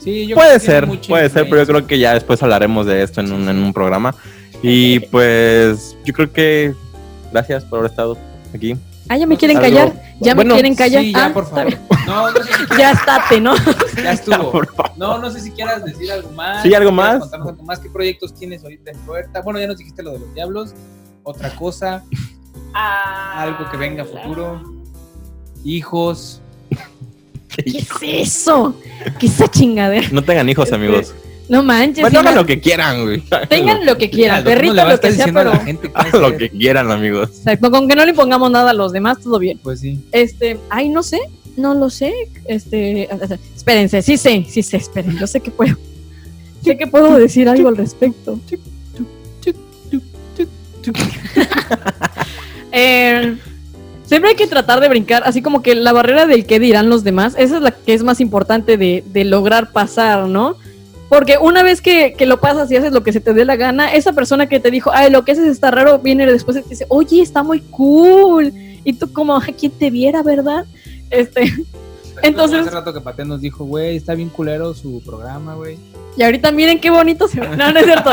Sí, 0.00 0.26
yo 0.26 0.36
creo 0.36 0.36
Puede 0.36 0.52
que 0.54 0.66
tiene 0.66 0.80
ser, 0.80 1.08
puede 1.08 1.30
ser, 1.30 1.44
pero 1.48 1.62
yo 1.62 1.66
creo 1.66 1.86
que 1.86 1.98
ya 1.98 2.14
después 2.14 2.42
hablaremos 2.42 2.86
de 2.86 3.02
esto 3.02 3.20
en 3.20 3.32
un, 3.32 3.48
en 3.48 3.58
un 3.58 3.72
programa. 3.72 4.14
Y 4.62 5.00
pues 5.00 5.96
yo 6.04 6.12
creo 6.12 6.32
que 6.32 6.74
gracias 7.32 7.64
por 7.64 7.80
haber 7.80 7.90
estado 7.90 8.18
aquí. 8.54 8.76
Ah, 9.08 9.16
ya 9.16 9.26
me 9.26 9.36
quieren 9.36 9.56
Algo- 9.58 9.68
callar. 9.68 10.02
Ya 10.20 10.34
Bueno, 10.34 10.48
me 10.50 10.54
quieren 10.56 10.74
callar. 10.74 11.02
Sí, 11.02 11.12
ya, 11.12 11.26
Ah, 11.26 11.32
por 11.32 11.48
favor. 11.48 11.78
No, 12.06 12.30
no 12.30 12.36
sé 12.42 12.52
si 12.52 12.66
Ya 12.78 12.90
estate, 12.92 13.40
¿no? 13.40 13.54
ya 14.02 14.12
estuvo. 14.12 14.50
Por 14.52 14.66
favor. 14.74 14.92
No, 14.96 15.18
no 15.18 15.30
sé 15.30 15.40
si 15.40 15.50
quieras 15.52 15.84
decir 15.84 16.10
algo 16.12 16.30
más. 16.32 16.62
Sí, 16.62 16.74
algo 16.74 16.90
más. 16.92 17.20
Contarnos 17.20 17.48
algo 17.48 17.62
más. 17.62 17.78
¿Qué 17.78 17.88
proyectos 17.88 18.34
tienes 18.34 18.62
ahorita 18.64 18.90
en 18.90 18.98
puerta? 18.98 19.40
Bueno, 19.42 19.60
ya 19.60 19.66
nos 19.68 19.78
dijiste 19.78 20.02
lo 20.02 20.12
de 20.12 20.18
los 20.20 20.34
diablos. 20.34 20.74
Otra 21.22 21.54
cosa, 21.56 22.02
algo 22.74 23.70
que 23.70 23.76
venga 23.76 24.02
a 24.02 24.06
futuro. 24.06 24.62
Hijos. 25.64 26.40
¿Qué 27.56 27.78
es 27.78 27.88
eso? 28.02 28.74
¿Qué 29.18 29.26
es 29.26 29.34
esa 29.34 29.48
chingadera? 29.50 30.08
No 30.12 30.22
tengan 30.22 30.48
hijos, 30.48 30.72
amigos. 30.72 31.14
No 31.48 31.62
manches. 31.62 32.02
Bueno, 32.02 32.20
hagan 32.20 32.34
no- 32.34 32.40
lo 32.42 32.46
que 32.46 32.60
quieran, 32.60 33.02
güey. 33.04 33.22
Tengan 33.48 33.86
lo 33.86 33.96
que 33.96 34.10
quieran, 34.10 34.44
perrito, 34.44 34.74
¿cómo 34.74 34.74
le 34.74 34.82
vas 34.84 34.92
a 34.92 34.96
lo 34.96 35.00
que 35.00 35.12
sea, 35.12 35.26
pero. 35.32 35.52
Hagan 35.94 36.20
lo 36.20 36.36
que 36.36 36.50
quieran, 36.50 36.90
amigos. 36.90 37.30
Exacto, 37.38 37.70
con 37.70 37.88
que 37.88 37.94
no 37.96 38.04
le 38.04 38.12
pongamos 38.14 38.50
nada 38.50 38.70
a 38.70 38.74
los 38.74 38.92
demás, 38.92 39.18
todo 39.22 39.38
bien. 39.38 39.58
Pues 39.62 39.80
sí. 39.80 39.98
Este, 40.12 40.58
ay, 40.68 40.88
no 40.90 41.02
sé, 41.02 41.18
no 41.56 41.74
lo 41.74 41.88
sé. 41.90 42.12
Este, 42.44 43.08
espérense, 43.56 44.02
sí 44.02 44.16
sé, 44.18 44.44
sí 44.48 44.62
sé, 44.62 44.76
esperen, 44.76 45.18
yo 45.18 45.26
sé 45.26 45.40
que 45.40 45.50
puedo. 45.50 45.76
Sé 46.64 46.76
que 46.76 46.88
puedo 46.88 47.16
decir 47.16 47.48
algo 47.48 47.68
al 47.68 47.76
respecto. 47.76 48.38
Eh, 52.72 53.36
siempre 54.04 54.30
hay 54.30 54.36
que 54.36 54.46
tratar 54.46 54.80
de 54.80 54.88
brincar, 54.88 55.22
así 55.24 55.40
como 55.42 55.62
que 55.62 55.74
la 55.74 55.92
barrera 55.92 56.26
del 56.26 56.44
qué 56.46 56.58
dirán 56.60 56.90
los 56.90 57.02
demás, 57.02 57.34
esa 57.38 57.56
es 57.56 57.62
la 57.62 57.70
que 57.70 57.94
es 57.94 58.02
más 58.02 58.20
importante 58.20 58.76
de, 58.76 59.02
de 59.06 59.24
lograr 59.24 59.72
pasar, 59.72 60.26
¿no? 60.28 60.56
Porque 61.08 61.38
una 61.40 61.62
vez 61.62 61.80
que, 61.80 62.12
que 62.12 62.26
lo 62.26 62.38
pasas 62.40 62.70
y 62.70 62.76
haces 62.76 62.92
lo 62.92 63.02
que 63.02 63.12
se 63.12 63.20
te 63.20 63.32
dé 63.32 63.44
la 63.44 63.56
gana, 63.56 63.94
esa 63.94 64.12
persona 64.12 64.46
que 64.48 64.60
te 64.60 64.70
dijo, 64.70 64.90
ay, 64.92 65.10
lo 65.10 65.24
que 65.24 65.32
haces 65.32 65.46
está 65.46 65.70
raro, 65.70 65.98
viene 66.00 66.26
después 66.26 66.56
y 66.58 66.62
te 66.62 66.68
dice, 66.70 66.86
oye, 66.88 67.22
está 67.22 67.42
muy 67.42 67.60
cool. 67.60 68.52
Y 68.84 68.92
tú 68.92 69.12
como, 69.12 69.38
"Ay, 69.40 69.54
¿quién 69.58 69.72
te 69.72 69.90
viera, 69.90 70.22
verdad? 70.22 70.64
Este, 71.10 71.52
Entonces- 72.22 72.60
Hace 72.60 72.70
rato 72.70 72.92
que 72.92 73.00
Pate 73.00 73.24
nos 73.24 73.40
dijo, 73.40 73.64
güey, 73.64 73.96
está 73.96 74.14
bien 74.14 74.28
culero 74.28 74.74
su 74.74 75.02
programa, 75.04 75.54
güey. 75.54 75.78
y 76.16 76.22
ahorita 76.22 76.50
miren 76.52 76.80
qué 76.80 76.90
bonito 76.90 77.28
se 77.28 77.40
ve. 77.40 77.56
No, 77.56 77.72
no 77.72 77.78
es 77.78 77.84
cierto. 77.86 78.10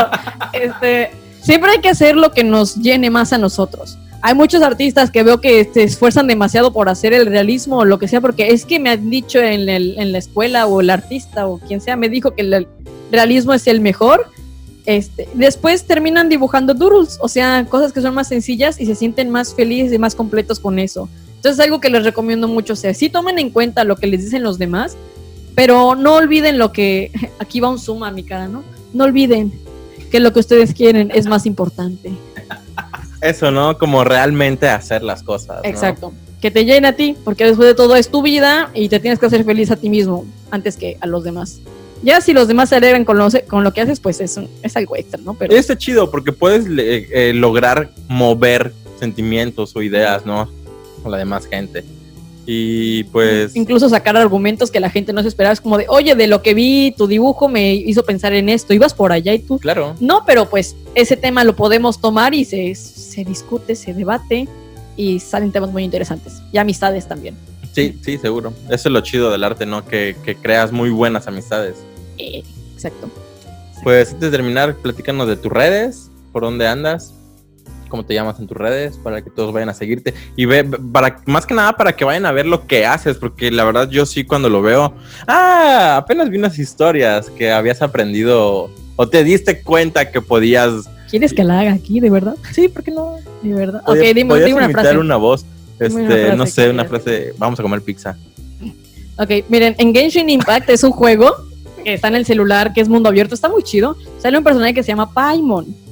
Este, 0.52 1.10
siempre 1.42 1.72
hay 1.72 1.80
que 1.80 1.88
hacer 1.88 2.16
lo 2.16 2.30
que 2.30 2.44
nos 2.44 2.76
llene 2.76 3.10
más 3.10 3.32
a 3.32 3.38
nosotros. 3.38 3.98
Hay 4.22 4.34
muchos 4.34 4.62
artistas 4.62 5.10
que 5.10 5.22
veo 5.22 5.40
que 5.40 5.68
se 5.72 5.84
esfuerzan 5.84 6.26
demasiado 6.26 6.72
por 6.72 6.88
hacer 6.88 7.12
el 7.12 7.26
realismo 7.26 7.78
o 7.78 7.84
lo 7.84 7.98
que 7.98 8.08
sea, 8.08 8.20
porque 8.20 8.48
es 8.48 8.64
que 8.64 8.80
me 8.80 8.90
han 8.90 9.08
dicho 9.10 9.38
en, 9.38 9.68
el- 9.68 9.94
en 9.98 10.10
la 10.12 10.18
escuela 10.18 10.66
o 10.66 10.80
el 10.80 10.90
artista 10.90 11.46
o 11.46 11.58
quien 11.58 11.80
sea 11.80 11.96
me 11.96 12.08
dijo 12.08 12.32
que 12.34 12.42
el 12.42 12.66
realismo 13.12 13.54
es 13.54 13.66
el 13.66 13.80
mejor. 13.80 14.26
Este, 14.84 15.28
después 15.34 15.84
terminan 15.84 16.28
dibujando 16.28 16.72
doodles, 16.74 17.18
o 17.20 17.28
sea, 17.28 17.66
cosas 17.68 17.92
que 17.92 18.00
son 18.00 18.14
más 18.14 18.28
sencillas 18.28 18.80
y 18.80 18.86
se 18.86 18.94
sienten 18.94 19.30
más 19.30 19.52
felices 19.54 19.92
y 19.92 19.98
más 19.98 20.14
completos 20.14 20.60
con 20.60 20.78
eso. 20.78 21.08
Entonces, 21.36 21.62
algo 21.64 21.80
que 21.80 21.90
les 21.90 22.04
recomiendo 22.04 22.46
mucho, 22.48 22.72
o 22.72 22.76
sea, 22.76 22.94
sí 22.94 23.08
tomen 23.08 23.38
en 23.38 23.50
cuenta 23.50 23.84
lo 23.84 23.96
que 23.96 24.06
les 24.06 24.24
dicen 24.24 24.42
los 24.42 24.58
demás, 24.58 24.96
pero 25.54 25.94
no 25.94 26.14
olviden 26.14 26.58
lo 26.58 26.72
que. 26.72 27.10
Aquí 27.38 27.60
va 27.60 27.68
un 27.68 27.78
zoom 27.78 28.02
a 28.04 28.10
mi 28.10 28.22
cara, 28.24 28.46
¿no? 28.48 28.62
No 28.92 29.04
olviden 29.04 29.52
que 30.10 30.20
lo 30.20 30.32
que 30.32 30.40
ustedes 30.40 30.72
quieren 30.72 31.10
es 31.14 31.26
más 31.26 31.46
importante. 31.46 32.12
Eso, 33.20 33.50
¿no? 33.50 33.78
Como 33.78 34.04
realmente 34.04 34.68
hacer 34.68 35.02
las 35.02 35.22
cosas. 35.22 35.58
¿no? 35.62 35.68
Exacto. 35.68 36.12
Que 36.40 36.50
te 36.50 36.64
llene 36.64 36.88
a 36.88 36.92
ti, 36.96 37.16
porque 37.24 37.44
después 37.44 37.66
de 37.68 37.74
todo 37.74 37.96
es 37.96 38.08
tu 38.10 38.22
vida 38.22 38.70
y 38.74 38.88
te 38.88 39.00
tienes 39.00 39.18
que 39.18 39.26
hacer 39.26 39.44
feliz 39.44 39.70
a 39.70 39.76
ti 39.76 39.88
mismo 39.88 40.24
antes 40.50 40.76
que 40.76 40.96
a 41.00 41.06
los 41.06 41.24
demás. 41.24 41.60
Ya 42.02 42.20
si 42.20 42.34
los 42.34 42.46
demás 42.46 42.68
se 42.68 42.76
alegran 42.76 43.04
con 43.06 43.16
lo, 43.18 43.28
con 43.48 43.64
lo 43.64 43.72
que 43.72 43.80
haces, 43.80 44.00
pues 44.00 44.20
es, 44.20 44.36
un- 44.36 44.48
es 44.62 44.76
algo 44.76 44.96
extra, 44.96 45.18
¿no? 45.24 45.32
Pero 45.34 45.54
Está 45.56 45.76
chido 45.78 46.10
porque 46.10 46.30
puedes 46.32 46.66
eh, 46.68 47.32
lograr 47.34 47.90
mover 48.08 48.72
sentimientos 49.00 49.74
o 49.76 49.82
ideas, 49.82 50.26
¿no? 50.26 50.48
Con 51.02 51.10
la 51.12 51.18
demás 51.18 51.46
gente. 51.46 51.84
Y 52.46 53.04
pues. 53.04 53.56
incluso 53.56 53.88
sacar 53.88 54.16
argumentos 54.16 54.70
que 54.70 54.78
la 54.78 54.88
gente 54.88 55.12
no 55.12 55.22
se 55.22 55.28
esperaba. 55.28 55.52
Es 55.52 55.60
como 55.60 55.78
de, 55.78 55.86
oye, 55.88 56.14
de 56.14 56.28
lo 56.28 56.42
que 56.42 56.54
vi, 56.54 56.94
tu 56.96 57.06
dibujo 57.06 57.48
me 57.48 57.74
hizo 57.74 58.04
pensar 58.04 58.32
en 58.32 58.48
esto, 58.48 58.72
ibas 58.72 58.94
por 58.94 59.12
allá 59.12 59.34
y 59.34 59.40
tú. 59.40 59.58
Claro. 59.58 59.96
No, 60.00 60.24
pero 60.24 60.48
pues 60.48 60.76
ese 60.94 61.16
tema 61.16 61.42
lo 61.44 61.56
podemos 61.56 62.00
tomar 62.00 62.34
y 62.34 62.44
se, 62.44 62.74
se 62.76 63.24
discute, 63.24 63.74
se 63.74 63.92
debate 63.92 64.48
y 64.96 65.18
salen 65.18 65.50
temas 65.50 65.70
muy 65.72 65.82
interesantes. 65.82 66.40
Y 66.52 66.58
amistades 66.58 67.08
también. 67.08 67.36
Sí, 67.72 67.98
sí, 68.02 68.16
seguro. 68.16 68.54
Eso 68.70 68.88
es 68.88 68.92
lo 68.92 69.00
chido 69.02 69.30
del 69.30 69.44
arte, 69.44 69.66
¿no? 69.66 69.84
Que, 69.84 70.16
que 70.24 70.36
creas 70.36 70.72
muy 70.72 70.90
buenas 70.90 71.26
amistades. 71.26 71.76
Eh, 72.16 72.42
exacto. 72.72 73.10
Pues 73.82 74.12
antes 74.12 74.30
de 74.30 74.30
terminar, 74.30 74.76
platícanos 74.76 75.28
de 75.28 75.36
tus 75.36 75.52
redes, 75.52 76.10
por 76.32 76.42
dónde 76.42 76.66
andas, 76.66 77.12
cómo 77.88 78.04
te 78.04 78.14
llamas 78.14 78.38
en 78.38 78.46
tus 78.46 78.56
redes, 78.56 78.98
para 79.02 79.22
que 79.22 79.30
todos 79.30 79.52
vayan 79.52 79.68
a 79.68 79.74
seguirte. 79.74 80.14
Y 80.36 80.44
ve, 80.44 80.64
para, 80.64 81.20
más 81.26 81.46
que 81.46 81.54
nada 81.54 81.76
para 81.76 81.94
que 81.94 82.04
vayan 82.04 82.26
a 82.26 82.32
ver 82.32 82.46
lo 82.46 82.66
que 82.66 82.86
haces, 82.86 83.16
porque 83.16 83.50
la 83.50 83.64
verdad 83.64 83.88
yo 83.88 84.06
sí 84.06 84.24
cuando 84.24 84.48
lo 84.48 84.62
veo, 84.62 84.94
ah, 85.26 85.96
apenas 85.98 86.30
vi 86.30 86.38
unas 86.38 86.58
historias 86.58 87.30
que 87.30 87.52
habías 87.52 87.82
aprendido 87.82 88.70
o 88.96 89.08
te 89.08 89.24
diste 89.24 89.62
cuenta 89.62 90.10
que 90.10 90.20
podías... 90.20 90.88
¿Quieres 91.10 91.32
que 91.32 91.44
la 91.44 91.60
haga 91.60 91.72
aquí, 91.72 92.00
de 92.00 92.10
verdad? 92.10 92.36
Sí, 92.52 92.68
¿por 92.68 92.82
qué 92.82 92.90
no? 92.90 93.16
De 93.42 93.54
verdad. 93.54 93.82
Ok, 93.86 93.98
dime, 94.14 94.34
dime 94.40 94.54
una 94.54 94.70
frase. 94.70 94.98
una 94.98 95.16
voz. 95.16 95.44
Este, 95.78 95.94
una 95.94 96.08
frase 96.08 96.36
no 96.36 96.46
sé, 96.46 96.70
una 96.70 96.84
frase, 96.84 97.34
vamos 97.38 97.60
a 97.60 97.62
comer 97.62 97.82
pizza. 97.82 98.16
Ok, 99.18 99.30
miren, 99.48 99.74
en 99.78 99.94
Genshin 99.94 100.28
Impact 100.28 100.68
es 100.70 100.82
un 100.82 100.90
juego 100.90 101.32
que 101.84 101.94
está 101.94 102.08
en 102.08 102.16
el 102.16 102.26
celular, 102.26 102.72
que 102.72 102.80
es 102.80 102.88
mundo 102.88 103.08
abierto, 103.08 103.34
está 103.34 103.48
muy 103.48 103.62
chido. 103.62 103.96
Sale 104.18 104.36
un 104.36 104.44
personaje 104.44 104.74
que 104.74 104.82
se 104.82 104.88
llama 104.88 105.12
Paimon. 105.12 105.85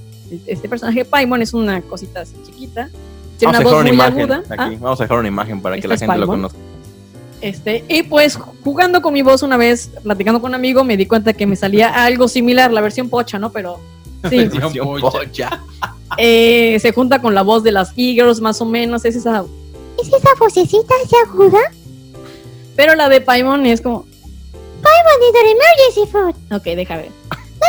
Este 0.47 0.69
personaje 0.69 1.05
Paimon 1.05 1.43
es 1.43 1.55
una 1.55 1.81
cosita 1.83 2.21
así 2.23 2.35
chiquita. 2.47 2.89
Tiene 3.39 3.53
Vamos 3.53 3.57
a 3.57 3.59
una 3.59 3.59
dejar 3.59 3.65
voz 3.65 3.73
una 3.73 3.83
muy 3.83 3.91
imagen 3.95 4.21
aguda. 4.33 4.39
aquí. 4.65 4.75
Ah, 4.77 4.79
Vamos 4.81 5.01
a 5.01 5.05
dejar 5.05 5.19
una 5.19 5.29
imagen 5.29 5.61
para 5.61 5.75
que 5.75 5.79
¿Este 5.81 5.89
la 5.89 5.95
es 5.95 6.01
gente 6.01 6.17
lo 6.17 6.27
Paimon? 6.27 6.37
conozca. 6.51 6.59
Este, 7.41 7.85
y 7.89 8.03
pues 8.05 8.39
jugando 8.65 9.03
con 9.03 9.13
mi 9.13 9.23
voz 9.23 9.43
una 9.43 9.57
vez, 9.59 9.91
platicando 10.03 10.41
con 10.41 10.51
un 10.53 10.55
amigo, 10.55 10.83
me 10.85 10.97
di 10.97 11.05
cuenta 11.07 11.33
que 11.35 11.47
me 11.47 11.57
salía 11.57 12.05
algo 12.05 12.27
similar, 12.29 12.73
la 12.73 12.81
versión 12.81 13.11
pocha, 13.11 13.39
¿no? 13.39 13.51
Pero 13.53 13.79
sí, 14.31 14.47
Versión 14.49 15.01
pocha. 15.01 15.61
eh, 16.17 16.79
se 16.81 16.93
junta 16.93 17.21
con 17.21 17.35
la 17.35 17.43
voz 17.43 17.63
de 17.63 17.73
las 17.73 17.91
e-girls 17.97 18.41
más 18.41 18.61
o 18.63 18.65
menos, 18.65 19.05
es 19.05 19.17
esa. 19.17 19.45
¿Es 20.01 20.09
esa 20.09 20.31
vocecita 20.39 20.95
así 21.05 21.15
aguda? 21.27 21.59
Pero 22.77 22.95
la 22.95 23.09
de 23.09 23.21
Paimon 23.21 23.67
es 23.67 23.81
como, 23.83 24.07
Monitor 24.85 25.47
Emergency 25.47 26.11
Food. 26.11 26.57
ok, 26.57 26.65
deja 26.77 26.97
ver. 26.97 27.11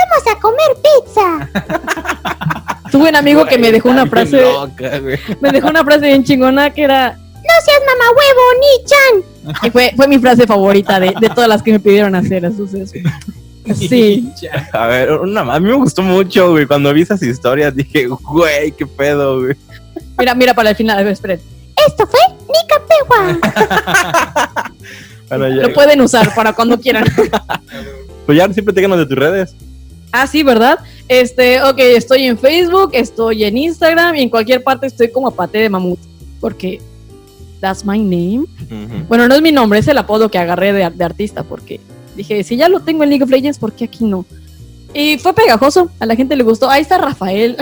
Vamos 0.09 0.27
a 0.31 0.39
comer 0.39 0.77
pizza. 0.83 1.49
Tuve 2.91 3.09
un 3.09 3.15
amigo 3.15 3.45
que 3.45 3.57
me 3.57 3.71
dejó 3.71 3.89
una 3.89 4.05
frase, 4.05 4.41
loca, 4.41 5.01
me 5.41 5.51
dejó 5.51 5.67
una 5.67 5.83
frase 5.83 6.05
bien 6.07 6.23
chingona 6.23 6.69
que 6.69 6.83
era, 6.83 7.11
No 7.13 7.65
seas 7.65 7.81
mamá 7.85 8.11
huevo, 8.11 8.41
ni-chan. 8.61 9.63
y 9.67 9.69
fue, 9.71 9.93
fue 9.95 10.07
mi 10.07 10.19
frase 10.19 10.47
favorita 10.47 10.99
de, 10.99 11.13
de 11.19 11.29
todas 11.29 11.49
las 11.49 11.61
que 11.61 11.73
me 11.73 11.79
pidieron 11.79 12.15
hacer, 12.15 12.45
entonces. 12.45 12.93
Sí, 13.73 14.31
A 14.73 14.85
ver, 14.85 15.11
una, 15.13 15.41
a 15.41 15.59
mí 15.59 15.67
me 15.67 15.75
gustó 15.75 16.03
mucho, 16.03 16.51
güey. 16.51 16.67
Cuando 16.67 16.93
vi 16.93 17.01
esas 17.01 17.21
historias 17.23 17.75
dije, 17.75 18.05
güey, 18.07 18.71
qué 18.71 18.85
pedo, 18.85 19.41
güey. 19.41 19.55
mira, 20.19 20.35
mira 20.35 20.53
para 20.53 20.69
el 20.69 20.75
final, 20.75 20.99
a 20.99 21.03
ver, 21.03 21.13
esperen. 21.13 21.41
Esto 21.87 22.07
fue 22.07 22.19
Nica 22.47 22.81
Bueno, 25.29 25.49
Lo 25.49 25.73
pueden 25.73 26.01
usar 26.01 26.33
para 26.35 26.53
cuando 26.53 26.79
quieran. 26.79 27.05
pues 28.25 28.37
ya 28.37 28.51
siempre 28.53 28.73
te 28.73 28.87
de 28.87 29.05
tus 29.05 29.17
redes. 29.17 29.55
Ah, 30.21 30.27
sí, 30.27 30.43
¿verdad? 30.43 30.79
Este, 31.09 31.61
ok, 31.61 31.77
estoy 31.77 32.23
en 32.23 32.37
Facebook, 32.37 32.91
estoy 32.93 33.43
en 33.43 33.57
Instagram 33.57 34.15
y 34.15 34.21
en 34.21 34.29
cualquier 34.29 34.63
parte 34.63 34.87
estoy 34.87 35.11
como 35.11 35.29
Pate 35.31 35.57
de 35.57 35.69
Mamut. 35.69 35.99
Porque 36.39 36.79
that's 37.59 37.83
my 37.83 37.99
name. 37.99 38.45
Bueno, 39.09 39.27
no 39.27 39.35
es 39.35 39.41
mi 39.41 39.51
nombre, 39.51 39.79
es 39.79 39.87
el 39.89 39.97
apodo 39.97 40.31
que 40.31 40.37
agarré 40.37 40.71
de, 40.71 40.89
de 40.89 41.03
artista. 41.03 41.43
Porque 41.43 41.81
dije, 42.15 42.43
si 42.45 42.55
ya 42.55 42.69
lo 42.69 42.79
tengo 42.79 43.03
en 43.03 43.09
League 43.09 43.23
of 43.23 43.29
Legends, 43.29 43.59
¿por 43.59 43.73
qué 43.73 43.85
aquí 43.85 44.05
no? 44.05 44.25
Y 44.93 45.17
fue 45.17 45.33
pegajoso, 45.33 45.91
a 45.99 46.05
la 46.05 46.15
gente 46.15 46.37
le 46.37 46.43
gustó. 46.43 46.69
Ahí 46.69 46.81
está 46.81 46.97
Rafael. 46.97 47.57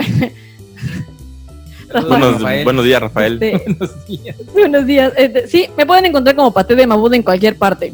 Rafael. 1.88 2.08
Buenos, 2.08 2.34
Rafael. 2.34 2.64
buenos 2.64 2.84
días, 2.84 3.00
Rafael. 3.00 3.42
Este, 3.42 3.64
Buenos 3.78 4.06
días. 4.06 4.36
buenos 4.52 4.86
días. 4.86 5.12
Este, 5.16 5.48
sí, 5.48 5.66
me 5.76 5.84
pueden 5.86 6.06
encontrar 6.06 6.36
como 6.36 6.52
Pate 6.52 6.76
de 6.76 6.86
Mamut 6.86 7.14
en 7.14 7.24
cualquier 7.24 7.56
parte. 7.56 7.92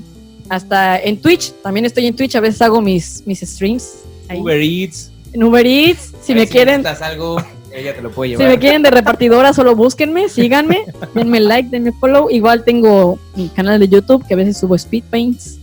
Hasta 0.50 0.98
en 0.98 1.18
Twitch, 1.18 1.52
también 1.62 1.86
estoy 1.86 2.06
en 2.06 2.14
Twitch, 2.14 2.34
a 2.34 2.40
veces 2.40 2.60
hago 2.60 2.82
mis, 2.82 3.22
mis 3.24 3.40
streams. 3.40 4.00
Ahí. 4.30 4.40
Uber 4.40 4.60
Eats. 4.60 5.10
En 5.32 5.42
Uber 5.44 5.66
Eats, 5.66 6.12
si 6.22 6.34
me 6.34 6.46
quieren, 6.46 6.82
necesitas 6.82 7.08
algo, 7.08 7.40
ella 7.72 7.94
te 7.94 8.02
lo 8.02 8.10
puede 8.10 8.36
Si 8.36 8.42
me 8.42 8.58
quieren 8.58 8.82
de 8.82 8.90
repartidora, 8.90 9.52
solo 9.52 9.76
búsquenme, 9.76 10.28
síganme, 10.28 10.84
denme 11.14 11.40
like, 11.40 11.68
denme 11.68 11.92
follow. 11.92 12.30
Igual 12.30 12.64
tengo 12.64 13.18
mi 13.36 13.48
canal 13.48 13.78
de 13.78 13.88
YouTube 13.88 14.26
que 14.26 14.34
a 14.34 14.36
veces 14.36 14.58
subo 14.58 14.74
speed 14.74 15.04
paints. 15.10 15.58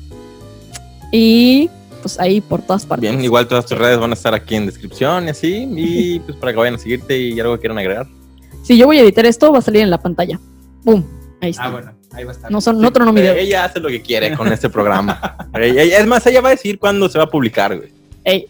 Y 1.12 1.70
pues 2.02 2.20
ahí 2.20 2.42
por 2.42 2.62
todas 2.62 2.86
partes. 2.86 3.10
Bien, 3.10 3.24
igual 3.24 3.48
todas 3.48 3.66
tus 3.66 3.78
redes 3.78 3.98
van 3.98 4.12
a 4.12 4.14
estar 4.14 4.34
aquí 4.34 4.56
en 4.56 4.66
descripción 4.66 5.26
y 5.26 5.30
así. 5.30 5.68
Y 5.76 6.20
pues 6.26 6.38
para 6.38 6.52
que 6.54 6.60
vayan 6.60 6.76
a 6.76 6.78
seguirte 6.78 7.18
y 7.18 7.40
algo 7.40 7.56
que 7.56 7.62
quieran 7.62 7.78
agregar. 7.78 8.08
Si 8.64 8.78
yo 8.78 8.86
voy 8.86 9.00
a 9.00 9.02
editar 9.02 9.26
esto, 9.26 9.52
va 9.52 9.60
a 9.60 9.62
salir 9.62 9.82
en 9.82 9.90
la 9.90 9.98
pantalla. 9.98 10.40
¡Pum! 10.84 11.04
Ahí 11.42 11.52
está. 11.52 11.66
Ah, 11.66 11.70
bueno, 11.72 11.94
ahí 12.12 12.24
va 12.24 12.32
a 12.32 12.36
estar. 12.36 12.52
No 12.52 12.62
son 12.62 12.84
otro 12.84 13.06
no 13.06 13.14
video. 13.14 13.34
Ella 13.34 13.66
hace 13.66 13.80
lo 13.80 13.90
que 13.90 14.02
quiere 14.02 14.36
con 14.36 14.52
este 14.52 14.70
programa. 14.70 15.36
Es 15.58 16.06
más, 16.06 16.26
ella 16.28 16.42
va 16.42 16.50
a 16.50 16.52
decir 16.52 16.78
cuándo 16.78 17.10
se 17.10 17.18
va 17.18 17.26
a 17.26 17.30
publicar, 17.30 17.76
güey. 17.76 17.90
Ey, 18.24 18.48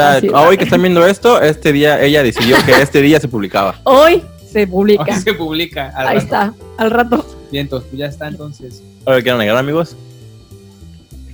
sea, 0.00 0.12
Así 0.16 0.26
es. 0.26 0.32
hoy 0.32 0.56
que 0.56 0.64
están 0.64 0.80
viendo 0.82 1.06
esto, 1.06 1.40
este 1.40 1.72
día, 1.72 2.00
ella 2.02 2.22
decidió 2.22 2.56
que 2.64 2.72
este 2.82 3.00
día 3.02 3.18
se 3.20 3.28
publicaba. 3.28 3.80
hoy 3.84 4.22
se 4.52 4.66
publica. 4.66 5.04
Hoy 5.04 5.12
se 5.20 5.34
publica. 5.34 5.92
al 5.94 6.06
Ahí 6.08 6.14
rato. 6.14 6.24
está, 6.24 6.54
al 6.78 6.90
rato. 6.90 7.26
Bien, 7.50 7.62
entonces, 7.66 7.88
pues 7.90 7.98
ya 8.00 8.06
está 8.06 8.28
entonces. 8.28 8.82
Ahora 9.04 9.20
quieren 9.22 9.40
agregar, 9.40 9.58
amigos. 9.58 9.96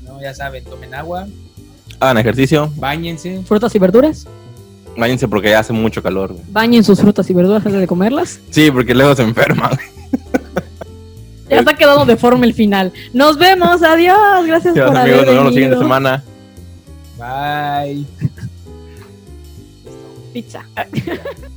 No, 0.04 0.20
ya 0.20 0.34
saben, 0.34 0.64
tomen 0.64 0.94
agua, 0.94 1.26
Hagan 2.00 2.18
ejercicio. 2.18 2.70
bañense. 2.76 3.42
Frutas 3.46 3.74
y 3.74 3.78
verduras. 3.78 4.26
Váyanse 4.96 5.26
porque 5.26 5.48
ya 5.48 5.60
hace 5.60 5.72
mucho 5.72 6.02
calor, 6.02 6.32
güey. 6.32 6.44
Bañen 6.50 6.84
sus 6.84 7.00
frutas 7.00 7.28
y 7.30 7.32
verduras 7.32 7.64
antes 7.64 7.80
de 7.80 7.86
comerlas. 7.86 8.40
Sí, 8.50 8.70
porque 8.70 8.94
luego 8.94 9.14
se 9.14 9.22
enferma. 9.22 9.68
güey. 9.68 9.86
Ya 11.48 11.58
está 11.58 11.74
quedando 11.74 12.06
deforme 12.06 12.46
el 12.46 12.54
final. 12.54 12.92
Nos 13.12 13.36
vemos, 13.36 13.82
adiós. 13.82 14.46
Gracias 14.46 14.74
Ya, 14.74 14.86
por 14.86 14.96
amigos, 14.96 15.20
haber 15.20 15.26
nos 15.26 15.34
vemos 15.34 15.44
la 15.44 15.52
siguiente 15.52 15.76
semana. 15.78 16.24
Bye. 17.18 18.06
Pizza. 20.32 20.64
Eh, 20.74 21.18